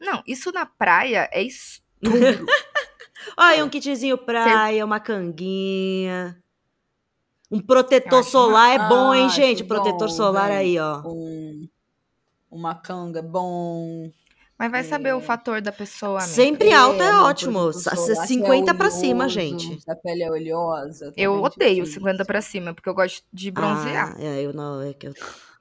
Não, 0.01 0.21
isso 0.27 0.51
na 0.51 0.67
praia 0.67 1.29
é 1.33 1.43
estupro. 1.47 2.47
Olha, 3.39 3.65
um 3.65 3.69
kitzinho 3.69 4.19
praia, 4.19 4.85
uma 4.85 4.99
canguinha. 4.99 6.37
Um 7.51 7.61
protetor 7.61 8.25
solar 8.25 8.75
é 8.75 8.89
bom, 8.89 9.15
hein, 9.15 9.27
Ah, 9.27 9.29
gente? 9.29 9.63
Protetor 9.65 10.09
bom, 10.09 10.15
solar 10.15 10.49
velho. 10.49 10.59
aí, 10.61 10.79
ó. 10.79 11.03
Um, 11.07 11.69
uma 12.51 12.75
canga 12.75 13.19
é 13.21 13.23
bom. 13.23 14.11
Mas 14.59 14.71
vai 14.71 14.85
saber 14.85 15.15
o 15.15 15.19
É. 15.19 15.21
fator 15.21 15.61
da 15.61 15.73
pessoa, 15.73 16.21
amiga. 16.21 16.27
Sempre 16.35 16.73
alto 16.73 17.03
é 17.03 17.13
um 17.15 17.23
ótimo. 17.25 17.73
solar 17.73 17.97
que 18.23 18.27
50 18.27 18.73
pra 18.75 18.87
oleoso, 18.87 19.01
cima, 19.01 19.29
gente. 19.29 19.79
A 19.89 19.95
pele 19.97 20.23
é 20.23 20.31
oleosa. 20.31 21.07
Eu 21.07 21.11
também 21.13 21.25
é 21.25 21.29
odeio 21.29 21.75
difícil. 21.85 21.95
50 22.01 22.25
pra 22.25 22.41
cima, 22.41 22.73
porque 22.75 22.89
eu 22.89 22.95
gosto 22.95 23.23
de 23.33 23.51
bronzear. 23.51 24.15
Ah, 24.17 24.23
é, 24.23 24.43
eu 24.43 24.53
não, 24.53 24.81
é 24.81 24.93
que 24.95 25.09
eu, 25.09 25.15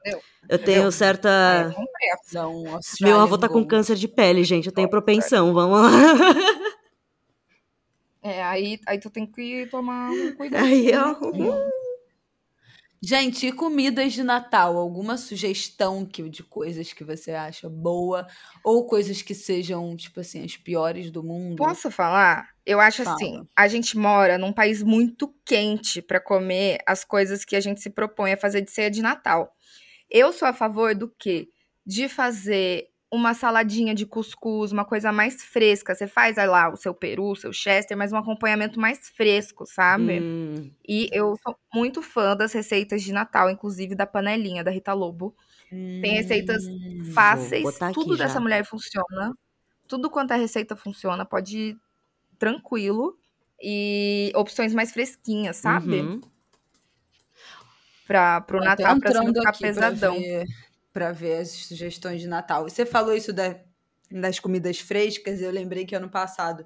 Eu- 0.06 0.20
eu 0.50 0.60
tenho 0.60 0.84
eu- 0.84 0.92
certa... 0.92 1.30
É, 1.30 1.62
eu 1.68 1.74
comprei 1.74 2.12
a 2.12 2.18
Dá 2.34 2.48
um 2.48 2.80
Meu 3.02 3.20
avô 3.20 3.38
tá 3.38 3.50
com 3.50 3.66
câncer 3.66 3.96
de 3.96 4.08
pele, 4.08 4.44
gente. 4.44 4.68
Eu 4.68 4.74
tenho 4.74 4.90
propensão, 4.90 5.54
vamos 5.54 5.80
lá. 5.82 5.90
É, 8.24 8.42
aí, 8.42 8.80
aí 8.88 8.98
tu 8.98 9.10
tem 9.10 9.26
que 9.26 9.68
tomar 9.70 10.10
um 10.10 10.34
cuidado. 10.36 10.64
Aí, 10.64 10.92
ó. 10.96 11.14
Gente, 13.06 13.48
e 13.48 13.52
comidas 13.52 14.14
de 14.14 14.24
Natal? 14.24 14.78
Alguma 14.78 15.18
sugestão 15.18 16.06
que, 16.06 16.30
de 16.30 16.42
coisas 16.42 16.94
que 16.94 17.04
você 17.04 17.32
acha 17.32 17.70
boa? 17.70 18.26
Ou 18.64 18.88
coisas 18.88 19.22
que 19.22 19.36
sejam, 19.36 19.94
tipo 19.98 20.22
assim, 20.22 20.42
as 20.42 20.56
piores 20.56 21.12
do 21.12 21.22
mundo? 21.22 21.58
Posso 21.58 21.92
falar? 21.92 22.48
Eu 22.66 22.80
acho 22.80 23.04
Fala. 23.04 23.18
assim, 23.18 23.46
a 23.54 23.68
gente 23.68 23.98
mora 23.98 24.38
num 24.38 24.54
país 24.54 24.82
muito 24.82 25.36
quente 25.44 26.02
para 26.02 26.22
comer 26.22 26.78
as 26.88 27.04
coisas 27.04 27.44
que 27.44 27.58
a 27.58 27.60
gente 27.60 27.82
se 27.82 27.90
propõe 27.90 28.32
a 28.32 28.38
fazer 28.38 28.62
de 28.62 28.72
ceia 28.72 28.90
de 28.90 29.02
Natal. 29.02 29.54
Eu 30.10 30.32
sou 30.32 30.48
a 30.48 30.54
favor 30.54 30.96
do 30.96 31.14
quê? 31.20 31.50
De 31.86 32.08
fazer 32.08 32.88
uma 33.14 33.34
saladinha 33.36 33.96
de 33.96 34.06
cuscuz, 34.06 34.72
uma 34.72 34.86
coisa 34.86 35.12
mais 35.12 35.44
fresca. 35.44 35.96
Você 35.96 36.08
faz 36.08 36.38
aí 36.38 36.48
lá 36.48 36.70
o 36.72 36.78
seu 36.78 36.94
peru, 36.96 37.32
o 37.32 37.36
seu 37.36 37.54
chester, 37.54 37.98
mas 37.98 38.12
um 38.14 38.18
acompanhamento 38.18 38.80
mais 38.80 39.10
fresco, 39.10 39.66
sabe? 39.68 40.28
Hum, 40.56 40.76
E 40.88 41.10
eu 41.14 41.36
sou 41.44 41.58
muito 41.74 42.02
fã 42.04 42.36
das 42.38 42.54
receitas 42.54 43.04
de 43.04 43.14
Natal, 43.14 43.50
inclusive 43.50 43.96
da 43.96 44.08
panelinha 44.08 44.64
da 44.64 44.72
Rita 44.72 44.94
Lobo. 44.94 45.36
Tem 46.02 46.16
receitas 46.16 46.64
Hum, 46.82 47.04
fáceis, 47.04 47.84
tudo 47.92 48.18
já. 48.18 48.18
dessa 48.18 48.40
mulher 48.42 48.66
funciona. 48.66 49.34
Tudo 49.88 50.10
quanto 50.12 50.32
a 50.34 50.38
receita 50.38 50.76
funciona, 50.76 51.26
pode 51.26 51.58
ir 51.58 51.78
tranquilo. 52.40 53.18
E 53.62 54.32
opções 54.36 54.74
mais 54.76 54.92
fresquinhas, 54.94 55.58
sabe? 55.58 56.04
uhum. 56.04 56.22
Pra, 58.06 58.42
pro 58.42 58.62
Natal, 58.62 58.98
pra 58.98 59.12
você 59.12 59.24
não 59.26 59.34
ficar 59.34 59.54
pra 59.74 59.92
pesadão. 59.94 60.26
ver, 60.32 60.46
pra 60.94 61.12
ver 61.12 61.40
as 61.42 61.50
sugestões 61.52 62.22
de 62.22 62.28
Natal. 62.28 62.64
Você 62.70 62.86
falou 62.86 63.16
isso 63.16 63.34
da- 63.34 63.60
das 64.12 64.40
comidas 64.40 64.80
frescas, 64.80 65.42
e 65.42 65.44
eu 65.44 65.52
lembrei 65.52 65.86
que 65.86 65.96
ano 65.96 66.10
passado, 66.10 66.66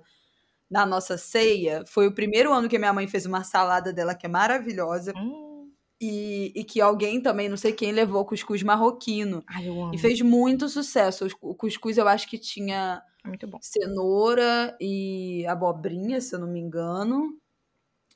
na 0.70 0.86
nossa 0.86 1.18
ceia, 1.18 1.84
foi 1.88 2.08
o 2.08 2.14
primeiro 2.16 2.54
ano 2.54 2.70
que 2.70 2.80
minha 2.80 2.94
mãe 2.94 3.08
fez 3.08 3.26
uma 3.26 3.44
salada 3.44 3.94
dela 3.94 4.16
que 4.16 4.26
é 4.28 4.30
maravilhosa. 4.30 5.16
Hum, 5.16 5.76
E, 6.02 6.54
e 6.56 6.64
que 6.64 6.80
alguém 6.82 7.22
também, 7.22 7.50
não 7.50 7.58
sei 7.58 7.74
quem, 7.74 7.92
levou 7.92 8.26
cuscuz 8.26 8.62
marroquino. 8.64 9.44
ai, 9.48 9.68
eu 9.68 9.82
amo. 9.82 9.94
E 9.94 9.98
fez 9.98 10.22
muito 10.22 10.70
sucesso. 10.70 11.28
O 11.42 11.56
cuscuz 11.56 11.98
eu 11.98 12.08
acho 12.08 12.28
que 12.30 12.38
tinha 12.38 13.02
É 13.26 13.38
cenoura 13.62 14.78
e 14.82 15.46
abobrinha, 15.48 16.22
se 16.22 16.36
eu 16.36 16.40
não 16.40 16.48
me 16.48 16.60
engano. 16.60 17.40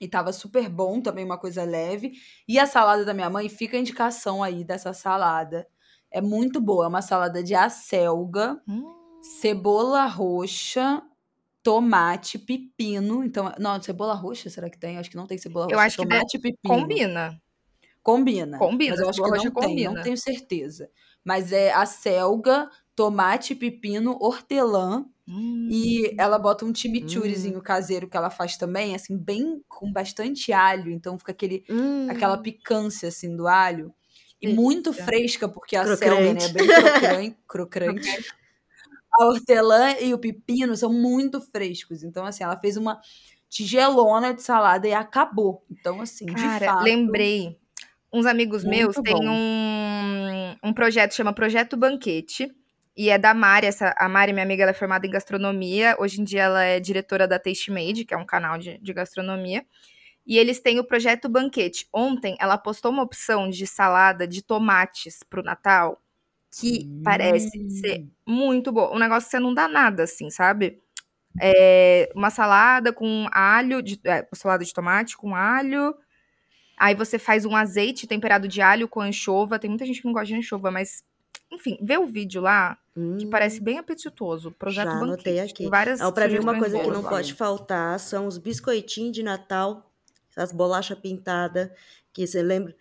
E 0.01 0.07
tava 0.07 0.33
super 0.33 0.69
bom, 0.69 1.01
também 1.01 1.25
uma 1.25 1.37
coisa 1.39 1.63
leve. 1.63 2.13
E 2.47 2.59
a 2.59 2.65
salada 2.67 3.05
da 3.05 3.13
minha 3.13 3.29
mãe, 3.29 3.49
fica 3.49 3.77
a 3.77 3.79
indicação 3.79 4.43
aí 4.43 4.63
dessa 4.63 4.93
salada. 4.93 5.67
É 6.11 6.21
muito 6.21 6.59
boa, 6.61 6.85
é 6.85 6.87
uma 6.87 7.01
salada 7.01 7.43
de 7.43 7.55
acelga, 7.55 8.61
Hum, 8.67 8.85
cebola 9.21 10.05
roxa, 10.07 11.03
tomate, 11.63 12.39
pepino. 12.39 13.23
Então, 13.25 13.51
não, 13.59 13.81
cebola 13.81 14.13
roxa, 14.15 14.49
será 14.49 14.69
que 14.69 14.79
tem? 14.79 14.97
Acho 14.99 15.09
que 15.11 15.17
não 15.17 15.27
tem 15.27 15.37
cebola 15.39 15.67
roxa. 15.67 15.73
Eu 15.73 15.79
acho 15.79 15.97
que 15.97 16.05
tomate 16.05 16.37
e 16.37 16.41
pepino. 16.41 17.01
combina. 17.01 17.41
Combina. 18.03 18.61
Combina, 18.61 18.81
Mas 18.87 18.99
eu 18.99 19.09
acho 19.09 19.21
que 19.21 19.31
não 19.31 19.49
roxa 19.49 19.51
tem, 19.51 19.79
não 19.81 19.97
combina. 19.97 20.01
tenho 20.01 20.17
certeza. 20.17 20.89
Mas 21.23 21.51
é 21.51 21.71
acelga, 21.71 22.69
tomate, 22.95 23.55
pepino, 23.55 24.17
hortelã. 24.19 25.05
Hum, 25.27 25.71
E 25.71 26.15
ela 26.19 26.39
bota 26.39 26.65
um 26.65 26.75
chimichurrizinho 26.75 27.61
caseiro 27.61 28.09
que 28.09 28.17
ela 28.17 28.29
faz 28.31 28.57
também, 28.57 28.95
assim, 28.95 29.17
bem 29.17 29.63
com 29.69 29.91
bastante 29.93 30.53
alho. 30.53 30.91
Então 30.91 31.17
fica 31.19 31.31
aquele, 31.33 31.65
Hum. 31.69 32.07
aquela 32.07 32.37
picância, 32.37 33.09
assim, 33.09 33.35
do 33.35 33.47
alho. 33.47 33.93
E 34.41 34.53
muito 34.53 34.91
fresca, 34.91 35.47
porque 35.47 35.75
a 35.75 35.95
selga, 35.95 36.33
né, 36.33 36.39
é 36.43 36.49
bem 36.49 36.67
crocante. 36.67 37.37
crocante. 37.47 38.25
A 39.19 39.25
hortelã 39.25 39.91
e 39.99 40.13
o 40.13 40.17
pepino 40.17 40.75
são 40.75 40.91
muito 40.91 41.39
frescos. 41.41 42.03
Então, 42.03 42.25
assim, 42.25 42.43
ela 42.43 42.57
fez 42.57 42.77
uma 42.77 42.99
tigelona 43.49 44.33
de 44.33 44.41
salada 44.41 44.87
e 44.87 44.93
acabou. 44.93 45.63
Então, 45.69 46.01
assim, 46.01 46.25
de 46.25 46.33
Cara, 46.33 46.65
fato... 46.65 46.83
lembrei. 46.83 47.59
Uns 48.11 48.25
amigos 48.25 48.63
meus 48.63 48.95
têm 48.95 49.29
um, 49.29 50.55
um 50.63 50.73
projeto, 50.73 51.13
chama 51.13 51.33
Projeto 51.33 51.77
Banquete. 51.77 52.51
E 52.95 53.09
é 53.09 53.17
da 53.17 53.33
Mari, 53.33 53.67
essa, 53.67 53.93
a 53.97 54.09
Mari, 54.09 54.33
minha 54.33 54.43
amiga, 54.43 54.63
ela 54.63 54.71
é 54.71 54.73
formada 54.73 55.05
em 55.07 55.09
gastronomia. 55.09 55.95
Hoje 55.99 56.19
em 56.19 56.23
dia 56.23 56.43
ela 56.43 56.63
é 56.63 56.79
diretora 56.79 57.27
da 57.27 57.39
Taste 57.39 57.71
Made, 57.71 58.05
que 58.05 58.13
é 58.13 58.17
um 58.17 58.25
canal 58.25 58.57
de, 58.57 58.77
de 58.79 58.93
gastronomia. 58.93 59.65
E 60.25 60.37
eles 60.37 60.59
têm 60.59 60.79
o 60.79 60.83
Projeto 60.83 61.27
Banquete. 61.29 61.87
Ontem 61.93 62.35
ela 62.39 62.57
postou 62.57 62.91
uma 62.91 63.03
opção 63.03 63.49
de 63.49 63.65
salada 63.67 64.27
de 64.27 64.41
tomates 64.43 65.19
pro 65.29 65.43
Natal 65.43 66.01
que 66.59 66.89
parece 67.03 67.57
Hum. 67.59 67.69
ser 67.69 68.05
muito 68.27 68.71
boa. 68.71 68.93
Um 68.95 68.99
negócio 68.99 69.27
que 69.27 69.31
você 69.31 69.39
não 69.39 69.53
dá 69.53 69.67
nada, 69.67 70.03
assim, 70.03 70.29
sabe? 70.29 70.81
É 71.41 72.09
uma 72.15 72.29
salada 72.29 72.93
com 72.93 73.27
alho, 73.31 73.81
de, 73.81 73.99
é, 74.05 74.27
salada 74.35 74.63
de 74.65 74.73
tomate 74.73 75.17
com 75.17 75.35
alho. 75.35 75.95
Aí 76.77 76.95
você 76.95 77.19
faz 77.19 77.45
um 77.45 77.55
azeite 77.55 78.07
temperado 78.07 78.47
de 78.47 78.61
alho 78.61 78.87
com 78.87 79.01
anchova. 79.01 79.59
Tem 79.59 79.69
muita 79.69 79.85
gente 79.85 79.99
que 80.01 80.05
não 80.07 80.13
gosta 80.13 80.27
de 80.27 80.35
anchova, 80.35 80.71
mas 80.71 81.03
enfim, 81.51 81.77
vê 81.81 81.97
o 81.97 82.07
vídeo 82.07 82.41
lá, 82.41 82.77
que 82.95 83.25
Hum, 83.25 83.29
parece 83.29 83.61
bem 83.61 83.77
apetitoso. 83.77 84.51
Projeto 84.51 84.85
Já 84.85 84.99
Banquete. 84.99 85.03
anotei 85.03 85.39
aqui. 85.39 85.69
várias 85.69 86.01
Ah, 86.01 86.11
pra 86.11 86.27
mim, 86.27 86.39
uma 86.39 86.57
coisa 86.57 86.79
que 86.79 86.87
não 86.89 87.01
lá. 87.01 87.09
pode 87.09 87.33
faltar 87.33 87.99
são 87.99 88.25
os 88.27 88.37
biscoitinhos 88.37 89.11
de 89.13 89.21
Natal, 89.23 89.90
as 90.41 90.51
bolachas 90.51 90.97
pintadas, 90.99 91.69
que 92.13 92.25
você 92.27 92.41
lembra. 92.41 92.75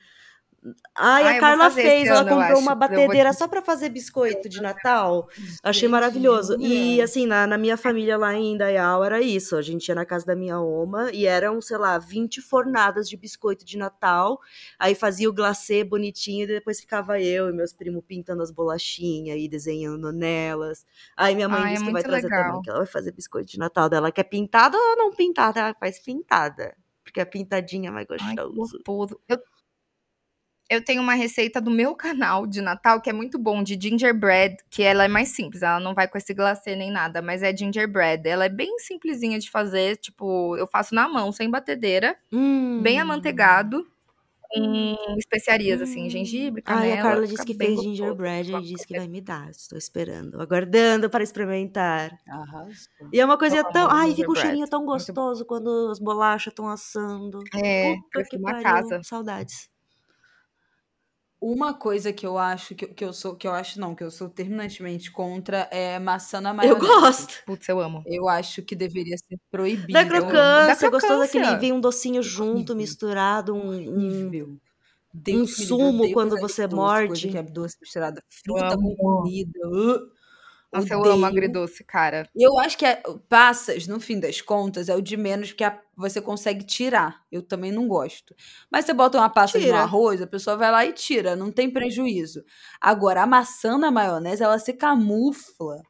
Ai, 0.94 1.25
Ah, 1.25 1.31
a 1.37 1.40
Carla 1.40 1.70
fez, 1.70 2.07
ela 2.07 2.20
ano, 2.20 2.29
comprou 2.29 2.53
acho. 2.53 2.61
uma 2.61 2.73
vou 2.73 2.81
batedeira 2.81 3.31
te- 3.31 3.38
só 3.38 3.49
pra 3.49 3.62
fazer 3.62 3.88
biscoito 3.88 4.46
de 4.46 4.61
Natal. 4.61 5.27
Achei 5.62 5.88
maravilhoso. 5.88 6.59
E 6.61 6.90
jura? 6.96 7.05
assim, 7.05 7.25
na, 7.27 7.46
na 7.46 7.57
minha 7.57 7.79
família 7.79 8.18
lá 8.18 8.35
em 8.35 8.53
Indaial 8.53 9.03
era 9.03 9.23
isso. 9.23 9.57
A 9.57 9.62
gente 9.62 9.88
ia 9.88 9.94
na 9.94 10.05
casa 10.05 10.27
da 10.27 10.37
minha 10.37 10.61
oma 10.61 11.11
e 11.12 11.25
eram, 11.25 11.62
sei 11.62 11.79
lá, 11.79 11.96
20 11.96 12.42
fornadas 12.42 13.09
de 13.09 13.16
biscoito 13.16 13.64
de 13.64 13.79
Natal. 13.79 14.38
Aí 14.79 14.94
fazia 14.94 15.31
o 15.31 15.33
glacê 15.33 15.83
bonitinho 15.83 16.44
e 16.44 16.49
depois 16.49 16.79
ficava 16.79 17.18
eu 17.18 17.49
e 17.49 17.53
meus 17.55 17.73
primos 17.73 18.05
pintando 18.07 18.42
as 18.42 18.51
bolachinhas 18.51 19.38
e 19.40 19.49
desenhando 19.49 20.12
nelas. 20.12 20.85
Aí 21.16 21.35
minha 21.35 21.49
mãe 21.49 21.62
Ai, 21.62 21.70
é 21.70 21.73
disse 21.73 21.87
que 21.87 21.92
vai 21.92 22.03
trazer 22.03 22.23
legal. 22.29 22.44
também, 22.49 22.61
que 22.62 22.68
ela 22.68 22.81
vai 22.81 22.87
fazer 22.87 23.12
biscoito 23.12 23.51
de 23.51 23.59
Natal 23.59 23.88
dela. 23.88 24.12
Quer 24.12 24.25
pintada 24.25 24.77
ou 24.77 24.96
não 24.99 25.11
pintada? 25.11 25.59
Ela 25.61 25.75
faz 25.81 25.99
pintada. 25.99 26.77
Porque 27.11 27.20
a 27.20 27.27
pintadinha 27.27 27.88
é 27.88 27.92
mais 27.92 28.07
Ai, 28.09 28.37
gostoso. 28.37 28.79
gostoso. 28.79 29.20
Eu, 29.29 29.38
eu 30.68 30.85
tenho 30.85 31.03
uma 31.03 31.14
receita 31.14 31.61
do 31.61 31.70
meu 31.70 31.94
canal 31.96 32.46
de 32.46 32.61
Natal 32.62 33.01
que 33.01 33.11
é 33.11 33.12
muito 33.12 33.37
bom, 33.38 33.62
de 33.62 33.77
gingerbread, 33.81 34.57
que 34.70 34.83
ela 34.83 35.05
é 35.05 35.09
mais 35.09 35.31
simples, 35.31 35.62
ela 35.62 35.81
não 35.81 35.94
vai 35.94 36.07
com 36.07 36.16
esse 36.16 36.33
glacê 36.33 36.77
nem 36.77 36.90
nada, 36.90 37.20
mas 37.20 37.42
é 37.42 37.55
gingerbread. 37.55 38.29
Ela 38.29 38.44
é 38.44 38.49
bem 38.49 38.79
simplesinha 38.79 39.38
de 39.38 39.51
fazer, 39.51 39.96
tipo, 39.96 40.57
eu 40.57 40.66
faço 40.68 40.94
na 40.94 41.09
mão, 41.09 41.33
sem 41.33 41.51
batedeira, 41.51 42.16
bem 42.77 42.99
Hum. 42.99 43.03
amanteigado, 43.03 43.87
com 44.51 45.17
especiarias, 45.19 45.81
assim, 45.81 46.11
gengibre, 46.11 46.63
Ai, 46.67 46.91
canela. 46.91 47.01
a 47.01 47.03
Carla 47.03 47.27
disse 47.27 47.45
que 47.45 47.55
fez 47.55 47.81
gingerbread 47.81 48.53
e 48.53 48.63
disse 48.63 48.87
que 48.87 48.97
vai 48.97 49.07
me 49.09 49.21
dar. 49.21 49.51
Estou 49.51 49.79
esperando, 49.79 50.41
aguardando 50.41 51.09
para 51.09 51.23
experimentar. 51.23 52.19
Arrasou. 52.29 53.09
E 53.13 53.21
é 53.21 53.25
uma 53.25 53.39
coisa 53.39 53.63
tão. 53.65 53.89
Ai, 53.91 54.15
fica 54.15 54.31
um 54.31 54.35
cheirinho 54.35 54.69
tão 54.69 54.85
gostoso 54.85 55.45
quando 55.47 55.89
as 55.91 55.99
bolachas 56.01 56.51
estão 56.53 56.69
assando. 56.69 57.39
É, 57.55 57.95
Puta 58.13 58.25
que 58.29 58.37
uma 58.37 58.51
pariu. 58.51 58.63
casa. 58.65 59.01
Saudades. 59.05 59.70
Uma 61.40 61.72
coisa 61.72 62.12
que 62.12 62.26
eu 62.26 62.37
acho 62.37 62.74
que, 62.74 62.87
que 62.88 63.03
eu 63.03 63.12
sou, 63.14 63.35
que 63.35 63.46
eu 63.48 63.53
acho 63.53 63.81
não, 63.81 63.94
que 63.94 64.05
eu 64.05 64.11
sou 64.11 64.29
terminantemente 64.29 65.11
contra 65.11 65.66
é 65.70 65.98
maçã 65.98 66.38
na 66.40 66.50
Eu 66.50 66.55
maionese. 66.55 66.87
gosto. 66.87 67.42
Putz, 67.46 67.66
eu 67.68 67.81
amo. 67.81 68.03
Eu 68.07 68.29
acho 68.29 68.62
que 68.62 68.76
deveria 68.76 69.16
ser 69.16 69.38
proibido. 69.50 69.92
Da 69.92 70.03
Eu 70.03 70.09
crocância, 70.09 70.90
Da 70.90 70.90
gostoso 70.90 71.20
daquele. 71.20 71.44
crocância. 71.44 71.59
Vem 71.61 71.72
um 71.72 71.81
docinho 71.81 72.22
junto, 72.22 72.72
Horrível. 72.72 72.76
misturado, 72.76 73.55
um. 73.55 73.70
um- 73.70 73.96
Horrível. 73.96 74.48
um 74.48 74.59
eu 75.40 75.46
sumo 75.46 76.12
quando 76.12 76.38
você 76.38 76.66
doce, 76.66 76.76
morde. 76.76 77.07
Coisa 77.09 77.29
que 77.29 77.38
é 77.38 77.42
doce 77.42 77.76
misturada. 77.81 78.22
Fruta 78.29 78.76
com 78.76 78.94
comida. 78.96 79.59
uh, 79.66 80.20
Nossa, 80.73 80.95
eu 80.95 80.99
odeio. 81.01 81.15
amo 81.15 81.27
agridoce, 81.27 81.83
cara. 81.85 82.29
Eu 82.37 82.59
acho 82.61 82.79
que 82.79 82.87
é- 82.87 83.03
passas, 83.29 83.87
no 83.89 83.99
fim 83.99 84.21
das 84.21 84.41
contas, 84.41 84.89
é 84.89 84.95
o 84.95 85.01
de 85.03 85.17
menos 85.17 85.49
porque 85.51 85.65
a- 85.65 85.81
você 85.97 86.21
consegue 86.21 86.65
tirar. 86.65 87.23
Eu 87.31 87.43
também 87.43 87.73
não 87.73 87.89
gosto. 87.89 88.35
Mas 88.71 88.85
você 88.85 88.95
bota 88.95 89.19
uma 89.19 89.29
passa 89.29 89.59
no 89.59 89.65
Tira. 89.65 89.79
arroz, 89.81 90.23
a 90.23 90.27
pessoa 90.29 90.57
vai 90.57 90.71
lá 90.71 90.87
e 90.87 90.93
tira, 90.93 91.35
não 91.35 91.51
tem 91.51 91.69
prejuízo. 91.71 92.45
Agora, 92.81 93.23
a 93.23 93.27
maçã 93.27 93.77
na 93.79 93.91
maionese, 93.91 94.43
ela 94.45 94.59
se 94.61 94.73
camufla. 94.73 95.83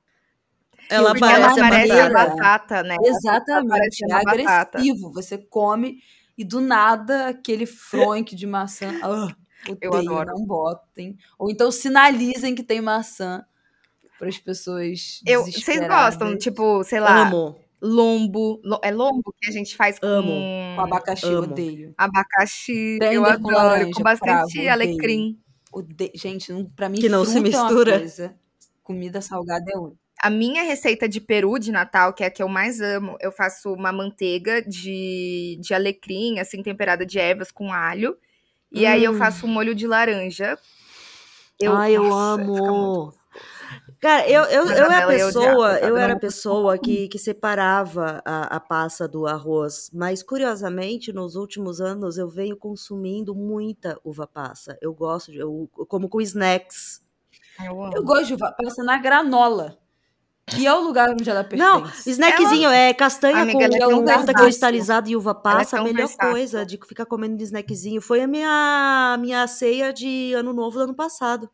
Ela 0.88 1.11
Porque 1.11 1.21
Porque 1.21 1.35
ela 1.35 1.55
parece 1.55 1.61
a 1.61 1.69
parece 1.69 2.12
batata, 2.12 2.83
né? 2.83 2.97
Exatamente. 3.05 3.68
parece 3.68 4.05
É 4.05 4.07
uma 4.09 4.22
batata. 4.24 4.78
agressivo. 4.78 5.12
Você 5.12 5.39
come 5.39 5.99
e 6.37 6.45
do 6.45 6.61
nada 6.61 7.28
aquele 7.28 7.66
fronque 7.66 8.35
de 8.35 8.47
maçã. 8.47 8.89
Eu 9.81 9.91
odeio, 9.91 10.16
adoro. 10.16 10.31
não 10.35 10.47
botem. 10.47 11.16
Ou 11.39 11.51
então 11.51 11.70
sinalizem 11.70 12.55
que 12.55 12.62
tem 12.62 12.81
maçã 12.81 13.45
para 14.21 14.29
as 14.29 14.37
pessoas. 14.39 15.23
Eu, 15.27 15.45
vocês 15.47 15.81
gostam, 15.89 16.37
tipo, 16.37 16.85
sei 16.85 17.01
lá, 17.01 17.23
Amo. 17.23 17.57
lombo. 17.81 18.61
lo- 18.62 18.79
É 18.85 18.91
lombo 18.93 19.35
que 19.41 19.49
a 19.49 19.51
gente 19.53 19.75
faz 19.75 19.99
com 19.99 20.07
Amo. 20.07 20.31
Com 20.77 20.81
abacaxi, 20.83 21.25
Amo. 21.27 21.39
odeio. 21.51 21.95
abacaxi. 21.97 22.99
Tender 23.01 23.14
eu 23.14 23.23
com 23.23 23.29
adoro. 23.31 23.55
laranja, 23.57 23.91
com 23.95 24.03
bastante 24.03 24.29
cravo, 24.31 24.47
odeio. 24.51 24.71
alecrim. 24.73 25.39
Ode- 25.73 26.12
Gente, 26.14 26.53
não, 26.53 26.66
pra 26.66 26.89
mim, 26.91 26.99
Que 27.01 27.09
não 27.09 27.25
se 27.25 27.37
é 27.37 27.41
uma 27.41 27.49
mistura. 27.49 27.99
coisa, 27.99 28.35
comida 28.83 29.23
salgada 29.23 29.64
é 29.73 29.79
outra. 29.79 29.99
A 30.23 30.29
minha 30.29 30.62
receita 30.64 31.09
de 31.09 31.18
peru 31.18 31.59
de 31.59 31.73
Natal, 31.73 32.12
que 32.12 32.23
é 32.23 32.27
a 32.27 32.31
que 32.31 32.43
eu 32.43 32.49
mais 32.49 32.79
amo, 32.83 33.16
eu 33.21 33.33
faço 33.33 33.73
uma 33.73 33.91
manteiga 33.91 34.61
de, 34.61 35.59
de 35.62 35.73
alecrim, 35.73 36.39
assim, 36.39 36.62
temperada 36.62 37.07
de 37.07 37.18
ervas 37.18 37.51
com 37.51 37.73
alho. 37.73 38.14
E 38.71 38.85
aí 38.85 39.03
eu 39.03 39.12
Hum. 39.12 39.16
faço 39.16 39.47
um 39.47 39.49
molho 39.49 39.75
de 39.75 39.87
laranja. 39.87 40.59
Ai, 41.66 41.97
eu 41.97 42.05
nossa, 42.05 42.39
fica 42.43 42.53
muito 42.53 42.64
amo. 42.64 43.14
Cara, 44.01 44.26
eu, 44.26 44.44
eu, 44.44 44.64
eu 44.64 44.90
a 44.90 44.94
era 44.94 45.11
a 45.11 45.18
eu 45.18 45.26
pessoa, 45.26 45.46
odiava, 45.46 45.68
a 45.72 45.80
eu 45.80 45.96
era 45.98 46.12
a 46.14 46.18
pessoa 46.18 46.78
que, 46.78 47.07
que 47.09 47.18
separava 47.18 48.22
a, 48.24 48.57
a 48.57 48.59
passa 48.59 49.07
do 49.07 49.26
arroz, 49.26 49.90
mas 49.92 50.22
curiosamente, 50.22 51.12
nos 51.12 51.36
últimos 51.36 51.82
anos, 51.82 52.16
eu 52.16 52.26
venho 52.26 52.57
consumindo 52.57 53.34
muita 53.34 54.01
uva 54.03 54.26
passa. 54.26 54.78
Eu 54.80 54.94
gosto, 54.94 55.30
de, 55.30 55.38
eu, 55.38 55.68
eu 55.78 55.84
como 55.84 56.09
com 56.09 56.18
snacks. 56.22 57.03
Eu 57.62 57.82
amo. 57.84 57.94
Eu 57.94 58.03
gosto 58.03 58.28
de 58.28 58.34
uva 58.34 58.51
passa 58.53 58.82
na 58.82 58.96
granola, 58.96 59.78
que 60.46 60.66
é 60.66 60.72
o 60.74 60.80
lugar 60.80 61.11
onde 61.11 61.28
ela 61.28 61.44
pertence. 61.44 61.62
Não, 61.62 61.84
snackzinho, 62.07 62.70
é 62.70 62.94
castanha 62.94 63.42
Amiga, 63.42 63.64
ela 63.64 63.76
é 63.76 63.80
com, 63.80 63.90
com 63.90 63.96
menta 64.01 64.32
versátil. 64.32 64.34
cristalizada 64.34 65.11
e 65.11 65.16
uva 65.16 65.34
passa, 65.34 65.76
a 65.76 65.80
tão 65.80 65.84
melhor 65.84 66.07
versátil. 66.07 66.30
coisa 66.30 66.64
de 66.64 66.80
ficar 66.88 67.05
comendo 67.05 67.36
de 67.36 67.44
snackzinho. 67.44 68.01
Foi 68.01 68.22
a 68.22 68.26
minha, 68.26 69.18
minha 69.20 69.46
ceia 69.46 69.92
de 69.92 70.32
ano 70.32 70.55
novo 70.55 70.78
do 70.78 70.84
ano 70.84 70.94
passado. 70.94 71.51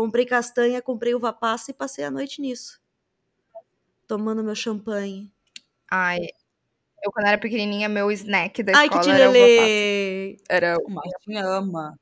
Comprei 0.00 0.24
castanha, 0.24 0.80
comprei 0.80 1.14
uva 1.14 1.30
passa 1.30 1.72
e 1.72 1.74
passei 1.74 2.02
a 2.06 2.10
noite 2.10 2.40
nisso. 2.40 2.80
Tomando 4.08 4.42
meu 4.42 4.54
champanhe. 4.54 5.30
Ai, 5.90 6.20
eu 7.04 7.12
quando 7.12 7.26
era 7.26 7.36
pequenininha, 7.36 7.86
meu 7.86 8.10
snack 8.10 8.62
da 8.62 8.78
Ai, 8.78 8.88
que 8.88 8.96
escola 8.96 9.14
era 9.14 9.28
uva 9.28 9.38
passa. 9.38 10.44
Era 10.48 10.78
O 10.78 10.90
Martinho 10.90 11.46
ama. 11.46 11.98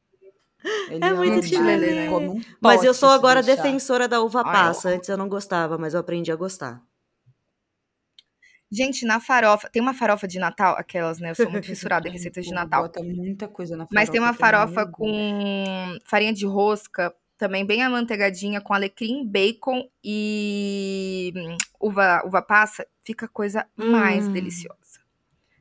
Ele 0.88 1.04
É 1.04 1.12
muito 1.12 1.32
ama 1.32 1.42
tilelê, 1.42 1.94
né? 1.96 2.08
um 2.08 2.40
Mas 2.60 2.84
eu 2.84 2.94
sou 2.94 3.08
agora 3.08 3.42
deixar. 3.42 3.62
defensora 3.64 4.06
da 4.06 4.20
uva 4.22 4.42
Ai, 4.42 4.48
eu 4.48 4.52
passa. 4.52 4.90
Antes 4.90 5.08
eu 5.08 5.16
não 5.16 5.28
gostava, 5.28 5.76
mas 5.76 5.92
eu 5.92 5.98
aprendi 5.98 6.30
a 6.30 6.36
gostar. 6.36 6.80
Gente, 8.70 9.04
na 9.04 9.18
farofa, 9.18 9.68
tem 9.70 9.82
uma 9.82 9.92
farofa 9.92 10.28
de 10.28 10.38
Natal, 10.38 10.76
aquelas, 10.78 11.18
né? 11.18 11.30
Eu 11.30 11.34
sou 11.34 11.50
muito 11.50 11.64
fissurada 11.66 12.06
em 12.08 12.12
receitas 12.12 12.46
de 12.46 12.52
Natal. 12.54 12.82
Bota 12.82 13.02
muita 13.02 13.48
coisa 13.48 13.76
na 13.76 13.86
farofa. 13.86 13.94
Mas 13.96 14.08
tem 14.08 14.20
uma 14.20 14.32
farofa 14.34 14.86
com 14.86 15.98
farinha 16.04 16.32
de 16.32 16.46
rosca, 16.46 17.12
também 17.38 17.64
bem 17.64 17.82
amanteigadinha, 17.82 18.60
com 18.60 18.74
alecrim, 18.74 19.24
bacon 19.26 19.88
e 20.02 21.32
hum, 21.36 21.56
uva, 21.80 22.22
uva 22.26 22.42
passa. 22.42 22.86
Fica 23.02 23.26
a 23.26 23.28
coisa 23.28 23.66
mais 23.76 24.28
Hum. 24.28 24.32
deliciosa. 24.32 24.76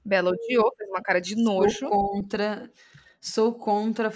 Bela 0.03 0.31
odiou, 0.31 0.73
fez 0.77 0.89
uma 0.89 1.01
cara 1.01 1.21
de 1.21 1.35
nojo. 1.35 1.77
Sou 1.79 1.89
contra, 1.89 2.71
sou 3.21 3.53
contra 3.53 4.11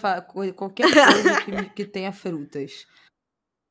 qualquer 0.56 0.88
coisa 0.92 1.42
que, 1.46 1.70
que 1.76 1.86
tenha 1.86 2.12
frutas. 2.12 2.88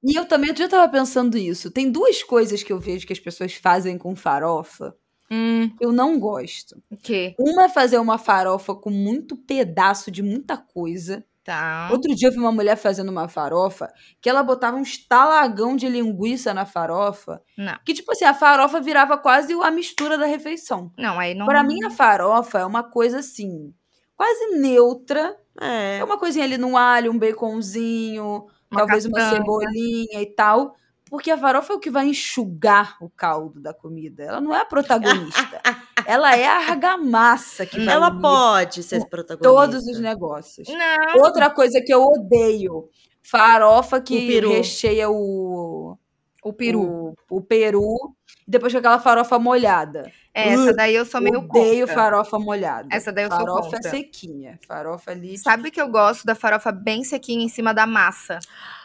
E 0.02 0.18
eu 0.18 0.26
também, 0.26 0.50
eu 0.58 0.68
tava 0.68 0.90
pensando 0.90 1.36
isso. 1.36 1.70
Tem 1.70 1.90
duas 1.90 2.22
coisas 2.22 2.62
que 2.62 2.72
eu 2.72 2.78
vejo 2.78 3.06
que 3.06 3.12
as 3.12 3.20
pessoas 3.20 3.54
fazem 3.54 3.98
com 3.98 4.14
farofa 4.16 4.96
Hum, 5.30 5.70
que 5.78 5.84
eu 5.84 5.92
não 5.92 6.18
gosto. 6.18 6.82
o 6.90 6.96
quê? 6.96 7.34
Uma 7.38 7.64
é 7.66 7.68
fazer 7.68 7.98
uma 7.98 8.18
farofa 8.18 8.74
com 8.74 8.90
muito 8.90 9.36
pedaço 9.36 10.10
de 10.10 10.22
muita 10.22 10.56
coisa. 10.56 11.24
Tá. 11.42 11.88
Outro 11.90 12.14
dia 12.14 12.28
eu 12.28 12.32
vi 12.32 12.38
uma 12.38 12.52
mulher 12.52 12.76
fazendo 12.76 13.08
uma 13.08 13.26
farofa 13.26 13.90
que 14.20 14.28
ela 14.28 14.42
botava 14.42 14.76
um 14.76 14.82
estalagão 14.82 15.74
de 15.74 15.88
linguiça 15.88 16.52
na 16.52 16.66
farofa. 16.66 17.40
Não. 17.56 17.76
Que, 17.84 17.94
tipo 17.94 18.12
assim, 18.12 18.24
a 18.26 18.34
farofa 18.34 18.78
virava 18.80 19.16
quase 19.16 19.52
a 19.54 19.70
mistura 19.70 20.18
da 20.18 20.26
refeição. 20.26 20.92
Não, 20.98 21.18
aí 21.18 21.34
não. 21.34 21.46
Pra 21.46 21.62
mim, 21.64 21.82
a 21.84 21.90
farofa 21.90 22.58
é 22.58 22.64
uma 22.64 22.82
coisa 22.82 23.20
assim, 23.20 23.72
quase 24.14 24.58
neutra. 24.58 25.34
É. 25.60 25.98
É 25.98 26.04
uma 26.04 26.18
coisinha 26.18 26.44
ali 26.44 26.58
no 26.58 26.76
alho, 26.76 27.10
um 27.10 27.18
baconzinho, 27.18 28.46
Uma 28.70 28.80
talvez 28.80 29.06
uma 29.06 29.16
castanha. 29.18 29.40
cebolinha 29.40 30.20
e 30.22 30.26
tal. 30.26 30.74
Porque 31.08 31.30
a 31.30 31.36
farofa 31.38 31.72
é 31.72 31.76
o 31.76 31.80
que 31.80 31.90
vai 31.90 32.06
enxugar 32.06 32.96
o 33.00 33.10
caldo 33.10 33.60
da 33.60 33.74
comida. 33.74 34.22
Ela 34.22 34.40
não 34.40 34.54
é 34.54 34.60
a 34.60 34.64
protagonista. 34.64 35.60
Ela 36.10 36.36
é 36.36 36.44
a 36.44 36.56
argamassa 36.56 37.64
que 37.64 37.84
vai 37.84 37.94
Ela 37.94 38.10
pode 38.10 38.82
ser 38.82 39.06
protagonista. 39.06 39.48
todos 39.48 39.86
os 39.86 40.00
negócios. 40.00 40.66
Não. 40.68 41.22
Outra 41.22 41.48
coisa 41.48 41.80
que 41.80 41.94
eu 41.94 42.02
odeio, 42.02 42.88
farofa 43.22 44.00
que 44.00 44.40
recheia 44.40 45.08
o, 45.08 45.96
O 46.42 46.52
peru. 46.52 47.14
o, 47.28 47.36
o 47.38 47.40
peru, 47.42 48.14
e 48.46 48.50
depois 48.50 48.72
com 48.72 48.78
aquela 48.78 48.98
farofa 48.98 49.38
molhada. 49.38 50.10
É, 50.32 50.50
essa 50.50 50.72
daí 50.72 50.94
eu 50.94 51.04
sou 51.04 51.20
meio 51.20 51.38
Odeio 51.40 51.86
contra. 51.86 52.02
farofa 52.02 52.38
molhada. 52.38 52.88
Essa 52.90 53.12
daí 53.12 53.24
eu 53.24 53.30
sou 53.30 53.40
farofa 53.40 53.70
contra. 53.70 53.88
é 53.88 53.90
sequinha. 53.90 54.58
Farofa 54.66 55.10
ali. 55.10 55.36
Sabe 55.36 55.70
que 55.70 55.80
eu 55.80 55.88
gosto 55.88 56.24
da 56.24 56.34
farofa 56.34 56.70
bem 56.70 57.02
sequinha 57.04 57.44
em 57.44 57.48
cima 57.48 57.74
da 57.74 57.86
massa? 57.86 58.38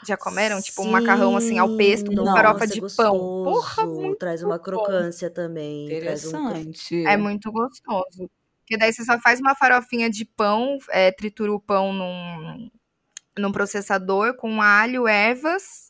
Já 0.05 0.17
comeram? 0.17 0.61
Tipo 0.61 0.81
um 0.81 0.91
macarrão 0.91 1.37
assim 1.37 1.57
ao 1.59 1.77
pesto 1.77 2.11
com 2.11 2.17
Sim, 2.17 2.25
farofa 2.25 2.65
nossa, 2.65 2.67
de 2.67 2.73
é 2.73 2.81
pão. 2.81 2.81
gostoso. 2.81 3.43
Porra, 3.43 3.85
muito 3.85 4.17
Traz 4.17 4.43
uma 4.43 4.59
crocância 4.59 5.29
também. 5.29 5.87
Traz 5.87 6.25
um... 6.25 6.29
Interessante. 6.29 7.05
É 7.05 7.15
muito 7.15 7.51
gostoso. 7.51 8.29
Porque 8.61 8.77
daí 8.77 8.91
você 8.91 9.05
só 9.05 9.19
faz 9.19 9.39
uma 9.39 9.53
farofinha 9.55 10.09
de 10.09 10.25
pão, 10.25 10.79
é, 10.89 11.11
tritura 11.11 11.53
o 11.53 11.59
pão 11.59 11.93
num, 11.93 12.71
num 13.37 13.51
processador 13.51 14.35
com 14.35 14.59
alho, 14.59 15.07
ervas, 15.07 15.84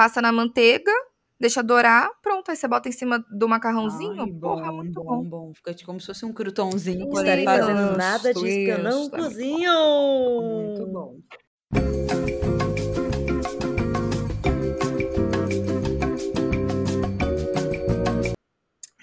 passa 0.00 0.22
na 0.22 0.32
manteiga, 0.32 0.90
deixa 1.38 1.62
dourar, 1.62 2.08
pronto. 2.22 2.50
Aí 2.50 2.56
você 2.56 2.66
bota 2.66 2.88
em 2.88 2.92
cima 2.92 3.22
do 3.30 3.46
macarrãozinho. 3.46 4.22
Ai, 4.22 4.32
Porra, 4.32 4.70
bom, 4.70 4.76
muito 4.78 5.04
bom, 5.04 5.04
bom. 5.04 5.24
bom. 5.24 5.54
Fica 5.54 5.74
tipo 5.74 5.88
como 5.88 6.00
se 6.00 6.06
fosse 6.06 6.24
um 6.24 6.32
croutonzinho. 6.32 7.00
Não 7.00 7.08
quando 7.08 7.26
Estarei 7.26 7.44
fazendo 7.44 7.98
nada 7.98 8.32
disso 8.32 8.46
que 8.46 8.68
eu 8.68 8.82
não 8.82 9.00
muito 9.00 9.16
cozinho. 9.18 9.72
Muito 10.40 10.86
bom. 10.86 11.18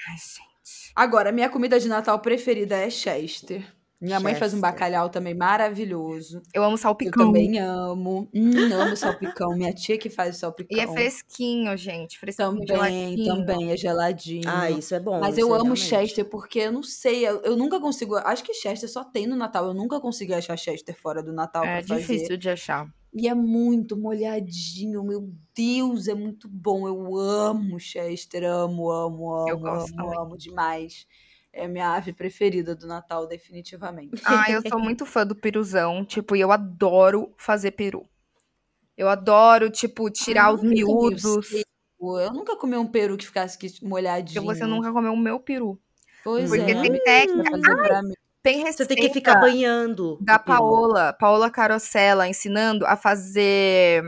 Ai, 0.10 0.18
gente. 0.18 0.92
Agora, 0.96 1.32
minha 1.32 1.48
comida 1.48 1.80
de 1.80 1.88
Natal 1.88 2.18
preferida 2.18 2.76
é 2.76 2.90
Chester. 2.90 3.77
Minha 4.00 4.20
mãe 4.20 4.36
faz 4.36 4.54
um 4.54 4.58
Chester. 4.58 4.72
bacalhau 4.72 5.10
também 5.10 5.34
maravilhoso. 5.34 6.42
Eu 6.54 6.64
amo 6.64 6.74
Eu 6.74 6.78
salpicão. 6.78 7.26
também 7.28 7.58
amo. 7.60 8.30
Hum, 8.34 8.52
amo 8.74 8.96
salpicão. 8.96 9.56
Minha 9.58 9.74
tia 9.74 9.98
que 9.98 10.10
faz 10.10 10.36
o 10.36 10.40
salpicão. 10.40 10.78
E 10.78 10.80
é 10.82 10.88
fresquinho, 10.88 11.76
gente. 11.76 12.20
Fresquinho, 12.20 12.64
Também, 12.66 13.18
geladinho. 13.18 13.26
também, 13.26 13.72
é 13.72 13.78
geladinho. 13.78 14.44
Ah, 14.48 14.70
isso 14.70 14.94
é 14.94 15.00
bom. 15.00 15.20
Mas 15.20 15.38
eu 15.38 15.48
é 15.48 15.50
amo 15.50 15.74
realmente. 15.74 15.80
Chester 15.82 16.26
porque 16.30 16.60
eu 16.60 16.72
não 16.72 16.84
sei, 16.84 17.28
eu, 17.28 17.42
eu 17.42 17.58
nunca 17.58 17.80
consigo. 17.80 18.16
Acho 18.18 18.44
que 18.44 18.54
Chester 18.54 18.88
só 18.90 19.04
tem 19.04 19.26
no 19.26 19.36
Natal. 19.36 19.66
Eu 19.66 19.74
nunca 19.74 20.00
consegui 20.00 20.34
achar 20.34 20.56
Chester 20.58 20.96
fora 20.96 21.24
do 21.24 21.34
Natal 21.34 21.66
É 21.66 21.82
pra 21.82 21.88
fazer. 21.88 22.02
difícil 22.02 22.38
de 22.38 22.50
achar. 22.50 22.88
E 23.14 23.28
é 23.28 23.34
muito 23.34 23.98
molhadinho, 23.98 25.04
meu 25.04 25.28
Deus, 25.56 26.08
é 26.08 26.14
muito 26.14 26.48
bom. 26.48 26.88
Eu 26.88 27.16
amo 27.18 27.80
Chester, 27.80 28.44
amo, 28.44 28.92
amo, 28.92 29.34
amo, 29.34 29.50
Eu 29.50 29.58
gosto 29.58 30.00
amo, 30.00 30.20
amo 30.20 30.38
demais. 30.38 31.08
É 31.58 31.66
a 31.66 31.68
minha 31.68 31.90
ave 31.96 32.14
preferida 32.14 32.76
do 32.76 32.86
Natal, 32.86 33.26
definitivamente. 33.28 34.12
Ah, 34.26 34.52
eu 34.52 34.62
sou 34.68 34.80
muito 34.80 35.06
fã 35.06 35.26
do 35.26 35.36
peruzão. 35.36 36.06
Tipo, 36.06 36.36
e 36.36 36.40
eu 36.42 36.52
adoro 36.52 37.34
fazer 37.38 37.72
peru. 37.72 38.06
Eu 38.96 39.10
adoro, 39.10 39.70
tipo, 39.70 40.10
tirar 40.10 40.46
Ah, 40.46 40.52
os 40.54 40.62
miúdos. 40.64 41.24
Eu 42.00 42.32
nunca 42.32 42.56
comi 42.56 42.78
um 42.78 42.86
peru 42.86 43.18
que 43.18 43.26
ficasse 43.26 43.58
aqui 43.58 43.84
molhadinho. 43.84 44.44
Porque 44.44 44.60
você 44.60 44.66
nunca 44.66 44.92
comeu 44.92 45.14
o 45.14 45.18
meu 45.18 45.40
peru. 45.40 45.80
Pois 46.24 46.50
Porque 46.50 46.72
é. 46.72 46.82
tem 46.82 47.00
técnica. 47.04 47.50
Vai 47.50 47.62
fazer 47.62 47.84
pra 47.84 48.02
mim. 48.04 48.14
Tem 48.44 48.58
receita 48.58 48.84
Você 48.84 48.88
tem 48.88 49.08
que 49.08 49.14
ficar 49.14 49.42
banhando. 49.42 50.18
da. 50.22 50.38
Paola, 50.38 51.12
Paola 51.14 51.50
Carosella, 51.50 52.28
ensinando 52.28 52.86
a 52.86 52.96
fazer 52.96 54.04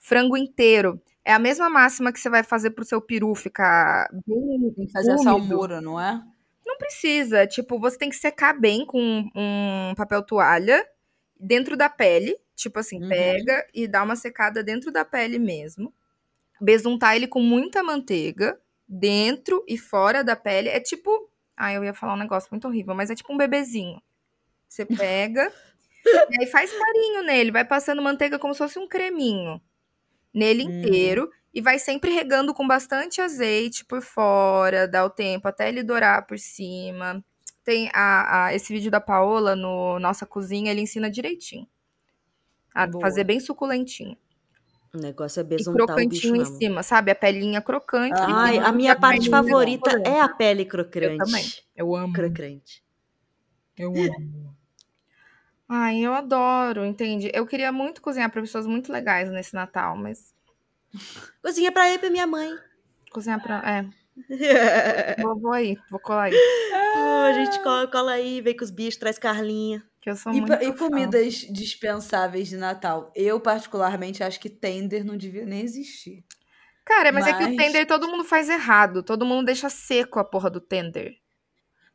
frango 0.00 0.36
inteiro. 0.36 1.00
É 1.24 1.32
a 1.32 1.38
mesma 1.38 1.70
máxima 1.70 2.12
que 2.12 2.20
você 2.20 2.28
vai 2.28 2.42
fazer 2.42 2.70
pro 2.70 2.84
seu 2.84 3.00
peru 3.00 3.34
ficar 3.34 4.08
bem 4.26 4.72
Tem 4.76 4.86
que 4.86 4.92
fazer 4.92 5.10
a 5.12 5.14
úmido. 5.14 5.24
salmoura, 5.24 5.80
não 5.80 6.00
é? 6.00 6.22
Não 6.80 6.88
precisa. 6.88 7.46
Tipo, 7.46 7.78
você 7.78 7.96
tem 7.98 8.10
que 8.10 8.16
secar 8.16 8.52
bem 8.58 8.84
com 8.84 9.00
um 9.34 9.94
papel 9.96 10.22
toalha 10.22 10.86
dentro 11.38 11.76
da 11.76 11.88
pele. 11.88 12.36
Tipo 12.54 12.78
assim, 12.78 13.02
Uhum. 13.02 13.08
pega 13.08 13.66
e 13.74 13.86
dá 13.88 14.02
uma 14.02 14.16
secada 14.16 14.62
dentro 14.62 14.90
da 14.92 15.04
pele 15.04 15.38
mesmo. 15.38 15.92
Besuntar 16.60 17.16
ele 17.16 17.28
com 17.28 17.40
muita 17.40 17.82
manteiga, 17.82 18.58
dentro 18.88 19.64
e 19.68 19.78
fora 19.78 20.24
da 20.24 20.36
pele. 20.36 20.68
É 20.70 20.80
tipo. 20.80 21.30
Ah, 21.56 21.72
eu 21.72 21.84
ia 21.84 21.94
falar 21.94 22.14
um 22.14 22.18
negócio 22.18 22.48
muito 22.52 22.68
horrível, 22.68 22.94
mas 22.94 23.10
é 23.10 23.14
tipo 23.14 23.32
um 23.32 23.36
bebezinho. 23.38 24.00
Você 24.68 24.86
pega 25.10 25.52
e 26.30 26.40
aí 26.42 26.46
faz 26.48 26.72
carinho 26.72 27.22
nele, 27.24 27.50
vai 27.52 27.64
passando 27.64 28.02
manteiga 28.02 28.38
como 28.38 28.54
se 28.54 28.58
fosse 28.58 28.78
um 28.78 28.88
creminho 28.88 29.60
nele 30.34 30.64
Uhum. 30.64 30.70
inteiro 30.80 31.30
e 31.56 31.62
vai 31.62 31.78
sempre 31.78 32.10
regando 32.12 32.52
com 32.52 32.68
bastante 32.68 33.18
azeite 33.22 33.82
por 33.82 34.02
fora, 34.02 34.86
dá 34.86 35.02
o 35.06 35.08
tempo 35.08 35.48
até 35.48 35.70
ele 35.70 35.82
dourar 35.82 36.26
por 36.26 36.38
cima. 36.38 37.24
Tem 37.64 37.90
a, 37.94 38.44
a- 38.48 38.54
esse 38.54 38.70
vídeo 38.74 38.90
da 38.90 39.00
Paola 39.00 39.56
no 39.56 39.98
Nossa 39.98 40.26
Cozinha, 40.26 40.70
ele 40.70 40.82
ensina 40.82 41.10
direitinho. 41.10 41.66
A 42.74 42.86
Boa. 42.86 43.00
fazer 43.00 43.24
bem 43.24 43.40
suculentinho. 43.40 44.18
O 44.94 44.98
negócio 44.98 45.40
é 45.40 45.42
E 45.42 45.46
besuntar 45.46 45.96
o 45.96 46.08
bicho 46.08 46.28
crocantinho 46.28 46.36
em 46.36 46.44
cima, 46.44 46.82
sabe? 46.82 47.10
A 47.10 47.14
pelinha 47.14 47.62
crocante. 47.62 48.20
Ai, 48.20 48.58
a 48.58 48.70
minha 48.70 48.94
parte 48.94 49.30
favorita 49.30 49.90
crocante. 49.90 50.10
é 50.10 50.20
a 50.20 50.28
pele 50.28 50.66
crocante. 50.66 51.06
Eu 51.06 51.16
também. 51.16 51.44
Eu 51.74 51.96
amo. 51.96 52.12
Crocante. 52.12 52.84
Eu 53.78 53.92
amo. 53.92 54.54
Ai, 55.66 56.00
eu 56.00 56.12
adoro, 56.12 56.84
entende? 56.84 57.30
Eu 57.32 57.46
queria 57.46 57.72
muito 57.72 58.02
cozinhar 58.02 58.30
para 58.30 58.42
pessoas 58.42 58.66
muito 58.66 58.92
legais 58.92 59.30
nesse 59.30 59.54
Natal, 59.54 59.96
mas 59.96 60.35
Cozinha 61.42 61.70
pra 61.72 61.86
ele 61.88 61.96
e 61.96 61.98
pra 62.00 62.10
minha 62.10 62.26
mãe. 62.26 62.50
cozinhar 63.12 63.42
pra. 63.42 63.62
É. 63.64 63.86
vou, 65.22 65.38
vou 65.38 65.52
aí, 65.52 65.76
vou 65.90 66.00
colar 66.00 66.24
aí. 66.24 66.34
Ah, 66.74 67.26
a 67.28 67.32
gente 67.34 67.62
cola, 67.62 67.86
cola 67.86 68.12
aí, 68.12 68.40
vem 68.40 68.56
com 68.56 68.64
os 68.64 68.70
bichos, 68.70 68.96
traz 68.96 69.18
Carlinha. 69.18 69.82
Que 70.00 70.08
eu 70.10 70.16
sou 70.16 70.32
E, 70.32 70.40
muito 70.40 70.52
e 70.54 70.66
fã. 70.72 70.76
comidas 70.88 71.34
dispensáveis 71.50 72.48
de 72.48 72.56
Natal? 72.56 73.12
Eu, 73.14 73.38
particularmente, 73.40 74.22
acho 74.22 74.40
que 74.40 74.48
tender 74.48 75.04
não 75.04 75.16
devia 75.16 75.44
nem 75.44 75.60
existir. 75.62 76.24
Cara, 76.84 77.10
mas, 77.12 77.26
é 77.26 77.32
que 77.32 77.42
o 77.44 77.46
Mas- 77.48 77.56
tender 77.56 77.86
todo 77.86 78.06
mundo 78.08 78.22
faz 78.24 78.48
errado. 78.48 79.02
Todo 79.02 79.26
mundo 79.26 79.44
deixa 79.46 79.68
seco 79.68 80.18
a 80.20 80.24
porra 80.24 80.48
do 80.48 80.60
tender. 80.60 81.16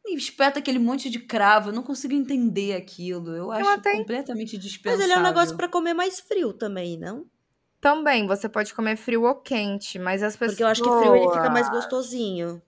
E 0.06 0.16
espeta 0.18 0.60
aquele 0.60 0.80
monte 0.80 1.10
de 1.10 1.20
cravo, 1.20 1.70
eu 1.70 1.74
não 1.74 1.84
consigo 1.84 2.14
entender 2.14 2.74
aquilo. 2.76 3.34
Eu 3.36 3.52
acho 3.52 3.70
até- 3.70 3.94
completamente 3.96 4.56
Mas 4.58 4.64
dispensável. 4.66 5.06
ele 5.06 5.14
é 5.14 5.18
um 5.18 5.24
negócio 5.24 5.56
pra 5.56 5.70
comer 5.70 5.94
mais 5.94 6.20
frio 6.20 6.52
também, 6.54 6.98
não? 7.00 7.26
Também, 7.82 8.28
você 8.28 8.48
pode 8.48 8.74
comer 8.76 8.96
frio 8.96 9.24
ou 9.24 9.36
quente, 9.36 9.98
mas 9.98 10.22
as 10.22 10.36
pessoas. 10.36 10.52
Porque 10.54 10.64
eu 10.64 10.68
acho 10.68 10.84
que 10.84 10.90
frio 10.90 11.16
ele 11.16 11.28
fica 11.32 11.50
mais 11.50 11.68
gostosinho. 11.68 12.62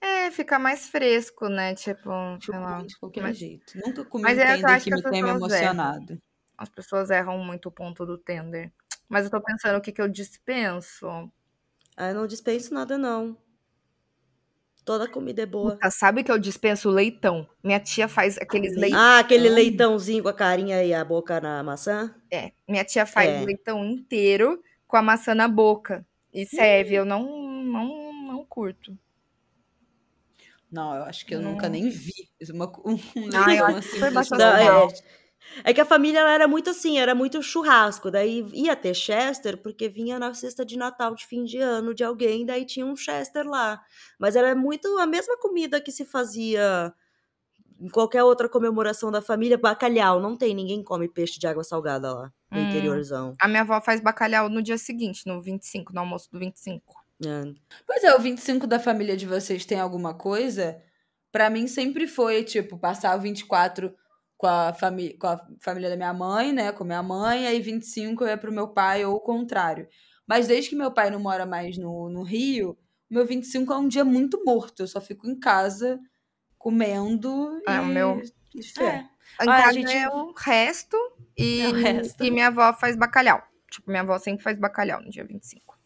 É, 0.00 0.30
fica 0.30 0.58
mais 0.58 0.88
fresco, 0.88 1.48
né? 1.48 1.74
Tipo, 1.74 2.10
sei 2.42 2.54
lá. 2.58 2.82
de 2.82 2.98
qualquer 2.98 3.22
Mas- 3.22 3.38
jeito. 3.38 3.78
Nunca 3.78 4.04
comi 4.04 4.24
Mas 4.24 4.38
um 4.38 4.40
é 4.40 4.56
tender 4.56 4.78
que 4.78 4.90
que 4.90 4.96
me 4.96 5.02
tenha 5.02 5.26
me 5.26 5.32
pessoas 5.32 5.52
erram. 5.52 5.64
emocionado. 5.72 6.22
As 6.56 6.68
pessoas 6.68 7.10
erram 7.10 7.38
muito 7.38 7.66
o 7.66 7.72
ponto 7.72 8.04
do 8.06 8.16
tender. 8.18 8.70
Mas 9.08 9.24
eu 9.24 9.30
tô 9.30 9.40
pensando 9.40 9.76
o 9.76 9.80
que, 9.80 9.92
que 9.92 10.00
eu 10.00 10.08
dispenso. 10.08 11.06
Ah, 11.96 12.08
eu 12.10 12.14
não 12.14 12.26
dispenso 12.26 12.72
nada, 12.72 12.96
não. 12.96 13.36
Toda 14.84 15.06
comida 15.08 15.42
é 15.42 15.46
boa. 15.46 15.72
Puta, 15.72 15.90
sabe 15.90 16.24
que 16.24 16.32
eu 16.32 16.38
dispenso 16.38 16.88
leitão? 16.90 17.46
Minha 17.62 17.78
tia 17.78 18.08
faz 18.08 18.38
aqueles 18.38 18.74
leitão. 18.76 18.98
Ah, 18.98 19.18
aquele 19.20 19.48
Leitão. 19.48 19.54
leitãozinho 19.90 20.22
com 20.22 20.28
a 20.28 20.32
carinha 20.34 20.82
e 20.82 20.92
a 20.94 21.04
boca 21.04 21.40
na 21.40 21.62
maçã? 21.62 22.14
É, 22.30 22.52
minha 22.66 22.84
tia 22.84 23.04
faz 23.06 23.28
É. 23.28 23.44
leitão 23.44 23.84
inteiro 23.84 24.62
com 24.88 24.96
a 24.96 25.02
maçã 25.02 25.34
na 25.34 25.46
boca. 25.48 26.04
E 26.32 26.46
serve. 26.46 26.94
Eu 26.94 27.04
não, 27.04 27.22
não, 27.62 28.12
não 28.12 28.44
curto. 28.44 28.96
Não, 30.70 30.94
eu 30.94 31.02
acho 31.02 31.26
que 31.26 31.34
eu 31.34 31.40
Não. 31.42 31.52
nunca 31.52 31.68
nem 31.68 31.88
vi 31.90 32.12
uma, 32.52 32.66
um 32.86 32.94
Ah, 33.34 33.54
eu 33.54 33.66
leitão 33.66 33.66
acho 33.66 33.78
assim. 33.78 33.98
Não, 34.00 34.38
tamanho. 34.38 34.88
É. 35.64 35.72
Que 35.74 35.80
a 35.80 35.84
família 35.84 36.20
era 36.20 36.46
muito 36.48 36.70
assim, 36.70 36.98
era 36.98 37.14
muito 37.14 37.42
churrasco. 37.42 38.10
Daí 38.10 38.44
ia 38.52 38.76
ter 38.76 38.94
Chester, 38.94 39.56
porque 39.62 39.88
vinha 39.88 40.18
na 40.18 40.32
cesta 40.34 40.64
de 40.64 40.76
Natal 40.76 41.14
de 41.14 41.26
fim 41.26 41.44
de 41.44 41.58
ano 41.58 41.94
de 41.94 42.04
alguém, 42.04 42.44
daí 42.46 42.64
tinha 42.64 42.86
um 42.86 42.96
Chester 42.96 43.46
lá. 43.48 43.80
Mas 44.18 44.36
era 44.36 44.54
muito 44.54 44.86
a 44.98 45.06
mesma 45.06 45.36
comida 45.38 45.80
que 45.80 45.92
se 45.92 46.04
fazia 46.04 46.92
em 47.80 47.88
qualquer 47.88 48.22
outra 48.24 48.48
comemoração 48.48 49.10
da 49.10 49.22
família. 49.22 49.58
Bacalhau, 49.58 50.20
não 50.20 50.36
tem, 50.36 50.54
ninguém 50.54 50.82
come 50.84 51.08
peixe 51.08 51.38
de 51.40 51.46
água 51.46 51.64
salgada 51.64 52.12
lá, 52.14 52.32
no 52.52 52.60
Hum. 52.60 52.68
interiorzão. 52.68 53.34
A 53.40 53.48
minha 53.48 53.62
avó 53.62 53.80
faz 53.80 54.00
bacalhau 54.00 54.48
no 54.48 54.62
dia 54.62 54.78
seguinte, 54.78 55.22
no 55.26 55.40
25, 55.42 55.92
no 55.94 56.00
almoço 56.00 56.30
do 56.30 56.38
25. 56.38 56.94
É. 57.24 57.52
Pois 57.86 58.02
é, 58.04 58.14
o 58.14 58.18
25 58.20 58.66
da 58.66 58.80
família 58.80 59.16
de 59.16 59.26
vocês 59.26 59.64
tem 59.66 59.78
alguma 59.80 60.14
coisa? 60.14 60.80
Pra 61.32 61.50
mim 61.50 61.66
sempre 61.66 62.06
foi, 62.06 62.42
tipo, 62.44 62.78
passar 62.78 63.16
o 63.16 63.20
24 63.20 63.94
com 64.40 64.46
a, 64.46 64.72
fami 64.72 65.12
com 65.18 65.26
a 65.26 65.38
família 65.60 65.90
da 65.90 65.96
minha 65.96 66.14
mãe, 66.14 66.50
né? 66.50 66.72
Com 66.72 66.82
minha 66.82 67.02
mãe, 67.02 67.46
aí 67.46 67.60
25 67.60 68.24
eu 68.24 68.28
ia 68.28 68.38
pro 68.38 68.50
meu 68.50 68.68
pai 68.68 69.04
ou 69.04 69.16
o 69.16 69.20
contrário. 69.20 69.86
Mas 70.26 70.46
desde 70.46 70.70
que 70.70 70.76
meu 70.76 70.90
pai 70.90 71.10
não 71.10 71.20
mora 71.20 71.44
mais 71.44 71.76
no, 71.76 72.08
no 72.08 72.22
Rio, 72.22 72.78
meu 73.10 73.26
25 73.26 73.70
é 73.70 73.76
um 73.76 73.86
dia 73.86 74.02
muito 74.02 74.42
morto. 74.42 74.80
Eu 74.80 74.86
só 74.86 74.98
fico 74.98 75.28
em 75.28 75.38
casa 75.38 76.00
comendo 76.58 77.60
É, 77.66 77.76
e... 77.76 77.80
o 77.80 77.84
meu- 77.84 78.22
Isso 78.54 78.80
é. 78.82 79.00
Em 79.42 79.48
Ah, 79.48 79.56
a 79.58 79.62
casa 79.62 79.72
gente- 79.74 79.92
é 79.94 80.08
o 80.08 80.32
resto 80.32 80.96
e, 81.36 81.60
É 81.60 81.68
o 81.68 81.72
resto. 81.72 82.24
e 82.24 82.30
minha 82.30 82.46
avó 82.48 82.72
faz 82.72 82.96
bacalhau. 82.96 83.42
Tipo, 83.70 83.90
minha 83.90 84.02
avó 84.02 84.18
sempre 84.18 84.42
faz 84.42 84.58
bacalhau 84.58 85.00
no 85.02 85.10
dia 85.10 85.24
25. 85.24 85.78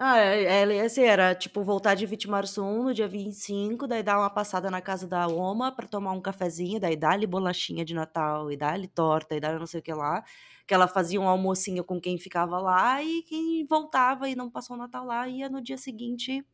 Ah, 0.00 0.16
é, 0.18 0.44
é, 0.76 0.80
assim, 0.82 1.02
era 1.02 1.34
tipo 1.34 1.62
voltar 1.64 1.96
de 1.96 2.06
Vitimarsum 2.06 2.84
no 2.84 2.94
dia 2.94 3.08
25, 3.08 3.84
daí 3.88 4.00
dar 4.00 4.18
uma 4.18 4.30
passada 4.30 4.70
na 4.70 4.80
casa 4.80 5.08
da 5.08 5.26
Oma 5.26 5.72
pra 5.74 5.88
tomar 5.88 6.12
um 6.12 6.20
cafezinho, 6.20 6.78
daí 6.78 6.96
dar-lhe 6.96 7.26
bolachinha 7.26 7.84
de 7.84 7.94
Natal, 7.94 8.50
e 8.52 8.56
dar-lhe 8.56 8.86
torta, 8.86 9.34
e 9.34 9.40
dar 9.40 9.58
não 9.58 9.66
sei 9.66 9.80
o 9.80 9.82
que 9.82 9.92
lá. 9.92 10.22
Que 10.68 10.72
ela 10.74 10.86
fazia 10.86 11.20
um 11.20 11.26
almocinho 11.26 11.82
com 11.82 12.00
quem 12.00 12.16
ficava 12.16 12.60
lá, 12.60 13.02
e 13.02 13.22
quem 13.22 13.66
voltava 13.66 14.28
e 14.28 14.36
não 14.36 14.48
passou 14.48 14.76
o 14.76 14.78
Natal 14.78 15.04
lá, 15.04 15.26
ia 15.28 15.48
no 15.48 15.60
dia 15.60 15.76
seguinte 15.76 16.44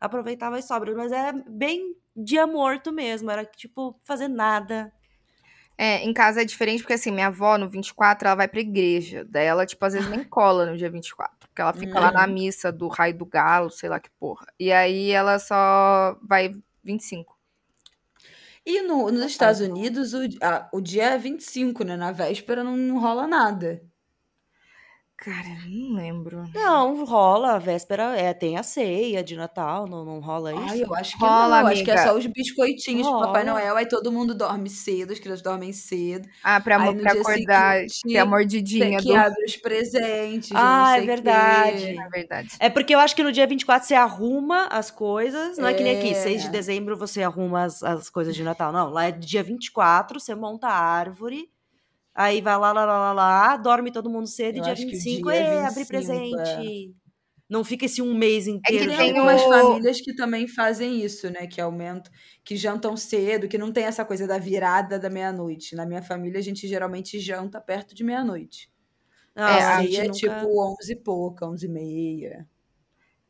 aproveitava 0.00 0.56
as 0.58 0.66
sobras. 0.66 0.96
Mas 0.96 1.12
é 1.12 1.32
bem 1.32 1.94
dia 2.16 2.46
morto 2.46 2.92
mesmo, 2.92 3.30
era 3.30 3.44
tipo 3.44 3.98
fazer 4.04 4.28
nada. 4.28 4.92
É, 5.82 6.04
em 6.04 6.12
casa 6.12 6.42
é 6.42 6.44
diferente 6.44 6.80
porque 6.82 6.92
assim, 6.92 7.10
minha 7.10 7.28
avó 7.28 7.56
no 7.56 7.66
24 7.68 8.28
ela 8.28 8.34
vai 8.36 8.46
pra 8.46 8.60
igreja. 8.60 9.24
Daí 9.26 9.46
ela, 9.46 9.64
tipo, 9.64 9.82
às 9.86 9.94
vezes 9.94 10.08
nem 10.10 10.22
cola 10.22 10.66
no 10.66 10.76
dia 10.76 10.90
24. 10.90 11.48
Porque 11.48 11.62
ela 11.62 11.72
fica 11.72 11.98
lá 11.98 12.12
na 12.12 12.26
missa 12.26 12.70
do 12.70 12.86
raio 12.88 13.16
do 13.16 13.24
galo, 13.24 13.70
sei 13.70 13.88
lá 13.88 13.98
que 13.98 14.10
porra. 14.20 14.46
E 14.58 14.70
aí 14.70 15.10
ela 15.10 15.38
só 15.38 16.18
vai 16.22 16.52
25. 16.84 17.38
E 18.64 18.82
no, 18.82 19.10
nos 19.10 19.24
Estados 19.26 19.60
Unidos, 19.60 20.12
o, 20.12 20.18
a- 20.42 20.68
o 20.72 20.80
dia 20.80 21.04
é 21.14 21.18
25, 21.18 21.82
né? 21.84 21.96
Na 21.96 22.12
véspera 22.12 22.62
não, 22.62 22.76
não 22.76 22.98
rola 23.00 23.26
nada. 23.26 23.82
Cara, 25.22 25.48
não 25.68 25.96
lembro. 25.96 26.48
Não, 26.54 27.04
rola, 27.04 27.52
a 27.52 27.58
véspera 27.58 28.16
é, 28.16 28.32
tem 28.32 28.56
a 28.56 28.62
ceia 28.62 29.22
de 29.22 29.36
Natal, 29.36 29.86
não, 29.86 30.02
não 30.02 30.18
rola 30.18 30.54
isso? 30.54 30.72
Ai, 30.72 30.82
eu 30.82 30.94
acho 30.94 31.18
que 31.18 31.22
Rola, 31.22 31.60
não. 31.60 31.68
Acho 31.68 31.84
que 31.84 31.90
é 31.90 31.94
amiga. 31.94 32.10
só 32.10 32.16
os 32.16 32.24
biscoitinhos 32.24 33.06
pro 33.06 33.20
Papai 33.20 33.44
Rola. 33.44 33.60
Noel. 33.60 33.76
Aí 33.76 33.86
todo 33.86 34.10
mundo 34.10 34.34
dorme 34.34 34.70
cedo, 34.70 35.12
as 35.12 35.18
crianças 35.18 35.42
dormem 35.42 35.74
cedo. 35.74 36.26
Ah, 36.42 36.58
pra, 36.58 36.82
Aí 36.82 36.96
pra 36.98 37.12
acordar, 37.12 37.76
seguinte, 37.80 38.00
ter 38.14 38.16
a 38.16 38.24
mordidinha 38.24 38.98
que 38.98 39.08
do... 39.08 39.14
abre 39.14 39.44
os 39.44 39.56
presentes. 39.58 40.52
Ah, 40.54 40.86
não 40.86 40.94
é 40.94 41.00
verdade. 41.02 41.82
quê. 41.84 41.96
É 42.00 42.08
verdade. 42.08 42.48
É 42.58 42.70
porque 42.70 42.94
eu 42.94 42.98
acho 42.98 43.14
que 43.14 43.22
no 43.22 43.30
dia 43.30 43.46
24 43.46 43.86
você 43.86 43.94
arruma 43.94 44.68
as 44.68 44.90
coisas. 44.90 45.58
Não 45.58 45.68
é, 45.68 45.74
que 45.74 45.82
nem 45.82 45.98
aqui, 45.98 46.12
É. 46.12 46.14
6 46.14 46.44
de 46.44 46.48
dezembro 46.48 46.96
você 46.96 47.22
arruma 47.22 47.64
as, 47.64 47.82
as 47.82 48.08
coisas 48.08 48.34
de 48.34 48.42
Natal. 48.42 48.72
Não, 48.72 48.88
lá 48.88 49.04
é 49.08 49.12
dia 49.12 49.42
24, 49.42 50.18
você 50.18 50.34
monta 50.34 50.66
a 50.66 50.74
árvore. 50.74 51.50
Aí 52.14 52.40
vai 52.40 52.58
lá, 52.58 52.72
lá, 52.72 52.84
lá, 52.84 52.98
lá, 52.98 53.12
lá, 53.12 53.56
dorme 53.56 53.90
todo 53.92 54.10
mundo 54.10 54.26
cedo 54.26 54.56
Eu 54.56 54.60
e 54.60 54.62
dia 54.64 54.72
acho 54.72 54.82
que 54.82 54.88
o 54.88 54.90
25 54.92 55.30
dia 55.30 55.40
é 55.40 55.42
é, 55.54 55.64
abrir 55.66 55.84
25, 55.84 55.88
presente. 55.88 56.94
Não 57.48 57.64
fica 57.64 57.86
esse 57.86 58.00
um 58.00 58.14
mês 58.14 58.46
inteiro. 58.46 58.84
Tem 58.86 58.90
de 58.90 58.96
tem 58.96 59.10
algumas 59.18 59.42
o- 59.42 59.48
famílias 59.48 60.00
que 60.00 60.14
também 60.14 60.46
fazem 60.46 61.02
isso, 61.04 61.28
né? 61.30 61.46
Que 61.48 61.60
aumentam, 61.60 62.12
que 62.44 62.56
jantam 62.56 62.96
cedo, 62.96 63.48
que 63.48 63.58
não 63.58 63.72
tem 63.72 63.84
essa 63.84 64.04
coisa 64.04 64.26
da 64.26 64.38
virada 64.38 64.98
da 65.00 65.10
meia-noite. 65.10 65.74
Na 65.74 65.84
minha 65.84 66.02
família, 66.02 66.38
a 66.38 66.42
gente 66.42 66.68
geralmente 66.68 67.18
janta 67.18 67.60
perto 67.60 67.92
de 67.94 68.04
meia-noite. 68.04 68.70
Ah, 69.34 69.58
É, 69.58 69.62
Aí 69.76 69.96
é 69.96 70.02
nunca- 70.02 70.12
tipo 70.14 70.62
11 70.62 70.92
e 70.92 70.96
pouca, 70.96 71.46
11 71.48 71.66
e 71.66 71.68
meia. 71.68 72.46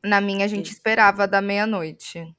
Na 0.05 0.20
minha, 0.20 0.45
a 0.45 0.49
gente 0.49 0.70
esperava 0.70 1.26
da 1.28 1.41
meia-noite. 1.41 2.35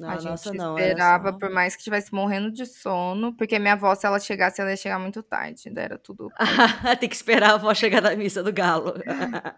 Não, 0.00 0.08
a 0.10 0.16
gente 0.18 0.30
nossa 0.30 0.52
não. 0.54 0.78
era 0.78 0.88
esperava, 0.88 1.32
só- 1.32 1.38
por 1.38 1.50
mais 1.50 1.74
que 1.74 1.80
estivesse 1.80 2.12
morrendo 2.14 2.50
de 2.50 2.64
sono, 2.66 3.34
porque 3.36 3.58
minha 3.58 3.74
avó, 3.74 3.94
se 3.94 4.06
ela 4.06 4.18
chegasse, 4.18 4.60
ela 4.60 4.70
ia 4.70 4.76
chegar 4.76 4.98
muito 4.98 5.22
tarde. 5.22 5.68
Daí 5.70 5.84
era 5.84 5.98
tudo. 5.98 6.28
Tem 7.00 7.08
que 7.08 7.14
esperar 7.14 7.50
a 7.50 7.54
avó 7.54 7.74
chegar 7.74 8.00
da 8.00 8.16
missa 8.16 8.42
do 8.42 8.52
galo. 8.52 8.94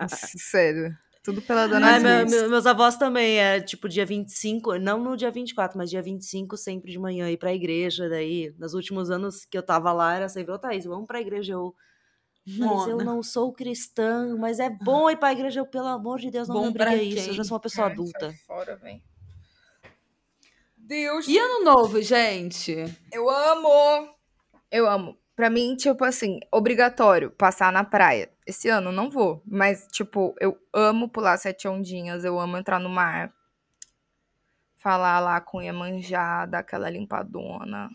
Sério. 0.09 0.97
Tudo 1.25 1.41
pela 1.41 1.69
dona 1.69 1.87
Ai, 1.87 2.01
meu- 2.01 2.49
meus 2.51 2.67
avós 2.67 2.97
também, 2.97 3.39
é 3.39 3.61
tipo 3.61 3.89
dia 3.89 4.05
25, 4.05 4.75
não 4.79 4.99
no 4.99 5.17
dia 5.17 5.31
24, 5.31 5.79
mas 5.79 5.89
dia 5.89 6.03
25, 6.03 6.57
sempre 6.57 6.91
de 6.91 6.99
manhã, 6.99 7.31
ir 7.31 7.37
pra 7.37 7.55
igreja. 7.55 8.09
Daí, 8.09 8.53
nos 8.59 8.75
últimos 8.75 9.09
anos 9.09 9.45
que 9.45 9.57
eu 9.57 9.63
tava 9.63 9.93
lá, 9.93 10.17
era 10.17 10.29
sempre, 10.29 10.53
ô 10.53 10.59
Thaís, 10.59 10.85
vamos 10.85 11.07
pra 11.07 11.21
igreja. 11.21 11.53
Eu, 11.53 11.73
mas 12.59 12.89
eu 12.89 12.97
não 12.99 13.23
sou 13.23 13.53
cristã, 13.53 14.37
mas 14.37 14.59
é 14.59 14.69
bom 14.69 15.09
ir 15.09 15.17
pra 15.17 15.31
igreja, 15.33 15.61
eu, 15.61 15.67
pelo 15.67 15.87
amor 15.87 16.19
de 16.19 16.29
Deus, 16.29 16.49
não 16.49 16.57
Bom 16.57 16.73
me 16.73 17.03
isso. 17.05 17.31
Eu 17.31 17.35
já 17.35 17.45
sou 17.45 17.55
uma 17.55 17.61
pessoa 17.61 17.87
Ai, 17.87 17.93
adulta. 17.93 18.35
fora, 18.45 18.75
véi. 18.75 19.01
Deus, 20.93 21.27
E 21.27 21.39
ano 21.39 21.65
novo, 21.65 22.03
gente? 22.03 22.85
eu 23.11 23.31
amo! 23.31 24.15
Eu 24.71 24.87
amo. 24.87 25.17
Pra 25.35 25.49
mim, 25.49 25.75
tipo 25.75 26.05
assim, 26.05 26.39
obrigatório 26.53 27.31
passar 27.31 27.73
na 27.73 27.83
praia. 27.83 28.31
Esse 28.47 28.69
ano 28.69 28.93
não 28.93 29.09
vou, 29.09 29.43
mas, 29.47 29.87
tipo, 29.91 30.35
eu 30.39 30.59
amo 30.71 31.09
pular 31.09 31.39
sete 31.39 31.67
ondinhas, 31.67 32.27
eu 32.27 32.39
amo 32.39 32.59
entrar 32.59 32.79
no 32.79 32.91
mar. 32.91 33.33
Falar 34.77 35.19
lá 35.21 35.41
com 35.41 35.63
Iemanjá, 35.63 36.45
dar 36.45 36.59
aquela 36.59 36.91
limpadona. 36.91 37.89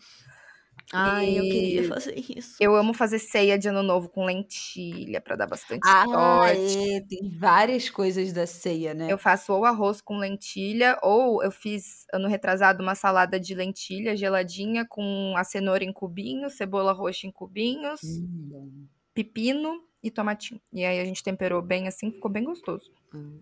Ai, 0.93 1.38
eu 1.39 1.45
E- 1.45 1.47
queria 1.47 1.83
fazer 1.83 2.15
isso. 2.38 2.61
Eu 2.61 2.75
amo 2.75 2.93
fazer 2.93 3.19
ceia 3.19 3.57
de 3.59 3.67
ano 3.69 3.83
novo 3.83 4.09
com 4.09 4.25
lentilha, 4.25 5.21
pra 5.21 5.35
dar 5.35 5.47
bastante 5.47 5.89
Ah, 5.89 6.05
sorte. 6.09 6.77
é, 6.97 7.01
tem 7.07 7.29
várias 7.29 7.89
coisas 7.89 8.33
da 8.33 8.45
ceia, 8.47 8.93
né? 8.93 9.09
Eu 9.09 9.17
faço 9.17 9.53
ou 9.53 9.63
arroz 9.65 10.01
com 10.01 10.17
lentilha, 10.17 10.99
ou 11.01 11.41
eu 11.41 11.49
fiz 11.51 12.05
ano 12.13 12.27
retrasado 12.27 12.83
uma 12.83 12.93
salada 12.95 13.39
de 13.39 13.55
lentilha 13.55 14.15
geladinha 14.17 14.85
com 14.85 15.33
a 15.38 15.43
cenoura 15.45 15.83
em 15.83 15.93
cubinhos, 15.93 16.53
cebola 16.57 16.91
roxa 16.91 17.25
em 17.25 17.31
cubinhos, 17.31 18.01
Hum, 18.01 18.89
pepino 19.13 19.83
e 20.03 20.11
tomatinho. 20.11 20.61
E 20.73 20.85
aí 20.85 20.99
a 20.99 21.05
gente 21.05 21.23
temperou 21.23 21.61
bem 21.61 21.88
assim, 21.88 22.11
ficou 22.11 22.31
bem 22.31 22.43
gostoso. 22.45 22.91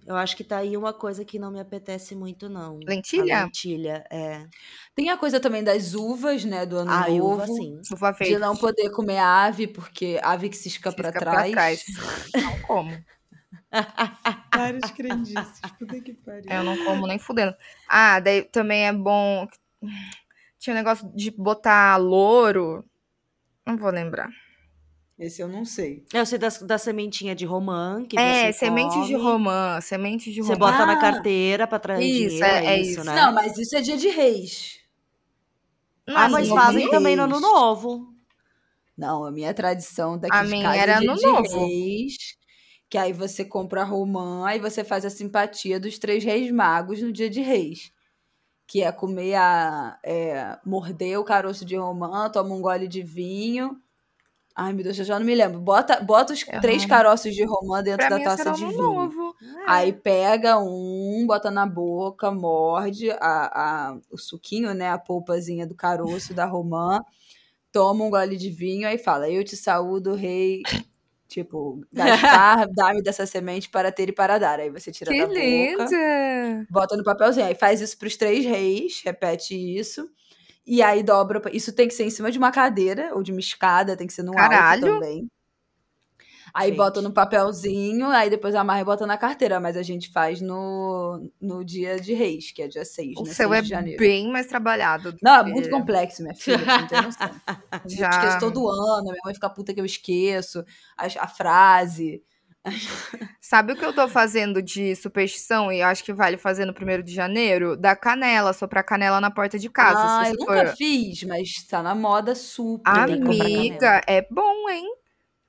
Eu 0.05 0.15
acho 0.15 0.37
que 0.37 0.43
tá 0.43 0.57
aí 0.57 0.77
uma 0.77 0.93
coisa 0.93 1.25
que 1.25 1.39
não 1.39 1.51
me 1.51 1.59
apetece 1.59 2.15
muito, 2.15 2.47
não. 2.47 2.79
Lentilha? 2.85 3.39
A 3.39 3.43
lentilha, 3.45 4.05
é. 4.11 4.45
Tem 4.95 5.09
a 5.09 5.17
coisa 5.17 5.39
também 5.39 5.63
das 5.63 5.93
uvas, 5.95 6.45
né? 6.45 6.65
Do 6.65 6.77
ano 6.77 6.91
Ah, 6.91 7.09
novo. 7.09 7.33
uva, 7.33 7.47
sim. 7.47 7.81
Uva 7.91 8.11
De 8.11 8.17
verde. 8.19 8.37
não 8.37 8.55
poder 8.55 8.89
comer 8.91 9.17
ave, 9.17 9.67
porque 9.67 10.19
ave 10.23 10.49
que 10.49 10.57
cisca 10.57 10.91
pra 10.93 11.11
cisca 11.11 11.19
trás. 11.19 11.83
Não 12.35 12.59
como. 12.61 12.91
Várias 14.55 14.91
crendices. 14.91 15.59
Puta 15.79 15.99
que 15.99 16.13
pariu. 16.13 16.51
Eu 16.51 16.63
não 16.63 16.77
como 16.85 17.07
nem 17.07 17.17
fudendo. 17.19 17.53
Ah, 17.87 18.19
daí 18.19 18.43
também 18.43 18.85
é 18.87 18.93
bom. 18.93 19.47
Tinha 20.59 20.73
um 20.73 20.77
negócio 20.77 21.11
de 21.15 21.31
botar 21.31 21.97
louro. 21.97 22.85
Não 23.65 23.77
vou 23.77 23.89
lembrar. 23.91 24.29
Esse 25.17 25.41
eu 25.41 25.47
não 25.47 25.63
sei. 25.63 26.03
Eu 26.13 26.25
sei 26.25 26.37
da, 26.37 26.49
da 26.49 26.77
sementinha 26.77 27.33
de 27.33 27.45
romã, 27.45 28.03
que 28.05 28.19
é, 28.19 28.51
você 28.51 28.59
sementes 28.59 29.07
de 29.07 29.13
come. 29.13 29.23
romã. 29.23 29.79
Sementes 29.81 30.33
de 30.33 30.41
romã. 30.41 30.53
Você 30.53 30.59
bota 30.59 30.83
Ah. 30.83 30.85
na 30.85 30.99
carteira 30.99 31.65
pra 31.65 31.79
trazer 31.79 32.03
Isso, 32.03 32.35
dinheiro, 32.35 32.45
é- 32.45 32.65
é, 32.65 32.77
é 32.77 32.81
isso, 32.81 33.03
né? 33.03 33.15
Não, 33.15 33.33
mas 33.33 33.57
isso 33.57 33.75
é 33.77 33.81
dia 33.81 33.95
de 33.95 34.09
reis. 34.09 34.79
Ah, 36.07 36.27
mas 36.29 36.49
não, 36.49 36.55
fazem 36.55 36.83
não. 36.85 36.91
também 36.91 37.15
no 37.15 37.23
ano 37.23 37.39
novo. 37.39 38.13
Não, 38.97 39.25
a 39.25 39.31
minha 39.31 39.53
tradição 39.53 40.17
daqui 40.17 40.35
A 40.35 40.43
de 40.43 40.49
minha 40.51 40.63
casa 40.63 40.77
era 40.81 40.91
é 40.97 40.99
de 40.99 41.05
novo. 41.05 41.65
reis. 41.65 42.15
Que 42.89 42.97
aí 42.97 43.11
você 43.13 43.43
compra 43.43 43.81
a 43.81 43.85
romã 43.85 44.53
e 44.53 44.59
você 44.59 44.83
faz 44.83 45.05
a 45.05 45.09
simpatia 45.09 45.79
dos 45.79 45.97
três 45.97 46.23
reis 46.23 46.51
magos 46.51 47.01
no 47.01 47.11
dia 47.11 47.29
de 47.29 47.41
reis. 47.41 47.91
Que 48.67 48.83
é 48.83 48.91
comer 48.91 49.35
a. 49.35 49.97
é, 50.03 50.57
morder 50.65 51.19
o 51.19 51.23
caroço 51.23 51.63
de 51.65 51.75
romã, 51.77 52.29
toma 52.29 52.53
um 52.53 52.61
gole 52.61 52.87
de 52.87 53.01
vinho. 53.01 53.77
Ai, 54.55 54.71
meu 54.71 54.83
Deus, 54.85 54.97
eu 54.97 55.03
já 55.05 55.19
não 55.19 55.25
me 55.25 55.35
lembro. 55.35 55.59
Bota, 55.59 55.99
bota 56.01 56.31
os 56.33 56.47
Eu 56.47 56.61
três 56.61 56.85
caroços 56.85 57.35
de 57.35 57.43
romã 57.43 57.83
dentro 57.83 57.97
Pra 58.07 58.09
da 58.09 58.17
mim, 58.17 58.23
taça 58.23 58.51
de 58.53 58.65
vinho. 58.65 58.77
novo. 58.81 59.35
Aí 59.67 59.91
pega 59.91 60.57
um, 60.57 61.25
bota 61.27 61.51
na 61.51 61.65
boca, 61.65 62.31
morde 62.31 63.11
a, 63.11 63.89
a- 63.91 63.97
o 64.09 64.17
suquinho, 64.17 64.73
né? 64.73 64.89
A 64.89 64.97
polpazinha 64.97 65.67
do 65.67 65.75
caroço 65.75 66.33
da 66.33 66.45
romã, 66.45 67.01
toma 67.71 68.05
um 68.05 68.09
gole 68.09 68.37
de 68.37 68.49
vinho, 68.49 68.87
aí 68.87 68.97
fala: 68.97 69.29
Eu 69.29 69.43
te 69.43 69.57
saúdo, 69.57 70.15
rei. 70.15 70.61
Tipo, 71.27 71.81
Gaspar, 71.91 72.67
dá-me 72.73 73.01
dessa 73.01 73.25
semente 73.25 73.69
para 73.69 73.91
ter 73.91 74.09
e 74.09 74.13
para 74.13 74.37
dar. 74.37 74.59
Aí 74.59 74.69
você 74.69 74.91
tira 74.91 75.11
Que 75.11 75.19
da 75.19 75.27
boca, 75.27 75.33
linda! 75.39 76.67
bota 76.69 76.95
no 76.95 77.03
papelzinho. 77.03 77.45
Aí 77.47 77.55
faz 77.55 77.81
isso 77.81 77.97
pros 77.97 78.15
três 78.15 78.45
reis, 78.45 79.01
repete 79.03 79.55
isso. 79.55 80.09
E 80.65 80.81
aí 80.81 81.03
dobra. 81.03 81.41
Isso 81.55 81.71
tem 81.73 81.87
que 81.87 81.93
ser 81.93 82.05
em 82.05 82.09
cima 82.09 82.31
de 82.31 82.37
uma 82.37 82.51
cadeira 82.51 83.11
ou 83.13 83.21
de 83.21 83.31
uma 83.31 83.39
escada, 83.39 83.95
tem 83.95 84.07
que 84.07 84.13
ser 84.13 84.23
no 84.23 84.33
Caralho! 84.33 84.85
alto 84.87 84.93
também. 84.99 85.27
Aí 86.53 86.69
Gente. 86.69 86.77
bota 86.77 87.01
no 87.01 87.11
papelzinho, 87.11 88.07
aí 88.07 88.29
depois 88.29 88.55
amarra 88.55 88.79
e 88.79 88.85
bota 88.85 89.05
na 89.05 89.17
carteira. 89.17 89.59
Mas 89.59 89.75
a 89.75 89.83
gente 89.83 90.09
faz 90.11 90.39
no, 90.39 91.29
no 91.41 91.65
dia 91.65 91.99
de 91.99 92.13
reis, 92.13 92.51
que 92.51 92.61
é 92.61 92.67
dia 92.67 92.85
6, 92.85 93.17
O 93.17 93.23
né? 93.23 93.33
seu 93.33 93.49
6 93.49 93.71
é 93.71 93.97
bem 93.97 94.31
mais 94.31 94.47
trabalhado. 94.47 95.11
do 95.11 95.17
Não, 95.21 95.35
é 95.35 95.43
que- 95.43 95.49
muito 95.51 95.69
complexo, 95.69 96.21
minha 96.23 96.33
filha, 96.33 96.59
você 96.59 96.65
não 96.77 96.87
tem 96.87 97.01
noção. 97.01 97.29
Eu 97.83 97.89
Já- 97.89 98.09
esqueço 98.09 98.39
todo 98.39 98.67
ano, 98.69 99.03
minha 99.03 99.21
mãe 99.25 99.33
fica 99.33 99.49
puta 99.49 99.73
que 99.73 99.81
eu 99.81 99.85
esqueço, 99.85 100.63
a, 100.97 101.05
a 101.25 101.27
frase. 101.27 102.23
Sabe 103.39 103.73
o 103.73 103.75
que 103.75 103.85
eu 103.85 103.93
tô 103.93 104.07
fazendo 104.07 104.61
de 104.61 104.95
superstição 104.95 105.71
e 105.71 105.81
acho 105.81 106.03
que 106.03 106.11
vale 106.13 106.37
fazer 106.37 106.65
no 106.65 106.73
primeiro 106.73 107.03
de 107.03 107.13
janeiro? 107.13 107.77
Da 107.77 107.95
canela, 107.95 108.53
soprar 108.53 108.83
canela 108.83 109.21
na 109.21 109.29
porta 109.29 109.57
de 109.59 109.69
casa. 109.69 109.99
ah, 109.99 110.23
eu 110.29 110.31
você 110.33 110.37
nunca 110.39 110.67
for- 110.67 110.75
fiz, 110.77 111.23
mas 111.23 111.53
tá 111.69 111.83
na 111.83 111.93
moda 111.93 112.33
super. 112.35 112.89
Amiga, 112.89 114.01
é 114.07 114.25
bom, 114.29 114.69
hein? 114.69 114.85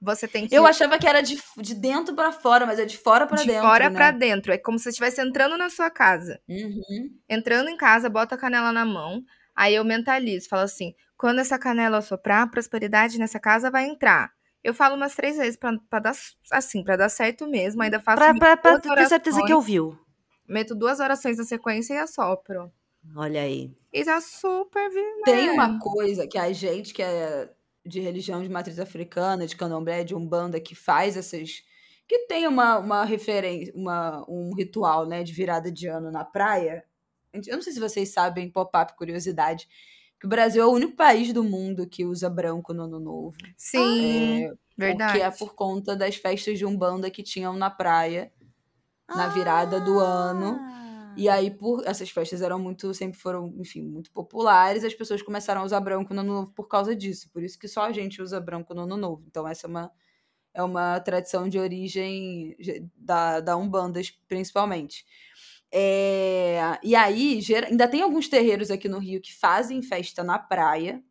Você 0.00 0.28
tem 0.28 0.46
que 0.46 0.54
Eu 0.54 0.66
achava 0.66 0.98
que 0.98 1.06
era 1.06 1.22
de, 1.22 1.38
de 1.56 1.74
dentro 1.74 2.14
pra 2.14 2.30
fora, 2.30 2.66
mas 2.66 2.78
é 2.78 2.84
de 2.84 2.98
fora 2.98 3.26
pra 3.26 3.38
de 3.38 3.46
dentro. 3.46 3.62
fora 3.62 3.88
né? 3.88 3.96
pra 3.96 4.10
dentro. 4.10 4.52
É 4.52 4.58
como 4.58 4.78
se 4.78 4.84
você 4.84 4.90
estivesse 4.90 5.20
entrando 5.22 5.56
na 5.56 5.70
sua 5.70 5.90
casa. 5.90 6.38
Uhum. 6.46 7.10
Entrando 7.28 7.70
em 7.70 7.76
casa, 7.76 8.10
bota 8.10 8.34
a 8.34 8.38
canela 8.38 8.72
na 8.72 8.84
mão. 8.84 9.22
Aí 9.54 9.74
eu 9.74 9.84
mentalizo, 9.84 10.48
falo 10.50 10.62
assim: 10.62 10.94
quando 11.16 11.38
essa 11.40 11.58
canela 11.58 12.02
soprar, 12.02 12.42
a 12.42 12.46
prosperidade 12.46 13.18
nessa 13.18 13.40
casa 13.40 13.70
vai 13.70 13.86
entrar. 13.86 14.30
Eu 14.66 14.74
falo 14.74 14.96
umas 14.96 15.14
três 15.14 15.36
vezes 15.36 15.56
pra, 15.56 15.72
pra 15.88 15.98
dar 16.00 16.12
assim, 16.50 16.82
pra 16.82 16.96
dar 16.96 17.08
certo 17.08 17.46
mesmo. 17.46 17.82
Ainda 17.82 18.00
faço 18.00 18.16
Pra, 18.18 18.34
pra, 18.34 18.56
pra 18.56 18.78
ter 18.96 19.06
certeza 19.08 19.42
que 19.44 19.54
ouviu. 19.54 19.98
meto 20.48 20.74
duas 20.74 20.98
orações 21.00 21.38
na 21.38 21.44
sequência 21.44 21.94
e 21.94 21.98
assopro. 21.98 22.72
Olha 23.14 23.40
aí. 23.42 23.70
E 23.92 24.04
tá 24.04 24.20
super 24.20 24.90
vivo. 24.90 25.22
Tem 25.24 25.50
uma 25.50 25.78
coisa 25.78 26.26
que 26.26 26.36
a 26.36 26.52
gente 26.52 26.92
que 26.92 27.02
é 27.02 27.48
de 27.84 28.00
religião 28.00 28.42
de 28.42 28.48
matriz 28.48 28.80
africana, 28.80 29.46
de 29.46 29.54
candomblé, 29.54 30.02
de 30.02 30.14
umbanda, 30.14 30.58
que 30.58 30.74
faz 30.74 31.16
essas. 31.16 31.62
que 32.08 32.26
tem 32.26 32.48
uma, 32.48 32.78
uma 32.78 33.04
referência, 33.04 33.72
uma, 33.76 34.24
um 34.28 34.52
ritual, 34.54 35.06
né, 35.06 35.22
de 35.22 35.32
virada 35.32 35.70
de 35.70 35.86
ano 35.86 36.10
na 36.10 36.24
praia. 36.24 36.84
Eu 37.32 37.54
não 37.54 37.62
sei 37.62 37.72
se 37.72 37.78
vocês 37.80 38.08
sabem, 38.12 38.50
pop-up, 38.50 38.96
curiosidade, 38.96 39.68
que 40.20 40.26
o 40.26 40.28
Brasil 40.28 40.62
é 40.62 40.66
o 40.66 40.70
único 40.72 40.96
país 40.96 41.32
do 41.32 41.44
mundo 41.44 41.86
que 41.88 42.04
usa 42.04 42.30
branco 42.30 42.72
no 42.74 42.84
ano 42.84 43.00
novo. 43.00 43.36
Sim, 43.56 44.48
É, 44.48 44.52
verdade. 44.76 45.12
Porque 45.12 45.20
é 45.20 45.30
por 45.30 45.54
conta 45.54 45.96
das 45.96 46.16
festas 46.16 46.58
de 46.58 46.64
umbanda 46.66 47.10
que 47.10 47.22
tinham 47.22 47.54
na 47.56 47.70
praia 47.70 48.32
na 49.14 49.28
virada 49.28 49.80
do 49.80 49.98
ano. 50.00 50.58
Ah. 50.62 51.14
E 51.16 51.28
aí, 51.28 51.50
por 51.50 51.82
essas 51.86 52.10
festas 52.10 52.42
eram 52.42 52.58
muito, 52.58 52.92
sempre 52.92 53.18
foram, 53.18 53.54
enfim, 53.58 53.82
muito 53.82 54.12
populares, 54.12 54.84
as 54.84 54.94
pessoas 54.94 55.22
começaram 55.22 55.62
a 55.62 55.64
usar 55.64 55.80
branco 55.80 56.12
no 56.12 56.20
ano 56.20 56.34
novo 56.34 56.52
por 56.52 56.68
causa 56.68 56.94
disso. 56.94 57.30
Por 57.32 57.42
isso 57.42 57.58
que 57.58 57.68
só 57.68 57.84
a 57.84 57.92
gente 57.92 58.20
usa 58.20 58.38
branco 58.40 58.74
no 58.74 58.82
ano 58.82 58.96
novo. 58.98 59.24
Então, 59.26 59.48
essa 59.48 59.66
é 59.66 59.70
uma, 59.70 59.92
é 60.54 60.62
uma 60.62 61.00
tradição 61.00 61.48
de 61.48 61.58
origem 61.58 62.56
ge- 62.60 62.84
da, 62.96 63.40
da 63.40 63.56
Umbanda, 63.56 64.00
principalmente. 64.28 65.06
É, 65.72 66.78
e 66.82 66.94
aí, 66.94 67.40
gera- 67.40 67.66
ainda 67.68 67.88
tem 67.88 68.02
alguns 68.02 68.28
terreiros 68.28 68.70
aqui 68.70 68.88
no 68.88 68.98
Rio 68.98 69.20
que 69.20 69.34
fazem 69.34 69.82
festa 69.82 70.22
na 70.24 70.38
praia. 70.38 71.02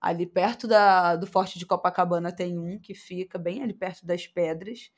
Ali 0.00 0.26
perto 0.26 0.68
da, 0.68 1.16
do 1.16 1.26
Forte 1.26 1.58
de 1.58 1.66
Copacabana 1.66 2.30
tem 2.30 2.58
um 2.58 2.78
que 2.78 2.94
fica 2.94 3.38
bem 3.38 3.62
ali 3.62 3.72
perto 3.74 4.04
das 4.06 4.26
pedras. 4.26 4.90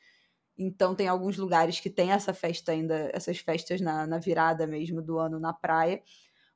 Então 0.59 0.95
tem 0.95 1.07
alguns 1.09 1.37
lugares 1.37 1.79
que 1.81 1.91
tem 1.91 2.13
essa 2.13 2.33
festa 2.35 2.73
ainda, 2.73 3.11
essas 3.15 3.39
festas 3.39 3.81
na, 3.81 4.07
na 4.07 4.19
virada 4.19 4.67
mesmo 4.67 5.03
do 5.03 5.19
ano 5.19 5.39
na 5.39 5.53
praia. 5.53 6.03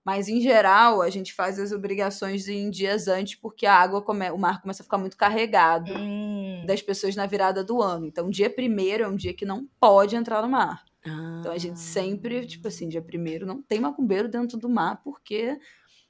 Mas 0.05 0.29
em 0.29 0.41
geral 0.41 1.03
a 1.03 1.11
gente 1.11 1.33
faz 1.35 1.59
as 1.59 1.73
obrigações 1.73 2.49
em 2.49 2.71
dias 2.71 3.07
antes, 3.07 3.35
porque 3.37 3.67
a 3.67 3.75
água 3.75 4.03
come, 4.03 4.31
o 4.31 4.39
mar 4.39 4.61
começa 4.63 4.83
a 4.83 4.85
ficar 4.85 4.99
muito 4.99 5.17
carregado 5.17 5.93
Hum. 5.95 6.65
das 6.67 6.83
pessoas 6.83 7.15
na 7.15 7.27
virada 7.27 7.63
do 7.63 7.81
ano. 7.83 8.07
Então, 8.07 8.31
dia 8.31 8.49
primeiro 8.51 9.05
é 9.05 9.09
um 9.09 9.15
dia 9.17 9.35
que 9.35 9.45
não 9.45 9.69
pode 9.79 10.17
entrar 10.17 10.43
no 10.43 10.49
mar. 10.49 10.83
Então 11.41 11.53
a 11.53 11.59
gente 11.59 11.75
Ah. 11.75 11.77
sempre, 11.77 12.47
tipo 12.47 12.69
assim, 12.69 12.89
dia 12.89 13.01
primeiro 13.03 13.47
não 13.47 13.63
tem 13.63 13.81
macumbeiro 13.81 14.29
dentro 14.29 14.59
do 14.59 14.69
mar, 14.69 15.01
porque 15.03 15.57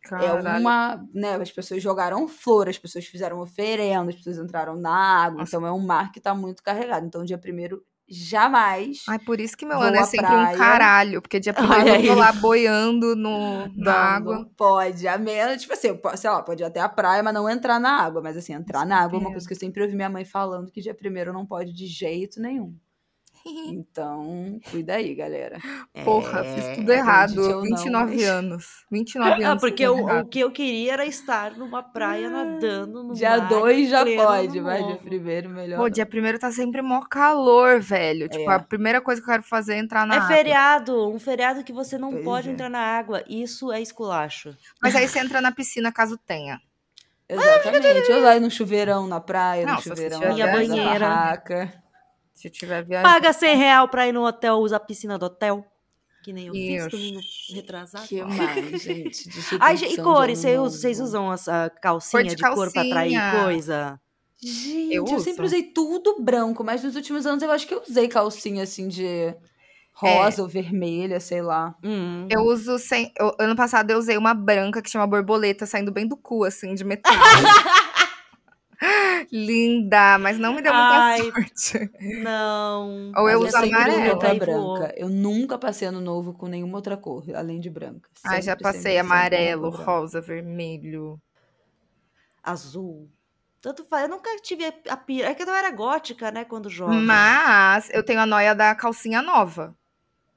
é 0.04 0.08
Caralho. 0.08 0.60
uma. 0.60 1.04
Né, 1.14 1.34
as 1.34 1.52
pessoas 1.52 1.82
jogaram 1.82 2.26
flor, 2.26 2.68
as 2.68 2.78
pessoas 2.78 3.04
fizeram 3.06 3.38
oferenda, 3.40 4.10
as 4.10 4.16
pessoas 4.16 4.38
entraram 4.38 4.74
na 4.76 4.90
água. 5.24 5.40
Nossa. 5.40 5.56
Então 5.56 5.66
é 5.66 5.72
um 5.72 5.78
mar 5.84 6.10
que 6.10 6.20
tá 6.20 6.34
muito 6.34 6.62
carregado. 6.62 7.06
Então, 7.06 7.22
dia 7.24 7.38
primeiro, 7.38 7.84
jamais. 8.08 9.02
Ai, 9.08 9.18
por 9.20 9.38
isso 9.40 9.56
que 9.56 9.64
meu 9.64 9.76
Vou 9.78 9.86
ano 9.86 9.96
é 9.98 10.02
sempre 10.04 10.26
praia. 10.26 10.54
um 10.56 10.58
caralho. 10.58 11.22
Porque 11.22 11.38
dia 11.38 11.52
primeiro 11.84 11.88
eu 11.88 12.02
tô 12.06 12.12
aí. 12.12 12.18
lá 12.18 12.32
boiando 12.32 13.14
no, 13.14 13.68
Não, 13.68 13.72
na 13.76 13.94
água. 13.94 14.36
Não 14.38 14.44
pode. 14.46 15.06
A 15.06 15.16
menos, 15.18 15.60
tipo 15.62 15.72
assim, 15.74 15.88
sei 16.16 16.30
lá, 16.30 16.42
pode 16.42 16.62
ir 16.62 16.66
até 16.66 16.80
a 16.80 16.88
praia, 16.88 17.22
mas 17.22 17.32
não 17.34 17.48
entrar 17.48 17.78
na 17.78 17.92
água. 18.02 18.20
Mas 18.20 18.36
assim, 18.36 18.52
entrar 18.54 18.84
na 18.84 19.00
água 19.00 19.18
é 19.18 19.20
uma 19.20 19.30
coisa 19.30 19.46
que 19.46 19.52
eu 19.54 19.58
sempre 19.58 19.82
ouvi 19.82 19.94
minha 19.94 20.10
mãe 20.10 20.24
falando 20.24 20.70
que 20.72 20.80
dia 20.80 20.94
primeiro 20.94 21.32
não 21.32 21.46
pode 21.46 21.72
de 21.72 21.86
jeito 21.86 22.40
nenhum. 22.40 22.74
Então, 23.72 24.60
cuida 24.70 24.94
aí, 24.94 25.14
galera. 25.14 25.58
Porra, 26.04 26.40
É, 26.44 26.54
fiz 26.54 26.76
tudo 26.76 26.92
errado. 26.92 27.30
acredite 27.32 27.54
ou 27.54 27.54
não, 27.54 27.62
29 27.62 28.14
mas- 28.16 28.24
anos. 28.28 28.66
29 28.90 29.44
Ah, 29.44 29.50
anos. 29.50 29.60
porque 29.60 29.86
tudo 29.86 30.04
o, 30.04 30.24
que 30.26 30.40
eu 30.40 30.50
queria 30.50 30.92
era 30.92 31.06
estar 31.06 31.56
numa 31.56 31.82
praia 31.82 32.28
nadando 32.28 33.02
no 33.02 33.14
Dia 33.14 33.38
mar. 33.38 33.48
2 33.48 33.88
já 33.88 34.04
pode, 34.04 34.60
mas 34.60 34.86
dia 34.86 34.96
primeiro 34.96 35.48
melhor. 35.48 35.78
Pô, 35.78 35.88
dia 35.88 36.04
primeiro 36.06 36.38
tá 36.38 36.50
sempre 36.52 36.82
mó 36.82 37.00
calor, 37.00 37.80
velho. 37.80 38.28
Tipo, 38.28 38.50
É. 38.50 38.54
a 38.54 38.58
primeira 38.60 39.00
coisa 39.00 39.20
que 39.20 39.28
eu 39.28 39.32
quero 39.32 39.42
fazer 39.44 39.74
é 39.74 39.78
entrar 39.78 40.06
na 40.06 40.14
É 40.14 40.18
água. 40.18 40.28
feriado, 40.28 41.08
um 41.10 41.18
feriado 41.18 41.64
que 41.64 41.72
você 41.72 41.96
não 41.98 42.10
Pois 42.12 42.24
pode 42.24 42.48
é. 42.48 42.52
entrar 42.52 42.68
na 42.68 42.80
água. 42.80 43.24
Isso 43.28 43.72
é 43.72 43.80
esculacho. 43.80 44.54
Mas 44.82 44.94
aí 44.94 45.08
você 45.08 45.18
entra 45.18 45.40
na 45.40 45.52
piscina 45.52 45.90
caso 45.90 46.18
tenha. 46.18 46.60
Exatamente. 47.28 48.10
Eu 48.10 48.22
lá 48.22 48.38
no 48.40 48.50
chuveirão 48.50 49.06
na 49.06 49.20
praia, 49.20 49.64
Não, 49.64 49.76
no 49.76 49.82
chuveirão 49.82 50.18
da 50.20 50.46
banheira. 50.48 51.08
barraca. 51.08 51.79
Se 52.40 52.48
tiver 52.50 52.84
viagem. 52.84 53.10
Paga 53.10 53.32
100 53.32 53.56
real 53.56 53.88
pra 53.88 54.06
ir 54.08 54.12
no 54.12 54.24
hotel, 54.24 54.56
usa 54.58 54.76
a 54.76 54.80
piscina 54.80 55.18
do 55.18 55.26
hotel. 55.26 55.64
Que 56.22 56.32
nem 56.32 56.46
eu 56.48 56.52
fiz 56.52 56.80
Isso. 56.82 56.90
domingo 56.90 57.20
retrasado. 57.54 58.06
que 58.06 58.22
mais, 58.22 58.82
gente? 58.82 59.28
de 59.28 59.40
Ai, 59.60 59.74
e 59.76 59.96
cores? 59.96 60.38
Vocês 60.38 60.58
usam, 60.58 60.70
vocês 60.80 61.00
usam 61.00 61.32
essa 61.32 61.70
calcinha 61.80 62.22
Cor 62.22 62.28
de 62.30 62.36
de, 62.36 62.42
cor 62.42 62.72
pra 62.72 62.82
atrair 62.82 63.12
calcinha. 63.14 63.42
coisa? 63.44 64.00
Gente, 64.42 64.94
Eu 64.94 65.04
eu, 65.06 65.20
sempre 65.20 65.44
usei 65.46 65.62
tudo 65.62 66.16
branco, 66.22 66.62
mas 66.64 66.82
nos 66.84 66.94
últimos 66.96 67.26
anos 67.26 67.42
eu 67.42 67.50
acho 67.50 67.66
que 67.66 67.74
eu 67.74 67.82
usei 67.88 68.06
calcinha 68.08 68.62
assim 68.64 68.88
de 68.88 69.06
É. 69.06 69.36
rosa 69.94 70.42
ou 70.42 70.48
vermelha, 70.48 71.20
sei 71.20 71.40
lá. 71.42 71.74
Hum. 71.84 72.26
Eu 72.30 72.40
uso 72.42 72.78
sem. 72.78 73.12
eu- 73.18 73.34
ano 73.38 73.54
passado 73.56 73.90
eu 73.90 73.98
usei 73.98 74.16
uma 74.18 74.32
branca 74.34 74.80
que 74.82 74.88
chama 74.90 75.06
borboleta 75.06 75.64
saindo 75.66 75.90
bem 75.92 76.06
do 76.06 76.16
cu, 76.16 76.44
assim, 76.44 76.74
de 76.74 76.84
metal. 76.84 77.12
Linda, 79.30 80.18
mas 80.18 80.38
não 80.38 80.54
me 80.54 80.62
deu 80.62 80.72
muita 80.72 80.88
Ai, 80.94 81.20
sorte. 81.22 81.90
Não. 82.00 83.12
Ou 83.16 83.28
eu 83.28 83.40
uso 83.40 83.50
sempre 83.50 83.74
amarelo. 83.76 84.40
voou. 84.44 84.74
branca. 84.74 84.94
Eu 84.96 85.08
nunca 85.08 85.58
passei 85.58 85.88
ano 85.88 86.00
novo 86.00 86.32
com 86.32 86.46
nenhuma 86.46 86.78
outra 86.78 86.96
cor, 86.96 87.24
além 87.34 87.60
de 87.60 87.68
branca. 87.70 88.08
Ai, 88.24 88.42
já 88.42 88.52
Sempre, 88.52 88.62
passei 88.62 88.96
sempre, 88.96 89.08
sempre 89.08 89.16
amarelo, 89.16 89.70
branca. 89.70 89.84
rosa, 89.84 90.20
vermelho. 90.20 91.20
Azul. 92.42 93.10
Tanto 93.60 93.84
faz. 93.84 94.04
Eu 94.04 94.08
nunca 94.08 94.30
tive 94.42 94.64
a 94.88 94.96
pira. 94.96 95.28
É 95.28 95.34
que 95.34 95.42
eu 95.42 95.54
era 95.54 95.70
gótica, 95.70 96.30
né, 96.30 96.44
quando 96.44 96.70
jovem. 96.70 96.98
Mas 97.00 97.90
eu 97.92 98.02
tenho 98.02 98.20
a 98.20 98.26
noia 98.26 98.54
da 98.54 98.74
calcinha 98.74 99.20
nova. 99.20 99.76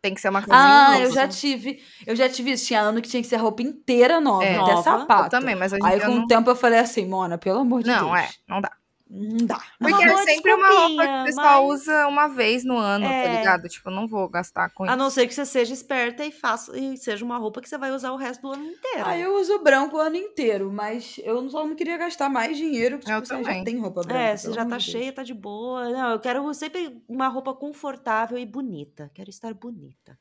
Tem 0.03 0.13
que 0.13 0.19
ser 0.19 0.27
uma 0.27 0.41
calcinha 0.41 0.57
ah, 0.57 0.87
nova. 0.89 0.97
Ah, 0.97 0.99
eu 0.99 1.11
já 1.13 1.27
tive. 1.29 1.81
Eu 2.05 2.13
já 2.13 2.27
tive 2.27 2.51
isso. 2.51 2.65
Tinha 2.65 2.81
ano 2.81 3.01
que 3.01 3.07
tinha 3.07 3.23
que 3.23 3.29
ser 3.29 3.37
roupa 3.37 3.61
inteira 3.61 4.19
nova, 4.19 4.43
é, 4.43 4.57
até 4.59 4.71
nova. 4.73 4.83
sapato. 4.83 5.27
Eu 5.27 5.39
também, 5.39 5.55
mas 5.55 5.71
hoje 5.71 5.81
Aí 5.81 6.01
com 6.01 6.19
o 6.19 6.27
tempo 6.27 6.49
eu 6.49 6.57
falei 6.57 6.79
assim, 6.79 7.07
Mona, 7.07 7.37
pelo 7.37 7.59
amor 7.59 7.81
de 7.81 7.87
não, 7.87 7.99
Deus. 7.99 8.09
Não, 8.09 8.17
é, 8.17 8.29
não 8.45 8.59
dá. 8.59 8.69
Não 9.15 9.45
dá. 9.45 9.61
Porque 9.77 10.03
é 10.03 10.17
sempre 10.23 10.53
uma 10.55 10.67
roupa 10.67 11.05
que 11.05 11.21
o 11.21 11.23
pessoal 11.25 11.67
mas... 11.67 11.81
usa 11.81 12.07
uma 12.07 12.27
vez 12.27 12.65
no 12.65 12.75
ano, 12.75 13.05
tá 13.05 13.13
é... 13.13 13.23
tá 13.23 13.37
ligado? 13.37 13.69
Tipo, 13.69 13.91
não 13.91 14.07
vou 14.07 14.27
gastar 14.27 14.71
com 14.71 14.83
a 14.83 14.87
isso. 14.87 14.93
A 14.93 14.97
não 14.97 15.11
ser 15.11 15.27
que 15.27 15.35
você 15.35 15.45
seja 15.45 15.71
esperta 15.71 16.25
e 16.25 16.31
faça 16.31 16.75
e 16.75 16.97
seja 16.97 17.23
uma 17.23 17.37
roupa 17.37 17.61
que 17.61 17.69
você 17.69 17.77
vai 17.77 17.91
usar 17.91 18.11
o 18.11 18.15
resto 18.15 18.41
do 18.41 18.53
ano 18.53 18.65
inteiro. 18.65 19.05
Ah, 19.05 19.15
eu 19.15 19.35
uso 19.39 19.59
branco 19.59 19.97
o 19.97 19.99
ano 19.99 20.15
inteiro, 20.15 20.73
mas 20.73 21.19
eu 21.23 21.47
só 21.47 21.63
não 21.63 21.75
queria 21.75 21.95
gastar 21.95 22.27
mais 22.27 22.57
dinheiro, 22.57 22.97
porque 22.97 23.13
tipo, 23.13 23.27
você 23.27 23.43
já 23.43 23.63
tem 23.63 23.79
roupa 23.79 24.01
branca. 24.01 24.19
É, 24.19 24.35
você 24.35 24.51
já 24.51 24.65
tá 24.65 24.79
cheia, 24.79 25.13
tá 25.13 25.21
de 25.21 25.33
boa. 25.35 25.89
Não, 25.89 26.11
eu 26.13 26.19
quero 26.19 26.51
sempre 26.55 26.99
uma 27.07 27.27
roupa 27.27 27.53
confortável 27.53 28.39
e 28.39 28.47
bonita. 28.47 29.11
Quero 29.13 29.29
estar 29.29 29.53
bonita. 29.53 30.17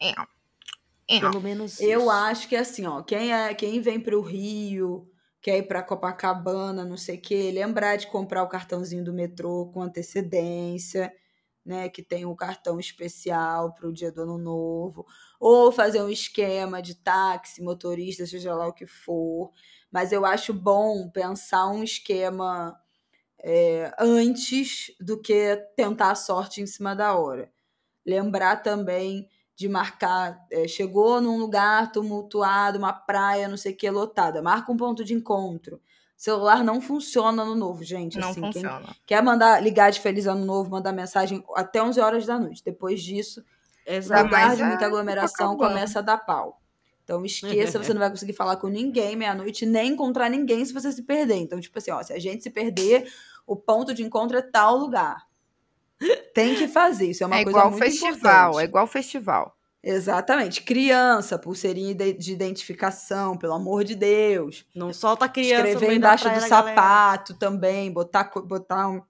É. 0.00 0.12
é. 1.08 1.18
Pelo 1.18 1.40
menos 1.40 1.80
Eu 1.80 2.02
isso. 2.02 2.10
acho 2.10 2.48
que 2.48 2.54
é 2.54 2.60
assim, 2.60 2.86
ó, 2.86 3.02
quem 3.02 3.32
é, 3.32 3.52
quem 3.52 3.80
vem 3.80 3.98
pro 3.98 4.20
Rio 4.20 5.10
quer 5.40 5.58
ir 5.58 5.64
para 5.64 5.82
Copacabana, 5.82 6.84
não 6.84 6.96
sei 6.96 7.16
o 7.16 7.20
quê, 7.20 7.50
lembrar 7.52 7.96
de 7.96 8.06
comprar 8.08 8.42
o 8.42 8.48
cartãozinho 8.48 9.04
do 9.04 9.12
metrô 9.12 9.66
com 9.72 9.82
antecedência, 9.82 11.12
né, 11.64 11.88
que 11.88 12.02
tem 12.02 12.24
um 12.24 12.34
cartão 12.36 12.78
especial 12.78 13.74
para 13.74 13.88
o 13.88 13.92
dia 13.92 14.12
do 14.12 14.22
ano 14.22 14.38
novo, 14.38 15.04
ou 15.40 15.72
fazer 15.72 16.00
um 16.02 16.08
esquema 16.08 16.80
de 16.80 16.94
táxi, 16.94 17.62
motorista, 17.62 18.26
seja 18.26 18.54
lá 18.54 18.68
o 18.68 18.72
que 18.72 18.86
for. 18.86 19.50
Mas 19.90 20.12
eu 20.12 20.24
acho 20.24 20.54
bom 20.54 21.10
pensar 21.10 21.68
um 21.68 21.82
esquema 21.82 22.76
é, 23.42 23.92
antes 23.98 24.92
do 25.00 25.20
que 25.20 25.56
tentar 25.76 26.12
a 26.12 26.14
sorte 26.16 26.60
em 26.60 26.66
cima 26.66 26.94
da 26.94 27.16
hora. 27.16 27.50
Lembrar 28.06 28.56
também 28.62 29.28
de 29.56 29.68
marcar, 29.68 30.44
é, 30.50 30.68
chegou 30.68 31.18
num 31.18 31.38
lugar 31.38 31.90
tumultuado, 31.90 32.76
uma 32.76 32.92
praia, 32.92 33.48
não 33.48 33.56
sei 33.56 33.72
o 33.72 33.76
que, 33.76 33.88
lotada, 33.90 34.42
marca 34.42 34.70
um 34.70 34.76
ponto 34.76 35.02
de 35.02 35.14
encontro. 35.14 35.80
Celular 36.14 36.62
não 36.62 36.80
funciona 36.80 37.44
no 37.44 37.54
novo, 37.54 37.82
gente. 37.82 38.18
Não 38.18 38.30
assim, 38.30 38.40
funciona. 38.40 38.94
quer 39.06 39.22
mandar 39.22 39.62
ligar 39.62 39.90
de 39.90 40.00
feliz 40.00 40.26
ano 40.26 40.44
novo, 40.44 40.70
mandar 40.70 40.92
mensagem 40.92 41.42
até 41.54 41.82
11 41.82 42.00
horas 42.00 42.26
da 42.26 42.38
noite. 42.38 42.62
Depois 42.64 43.02
disso, 43.02 43.42
Exato. 43.86 44.24
lugar 44.24 44.56
de 44.56 44.62
muita 44.62 44.86
aglomeração 44.86 45.56
começa 45.56 45.98
a 45.98 46.02
dar 46.02 46.18
pau. 46.18 46.60
Então 47.04 47.24
esqueça, 47.24 47.82
você 47.82 47.92
não 47.94 48.00
vai 48.00 48.10
conseguir 48.10 48.32
falar 48.32 48.56
com 48.56 48.68
ninguém 48.68 49.14
meia-noite, 49.14 49.64
nem 49.64 49.92
encontrar 49.92 50.28
ninguém 50.28 50.64
se 50.64 50.72
você 50.72 50.90
se 50.90 51.02
perder. 51.02 51.36
Então, 51.36 51.60
tipo 51.60 51.78
assim, 51.78 51.90
ó, 51.90 52.02
se 52.02 52.12
a 52.12 52.18
gente 52.18 52.42
se 52.42 52.50
perder, 52.50 53.10
o 53.46 53.54
ponto 53.54 53.94
de 53.94 54.02
encontro 54.02 54.36
é 54.36 54.42
tal 54.42 54.76
lugar. 54.76 55.26
Tem 56.34 56.54
que 56.54 56.68
fazer, 56.68 57.10
isso 57.10 57.24
é 57.24 57.26
uma 57.26 57.38
é 57.38 57.44
coisa 57.44 57.64
muito 57.64 57.78
festival, 57.78 58.12
importante. 58.50 58.60
É 58.60 58.64
igual 58.64 58.86
festival. 58.86 59.56
Exatamente. 59.86 60.62
Criança, 60.62 61.38
pulseirinha 61.38 61.94
de 61.94 62.32
identificação, 62.32 63.36
pelo 63.36 63.54
amor 63.54 63.84
de 63.84 63.94
Deus. 63.94 64.66
Não 64.74 64.92
solta 64.92 65.26
a 65.26 65.28
criança. 65.28 65.68
Escrever 65.68 65.94
embaixo 65.94 66.28
do 66.28 66.40
sapato 66.40 67.32
galera. 67.32 67.38
também, 67.38 67.92
botar, 67.92 68.32
botar 68.44 68.88
um, 68.88 69.00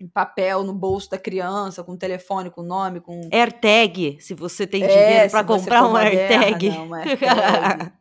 um, 0.00 0.08
papel 0.08 0.64
no 0.64 0.72
bolso 0.72 1.10
da 1.10 1.18
criança, 1.18 1.84
com 1.84 1.94
telefone, 1.94 2.50
com 2.50 2.62
nome, 2.62 3.00
com. 3.00 3.28
AirTag, 3.30 4.16
se 4.18 4.32
você 4.32 4.66
tem 4.66 4.82
é, 4.82 4.86
dinheiro 4.86 5.30
para 5.30 5.44
comprar 5.44 5.86
um 5.86 5.94
AirTag. 5.94 6.70
Não, 6.70 6.94
AirTag. 6.94 7.92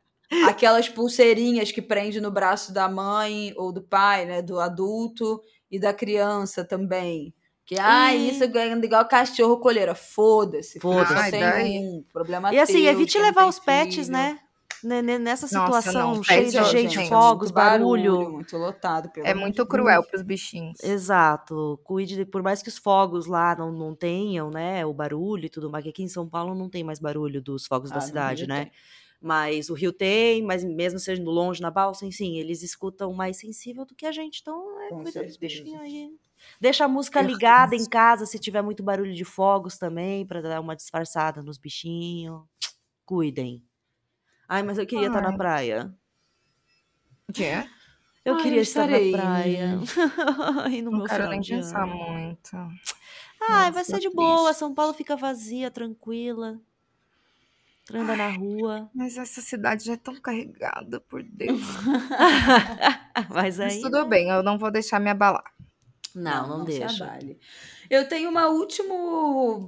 Aquelas 0.47 0.88
pulseirinhas 0.88 1.74
que 1.74 1.82
prende 1.82 2.22
no 2.22 2.32
braço 2.32 2.74
da 2.74 2.88
mãe 2.88 3.53
ou 3.57 3.74
do 3.74 3.82
pai, 3.82 4.26
né? 4.26 4.41
Do 4.41 4.61
adulto 4.61 5.41
e 5.70 5.78
da 5.78 5.93
criança 5.93 6.63
também. 6.63 7.34
Que, 7.68 7.76
ah, 7.78 8.15
isso 8.15 8.45
é 8.45 8.47
igual 8.47 9.05
cachorro 9.09 9.57
colheira. 9.59 9.93
Foda-se. 9.93 10.80
Foda-se. 10.80 11.32
Sem 11.32 11.80
um 11.80 12.03
problema 12.13 12.53
E 12.53 12.57
assim, 12.57 12.82
teu, 12.82 12.91
evite 12.91 13.20
levar 13.20 13.45
os 13.45 13.59
pets, 13.59 14.07
filho. 14.07 14.11
né? 14.13 14.39
Nessa 14.82 15.47
situação 15.47 16.15
Nossa, 16.15 16.24
cheia 16.24 16.45
de 16.45 16.63
gente, 16.63 16.93
gente 16.93 17.09
fogos, 17.09 17.51
barulho. 17.51 18.13
barulho. 18.13 18.32
Muito 18.32 18.55
lotado. 18.57 19.11
é 19.18 19.34
muito 19.34 19.65
cruel 19.65 20.01
para 20.01 20.15
os 20.15 20.22
bichinhos. 20.22 20.80
Exato. 20.82 21.78
Cuide, 21.84 22.15
de, 22.15 22.26
por 22.26 22.41
mais 22.41 22.61
que 22.63 22.70
os 22.70 22.78
fogos 22.78 23.26
lá 23.26 23.53
não, 23.53 23.70
não 23.70 23.93
tenham, 23.93 24.49
né, 24.49 24.86
o 24.86 24.93
barulho 24.93 25.47
e 25.47 25.49
tudo 25.49 25.70
mais, 25.70 25.84
que 25.84 25.89
aqui 25.89 26.03
em 26.03 26.07
São 26.07 26.30
Paulo 26.30 26.55
não 26.55 26.70
tem 26.70 26.86
mais 26.86 26.99
barulho 26.99 27.41
dos 27.41 27.65
fogos 27.65 27.91
ah, 27.91 27.95
da 27.95 28.01
cidade, 28.01 28.47
né? 28.47 28.65
Tem. 28.65 28.72
Mas 29.20 29.70
o 29.70 29.74
Rio 29.74 29.91
tem, 29.91 30.41
mas 30.43 30.63
mesmo 30.63 30.99
sendo 30.99 31.30
longe 31.32 31.59
na 31.59 31.72
balsa, 31.72 32.05
enfim, 32.05 32.38
eles 32.38 32.61
escutam 32.61 33.11
mais 33.11 33.38
sensível 33.38 33.84
do 33.84 33.95
que 33.95 34.05
a 34.05 34.11
gente. 34.11 34.39
Então, 34.41 34.80
é, 34.84 34.89
cuida 34.89 35.24
dos 35.24 35.38
bichinhos 35.38 35.82
aí. 35.82 36.11
Deixa 36.60 36.86
a 36.86 36.88
música 36.88 37.22
ligada 37.22 37.76
em 37.76 37.86
casa 37.86 38.26
se 38.26 38.39
tiver 38.39 38.62
muito 38.62 38.82
barulho 38.82 39.14
de 39.14 39.24
fogos 39.24 39.78
também, 39.78 40.26
para 40.26 40.41
dar 40.41 40.60
uma 40.60 40.76
disfarçada 40.76 41.43
nos 41.43 41.58
bichinhos. 41.58 42.41
Cuidem. 43.05 43.64
Ai, 44.49 44.64
mas 44.64 44.78
eu 44.78 44.86
queria 44.86 45.05
Ai. 45.05 45.08
estar 45.08 45.22
na 45.22 45.38
praia. 45.38 45.93
O 47.30 47.34
quê? 47.34 47.68
Eu 48.26 48.36
Ai, 48.36 48.41
queria 48.41 48.60
eu 48.60 48.64
estar 48.64 48.88
na 48.88 48.97
praia. 49.12 49.80
e 50.72 50.82
no 50.82 50.91
não 50.91 50.97
meu 50.99 51.08
quero 51.08 51.30
nem 51.30 51.41
pensar 51.41 51.86
muito. 51.86 52.58
Ai, 53.49 53.72
vai 53.72 53.84
ser 53.84 53.99
de 53.99 54.10
boa. 54.10 54.53
São 54.53 54.74
Paulo 54.74 54.93
fica 54.93 55.16
vazia, 55.16 55.70
tranquila. 55.70 56.60
Anda 57.93 58.18
na 58.18 58.30
rua. 58.30 58.89
Mas 58.93 59.18
essa 59.18 59.41
cidade 59.41 59.86
já 59.86 59.93
é 59.93 59.97
tão 59.97 60.20
carregada, 60.20 60.99
por 60.99 61.24
Deus. 61.24 61.62
mas 63.30 63.60
aí. 63.60 63.82
Mas 63.82 63.82
tudo 63.82 64.05
bem, 64.05 64.30
eu 64.30 64.43
não 64.43 64.58
vou 64.58 64.70
deixar 64.70 64.99
me 64.99 65.10
abalar. 65.10 65.43
Não, 66.18 66.47
não, 66.47 66.57
não 66.59 66.65
deixa. 66.65 67.20
Eu 67.88 68.07
tenho 68.09 68.28
uma 68.30 68.47
última. 68.47 68.91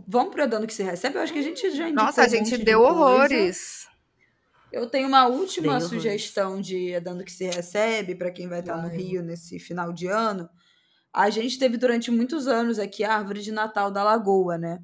Vamos 0.08 0.34
para 0.34 0.48
dando 0.48 0.66
que 0.66 0.74
se 0.74 0.82
recebe? 0.82 1.16
Eu 1.16 1.22
acho 1.22 1.32
que 1.32 1.38
a 1.38 1.44
gente 1.44 1.70
já 1.70 1.88
indicou 1.88 2.06
Nossa, 2.06 2.24
a 2.24 2.28
gente 2.28 2.56
um 2.56 2.64
deu 2.64 2.82
horrores. 2.82 3.88
Eu 4.72 4.90
tenho 4.90 5.08
uma 5.08 5.28
última 5.28 5.78
Dei 5.78 5.88
sugestão 5.88 6.50
horrores. 6.50 6.66
de 6.66 7.00
dando 7.00 7.24
que 7.24 7.32
se 7.32 7.46
recebe 7.46 8.16
para 8.16 8.32
quem 8.32 8.48
vai 8.48 8.62
estar 8.62 8.78
no 8.82 8.88
Rio 8.88 9.22
nesse 9.22 9.60
final 9.60 9.94
de 9.94 10.08
ano. 10.08 10.50
A 11.14 11.30
gente 11.30 11.60
teve 11.60 11.78
durante 11.78 12.10
muitos 12.10 12.48
anos 12.48 12.80
aqui 12.80 13.04
a 13.04 13.14
árvore 13.14 13.42
de 13.42 13.52
Natal 13.52 13.92
da 13.92 14.04
Lagoa, 14.04 14.58
né? 14.58 14.82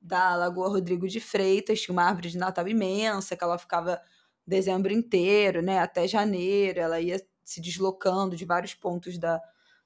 Da 0.00 0.36
Lagoa 0.36 0.68
Rodrigo 0.68 1.08
de 1.08 1.20
Freitas, 1.20 1.80
tinha 1.80 1.94
uma 1.94 2.04
árvore 2.04 2.28
de 2.28 2.36
Natal 2.36 2.68
imensa, 2.68 3.36
que 3.36 3.44
ela 3.44 3.56
ficava 3.56 4.00
dezembro 4.46 4.92
inteiro, 4.92 5.62
né? 5.62 5.78
Até 5.78 6.06
janeiro, 6.06 6.78
ela 6.78 7.00
ia 7.00 7.22
se 7.42 7.60
deslocando 7.60 8.36
de 8.36 8.44
vários 8.44 8.74
pontos 8.74 9.18
da, 9.18 9.40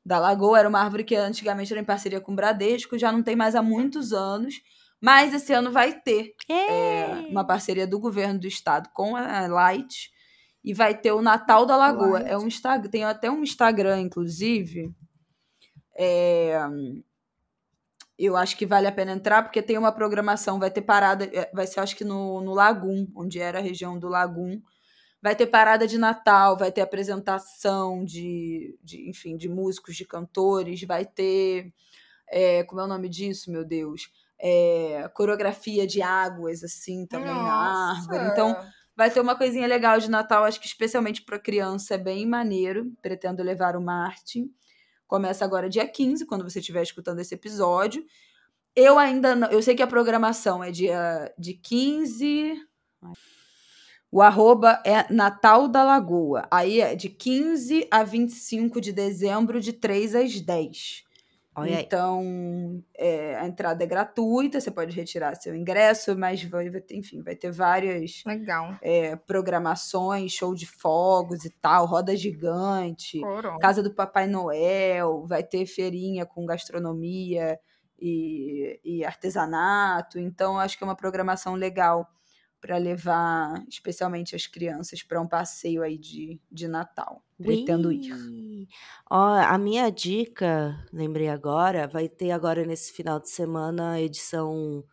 da 0.07 0.21
Lagoa. 0.21 0.61
Era 0.61 0.69
uma 0.69 0.81
árvore 0.81 1.03
que 1.03 1.17
antigamente 1.17 1.73
era 1.73 1.81
em 1.81 1.85
parceria 1.85 2.21
com 2.21 2.33
o 2.33 2.37
Bradesco, 2.37 2.97
já 2.97 3.11
não 3.11 3.23
tem 3.23 3.35
mais 3.35 3.57
há 3.57 3.63
muitos 3.63 4.13
anos. 4.13 4.55
Mas 5.01 5.35
esse 5.35 5.53
ano 5.53 5.71
vai 5.71 6.01
ter 6.01 6.33
é, 6.49 7.07
uma 7.29 7.45
parceria 7.45 7.87
do 7.87 7.99
governo 7.99 8.41
do 8.41 8.47
estado 8.47 8.89
com 8.95 9.15
a 9.15 9.47
Light 9.47 10.11
e 10.65 10.73
vai 10.73 10.97
ter 10.97 11.13
o 11.13 11.21
Natal 11.21 11.67
da 11.67 11.77
Lagoa. 11.77 12.21
Light. 12.21 12.31
É 12.31 12.39
um 12.39 12.47
Instagram, 12.47 12.91
tem 12.91 13.05
até 13.05 13.31
um 13.31 13.43
Instagram, 13.43 14.01
inclusive. 14.01 14.95
É, 15.99 16.59
eu 18.19 18.37
acho 18.37 18.57
que 18.57 18.65
vale 18.65 18.87
a 18.87 18.93
pena 18.93 19.13
entrar, 19.13 19.43
porque 19.43 19.61
tem 19.61 19.77
uma 19.77 19.93
programação, 19.93 20.59
vai 20.59 20.71
ter 20.71 20.83
parada, 20.83 21.25
é, 21.25 21.51
vai 21.53 21.67
ser 21.67 21.81
acho 21.81 21.95
que 21.95 22.05
no, 22.05 22.41
no 22.41 22.55
Lagum, 22.55 23.07
onde 23.15 23.39
era 23.39 23.59
a 23.59 23.63
região 23.63 23.99
do 23.99 24.09
Lagum. 24.09 24.61
Vai 25.27 25.35
ter 25.35 25.49
parada 25.49 25.89
de 25.89 25.99
Natal, 25.99 26.57
vai 26.57 26.71
ter 26.71 26.81
apresentação 26.81 28.05
de, 28.05 28.79
de 28.81 29.11
enfim, 29.11 29.37
de 29.37 29.49
músicos, 29.49 29.97
de 29.97 30.05
cantores, 30.05 30.81
vai 30.85 31.05
ter. 31.05 31.73
É, 32.29 32.63
como 32.63 32.81
é 32.81 32.85
o 32.85 32.87
nome 32.87 33.09
disso, 33.09 33.51
meu 33.51 33.65
Deus? 33.65 34.09
É, 34.39 35.11
coreografia 35.15 35.85
de 35.85 36.01
águas, 36.01 36.63
assim, 36.63 37.05
também 37.07 37.35
Nossa. 37.35 37.43
na 37.43 37.91
árvore. 37.91 38.25
Então, 38.31 38.57
vai 38.97 39.11
ter 39.11 39.19
uma 39.19 39.35
coisinha 39.35 39.67
legal 39.67 39.99
de 39.99 40.09
Natal, 40.09 40.45
acho 40.45 40.61
que 40.61 40.69
especialmente 40.69 41.23
para 41.23 41.41
criança 41.41 41.97
é 41.97 41.99
bem 41.99 42.25
maneiro. 42.25 42.93
Pretendo 43.03 43.43
levar 43.43 43.75
o 43.75 43.83
Martin. 43.83 44.49
Começa 45.09 45.45
agora 45.45 45.69
dia 45.69 45.89
15, 45.89 46.25
quando 46.25 46.49
você 46.49 46.61
estiver 46.61 46.85
escutando 46.85 47.19
esse 47.19 47.35
episódio. 47.35 48.07
Eu 48.77 48.97
ainda 48.97 49.35
não. 49.35 49.51
Eu 49.51 49.61
sei 49.61 49.75
que 49.75 49.83
a 49.83 49.89
programação 49.89 50.63
é 50.63 50.71
dia 50.71 51.35
de 51.37 51.55
15. 51.55 52.65
O 54.17 54.23
arroba 54.23 54.81
é 54.83 55.13
Natal 55.13 55.69
da 55.69 55.85
Lagoa. 55.85 56.49
Aí 56.51 56.81
é 56.81 56.97
de 56.97 57.11
15 57.11 57.87
a 57.91 58.03
25 58.03 58.81
de 58.81 58.91
dezembro, 58.91 59.61
de 59.61 59.75
3 59.75 60.15
às 60.15 60.41
10. 60.41 61.05
Olha 61.55 61.83
então, 61.83 62.83
é, 62.97 63.37
a 63.37 63.47
entrada 63.47 63.85
é 63.85 63.87
gratuita, 63.87 64.59
você 64.59 64.71
pode 64.71 64.97
retirar 64.97 65.35
seu 65.35 65.55
ingresso, 65.55 66.17
mas 66.17 66.43
vai, 66.45 66.71
enfim, 66.93 67.23
vai 67.23 67.37
ter 67.37 67.51
várias 67.51 68.23
é, 68.81 69.17
programações, 69.17 70.33
show 70.33 70.55
de 70.55 70.65
fogos 70.65 71.45
e 71.45 71.51
tal, 71.51 71.85
roda 71.85 72.17
gigante, 72.17 73.21
casa 73.61 73.83
do 73.83 73.93
Papai 73.93 74.27
Noel, 74.27 75.27
vai 75.27 75.43
ter 75.43 75.67
feirinha 75.67 76.25
com 76.25 76.47
gastronomia 76.47 77.61
e, 78.01 78.81
e 78.83 79.05
artesanato. 79.05 80.19
Então, 80.19 80.59
acho 80.59 80.79
que 80.79 80.85
é 80.85 80.87
uma 80.87 80.97
programação 80.97 81.55
legal 81.55 82.09
para 82.61 82.77
levar 82.77 83.65
especialmente 83.69 84.35
as 84.35 84.47
crianças 84.47 85.03
para 85.03 85.21
um 85.21 85.29
passeio 85.29 85.83
aí 85.83 85.99
de, 85.99 86.41
de 86.51 86.67
Natal. 86.69 87.23
Pretendo 87.39 87.89
Ui. 87.89 87.97
ir. 87.97 88.69
Ó, 89.11 89.35
a 89.35 89.57
minha 89.59 89.91
dica, 89.91 90.85
lembrei 90.93 91.29
agora, 91.29 91.87
vai 91.87 92.09
ter 92.09 92.31
agora 92.31 92.65
nesse 92.65 92.93
final 92.93 93.21
de 93.21 93.31
semana 93.31 93.93
a 93.93 94.01
edição 94.01 94.85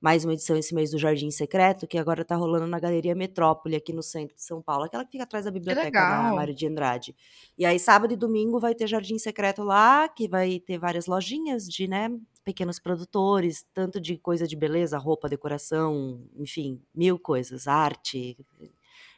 mais 0.00 0.24
uma 0.24 0.32
edição 0.32 0.56
esse 0.56 0.74
mês 0.74 0.90
do 0.90 0.98
Jardim 0.98 1.30
Secreto, 1.30 1.86
que 1.86 1.98
agora 1.98 2.24
tá 2.24 2.34
rolando 2.34 2.66
na 2.66 2.80
Galeria 2.80 3.14
Metrópole, 3.14 3.76
aqui 3.76 3.92
no 3.92 4.02
centro 4.02 4.34
de 4.34 4.42
São 4.42 4.62
Paulo, 4.62 4.84
aquela 4.84 5.04
que 5.04 5.12
fica 5.12 5.24
atrás 5.24 5.44
da 5.44 5.50
biblioteca 5.50 5.90
da 5.90 6.32
Mário 6.32 6.54
de 6.54 6.66
Andrade. 6.66 7.14
E 7.58 7.66
aí, 7.66 7.78
sábado 7.78 8.14
e 8.14 8.16
domingo, 8.16 8.58
vai 8.58 8.74
ter 8.74 8.86
Jardim 8.86 9.18
Secreto 9.18 9.62
lá, 9.62 10.08
que 10.08 10.26
vai 10.26 10.58
ter 10.58 10.78
várias 10.78 11.06
lojinhas 11.06 11.68
de, 11.68 11.86
né, 11.86 12.08
pequenos 12.44 12.78
produtores, 12.78 13.64
tanto 13.74 14.00
de 14.00 14.18
coisa 14.18 14.46
de 14.46 14.56
beleza, 14.56 14.98
roupa, 14.98 15.28
decoração, 15.28 16.28
enfim, 16.36 16.82
mil 16.94 17.18
coisas, 17.18 17.66
arte. 17.66 18.36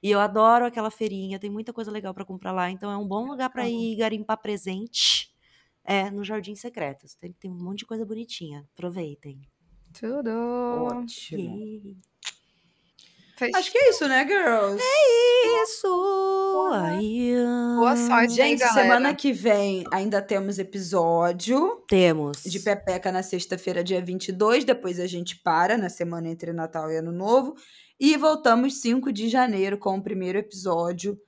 E 0.03 0.11
eu 0.11 0.21
adoro 0.21 0.67
aquela 0.67 0.91
feirinha, 0.91 1.39
tem 1.39 1.51
muita 1.51 1.73
coisa 1.73 1.91
legal 1.91 2.13
para 2.15 2.25
comprar 2.25 2.53
lá, 2.53 2.71
então 2.71 2.91
é 2.91 2.97
um 2.97 3.07
bom 3.07 3.27
lugar 3.27 3.51
para 3.51 3.69
ir 3.69 3.97
garimpar 3.97 4.41
presente. 4.41 5.31
É, 5.85 6.09
no 6.13 6.23
Jardim 6.23 6.55
Secretos. 6.55 7.17
Tem, 7.17 7.33
tem 7.33 7.51
um 7.51 7.61
monte 7.61 7.81
de 7.81 7.87
coisa 7.87 8.07
bonitinha. 8.07 8.69
Aproveitem. 8.73 9.43
Tudo. 9.93 10.31
Ótimo. 10.31 11.97
Acho 13.55 13.73
que 13.73 13.79
é 13.79 13.91
isso, 13.91 14.07
né, 14.07 14.27
girls? 14.27 14.83
É 14.83 15.63
isso. 15.63 16.71
Aí, 16.73 17.35
Boa 17.77 17.97
sorte, 17.97 18.35
Gente, 18.35 18.63
aí, 18.63 18.71
semana 18.71 19.15
que 19.15 19.33
vem 19.33 19.85
ainda 19.93 20.23
temos 20.23 20.59
episódio. 20.59 21.83
Temos. 21.89 22.43
De 22.45 22.61
Pepeca 22.61 23.11
na 23.11 23.23
sexta-feira, 23.23 23.83
dia 23.83 24.03
22. 24.03 24.65
Depois 24.65 25.01
a 25.01 25.07
gente 25.07 25.41
para 25.43 25.77
na 25.77 25.89
semana 25.89 26.29
entre 26.29 26.53
Natal 26.53 26.91
e 26.91 26.97
Ano 26.97 27.13
Novo. 27.13 27.55
E 27.99 28.17
voltamos 28.17 28.81
5 28.81 29.13
de 29.13 29.29
janeiro 29.29 29.79
com 29.79 29.97
o 29.97 30.03
primeiro 30.03 30.39
episódio 30.39 31.19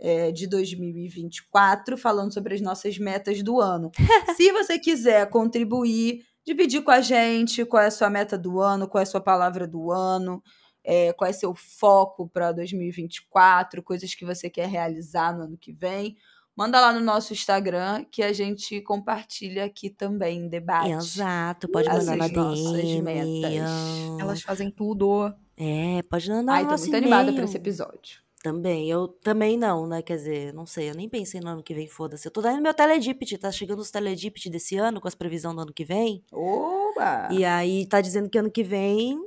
é, 0.00 0.32
de 0.32 0.46
2024, 0.46 1.96
falando 1.96 2.32
sobre 2.32 2.54
as 2.54 2.60
nossas 2.60 2.98
metas 2.98 3.42
do 3.42 3.60
ano. 3.60 3.90
Se 4.36 4.50
você 4.52 4.78
quiser 4.78 5.28
contribuir 5.30 6.22
dividir 6.44 6.82
com 6.82 6.90
a 6.90 7.00
gente 7.00 7.64
qual 7.64 7.82
é 7.82 7.86
a 7.86 7.90
sua 7.90 8.10
meta 8.10 8.36
do 8.36 8.60
ano, 8.60 8.88
qual 8.88 9.00
é 9.00 9.04
a 9.04 9.06
sua 9.06 9.20
palavra 9.20 9.66
do 9.66 9.92
ano, 9.92 10.42
é, 10.84 11.12
qual 11.12 11.28
é 11.28 11.32
seu 11.32 11.54
foco 11.54 12.28
para 12.28 12.52
2024, 12.52 13.82
coisas 13.82 14.14
que 14.14 14.24
você 14.24 14.50
quer 14.50 14.68
realizar 14.68 15.36
no 15.36 15.44
ano 15.44 15.56
que 15.56 15.72
vem. 15.72 16.16
Manda 16.54 16.80
lá 16.80 16.92
no 16.92 17.00
nosso 17.00 17.32
Instagram 17.32 18.04
que 18.10 18.22
a 18.22 18.32
gente 18.32 18.80
compartilha 18.82 19.64
aqui 19.64 19.88
também, 19.88 20.48
debate. 20.48 20.90
Exato, 20.90 21.66
pode 21.68 21.88
mandar 21.88 22.16
na 22.16 22.28
DM. 22.28 23.02
Metas. 23.02 24.20
Elas 24.20 24.42
fazem 24.42 24.70
tudo. 24.70 25.32
É, 25.56 26.02
pode 26.02 26.28
mandar 26.28 26.54
Ai, 26.54 26.64
no 26.64 26.70
tô 26.70 26.76
muito 26.76 26.96
animada 26.96 27.32
para 27.32 27.44
esse 27.44 27.56
episódio. 27.56 28.20
Também, 28.42 28.90
eu 28.90 29.06
também 29.06 29.56
não, 29.56 29.86
né? 29.86 30.02
Quer 30.02 30.16
dizer, 30.16 30.52
não 30.52 30.66
sei, 30.66 30.90
eu 30.90 30.94
nem 30.94 31.08
pensei 31.08 31.40
no 31.40 31.48
ano 31.48 31.62
que 31.62 31.72
vem, 31.72 31.86
foda-se. 31.86 32.26
Eu 32.26 32.32
tô 32.32 32.42
dando 32.42 32.60
meu 32.60 32.74
teledipit, 32.74 33.38
tá 33.38 33.52
chegando 33.52 33.78
os 33.78 33.90
teledipit 33.90 34.50
desse 34.50 34.76
ano, 34.76 35.00
com 35.00 35.06
as 35.06 35.14
previsões 35.14 35.54
do 35.54 35.62
ano 35.62 35.72
que 35.72 35.84
vem. 35.84 36.24
Oba! 36.32 37.28
E 37.30 37.44
aí 37.44 37.86
tá 37.86 38.00
dizendo 38.00 38.28
que 38.28 38.36
ano 38.36 38.50
que 38.50 38.64
vem. 38.64 39.24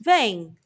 Vem! 0.00 0.56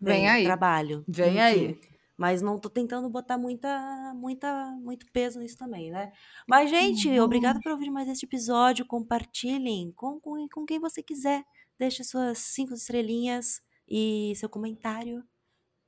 Vem, 0.00 0.16
vem 0.16 0.28
aí. 0.28 0.44
Trabalho. 0.44 1.04
Vem 1.06 1.30
enfim. 1.30 1.38
aí. 1.38 1.80
Mas 2.16 2.42
não 2.42 2.58
tô 2.58 2.68
tentando 2.68 3.08
botar 3.08 3.38
muita, 3.38 4.12
muita, 4.16 4.72
muito 4.82 5.06
peso 5.12 5.38
nisso 5.38 5.56
também, 5.56 5.90
né? 5.92 6.10
Mas, 6.48 6.68
gente, 6.68 7.08
uhum. 7.08 7.22
obrigada 7.22 7.60
por 7.60 7.70
ouvir 7.70 7.90
mais 7.90 8.08
este 8.08 8.26
episódio. 8.26 8.84
Compartilhem 8.84 9.92
com, 9.92 10.18
com, 10.18 10.48
com 10.48 10.66
quem 10.66 10.80
você 10.80 11.00
quiser. 11.00 11.44
Deixe 11.78 12.02
suas 12.02 12.38
cinco 12.38 12.74
estrelinhas 12.74 13.62
e 13.88 14.32
seu 14.34 14.48
comentário. 14.48 15.22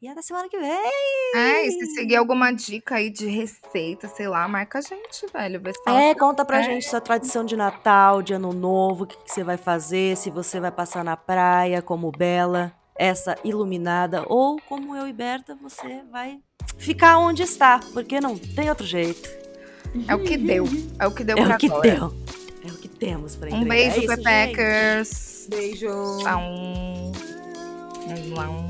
E 0.00 0.08
até 0.08 0.22
semana 0.22 0.48
que 0.48 0.58
vem! 0.58 0.90
É, 1.34 1.66
e 1.66 1.72
se 1.72 1.86
seguir 1.94 2.16
alguma 2.16 2.52
dica 2.52 2.94
aí 2.94 3.10
de 3.10 3.26
receita, 3.26 4.08
sei 4.08 4.28
lá, 4.28 4.48
marca 4.48 4.78
a 4.78 4.80
gente, 4.80 5.26
velho. 5.30 5.60
Se 5.84 5.90
é, 5.90 6.14
conta 6.14 6.42
pra 6.42 6.60
é. 6.60 6.62
gente 6.62 6.88
sua 6.88 7.02
tradição 7.02 7.44
de 7.44 7.54
Natal, 7.54 8.22
de 8.22 8.32
Ano 8.32 8.52
Novo, 8.52 9.04
o 9.04 9.06
que, 9.06 9.16
que 9.18 9.30
você 9.30 9.44
vai 9.44 9.58
fazer, 9.58 10.16
se 10.16 10.30
você 10.30 10.58
vai 10.58 10.72
passar 10.72 11.04
na 11.04 11.18
praia 11.18 11.82
como 11.82 12.10
Bela, 12.10 12.72
essa 13.00 13.34
iluminada, 13.42 14.24
ou 14.28 14.60
como 14.68 14.94
eu 14.94 15.08
e 15.08 15.12
Berta, 15.12 15.56
você 15.60 16.02
vai 16.12 16.38
ficar 16.76 17.16
onde 17.16 17.42
está, 17.42 17.80
porque 17.94 18.20
não 18.20 18.36
tem 18.36 18.68
outro 18.68 18.86
jeito. 18.86 19.26
É 20.06 20.14
o 20.14 20.22
que 20.22 20.36
deu. 20.36 20.66
É 20.98 21.06
o 21.06 21.10
que 21.10 21.24
deu 21.24 21.38
é 21.38 21.44
pra 21.46 21.54
o 21.54 21.58
que 21.58 21.66
agora. 21.66 21.90
deu. 21.90 22.14
É 22.62 22.70
o 22.70 22.76
que 22.76 22.88
temos 22.88 23.36
pra 23.36 23.48
entregar. 23.48 23.64
Um 23.64 23.68
beijo, 23.68 24.12
é 24.12 24.16
Pepeckers. 24.16 25.46
Beijo. 25.48 25.88
Um... 25.88 27.10
Um... 28.06 28.69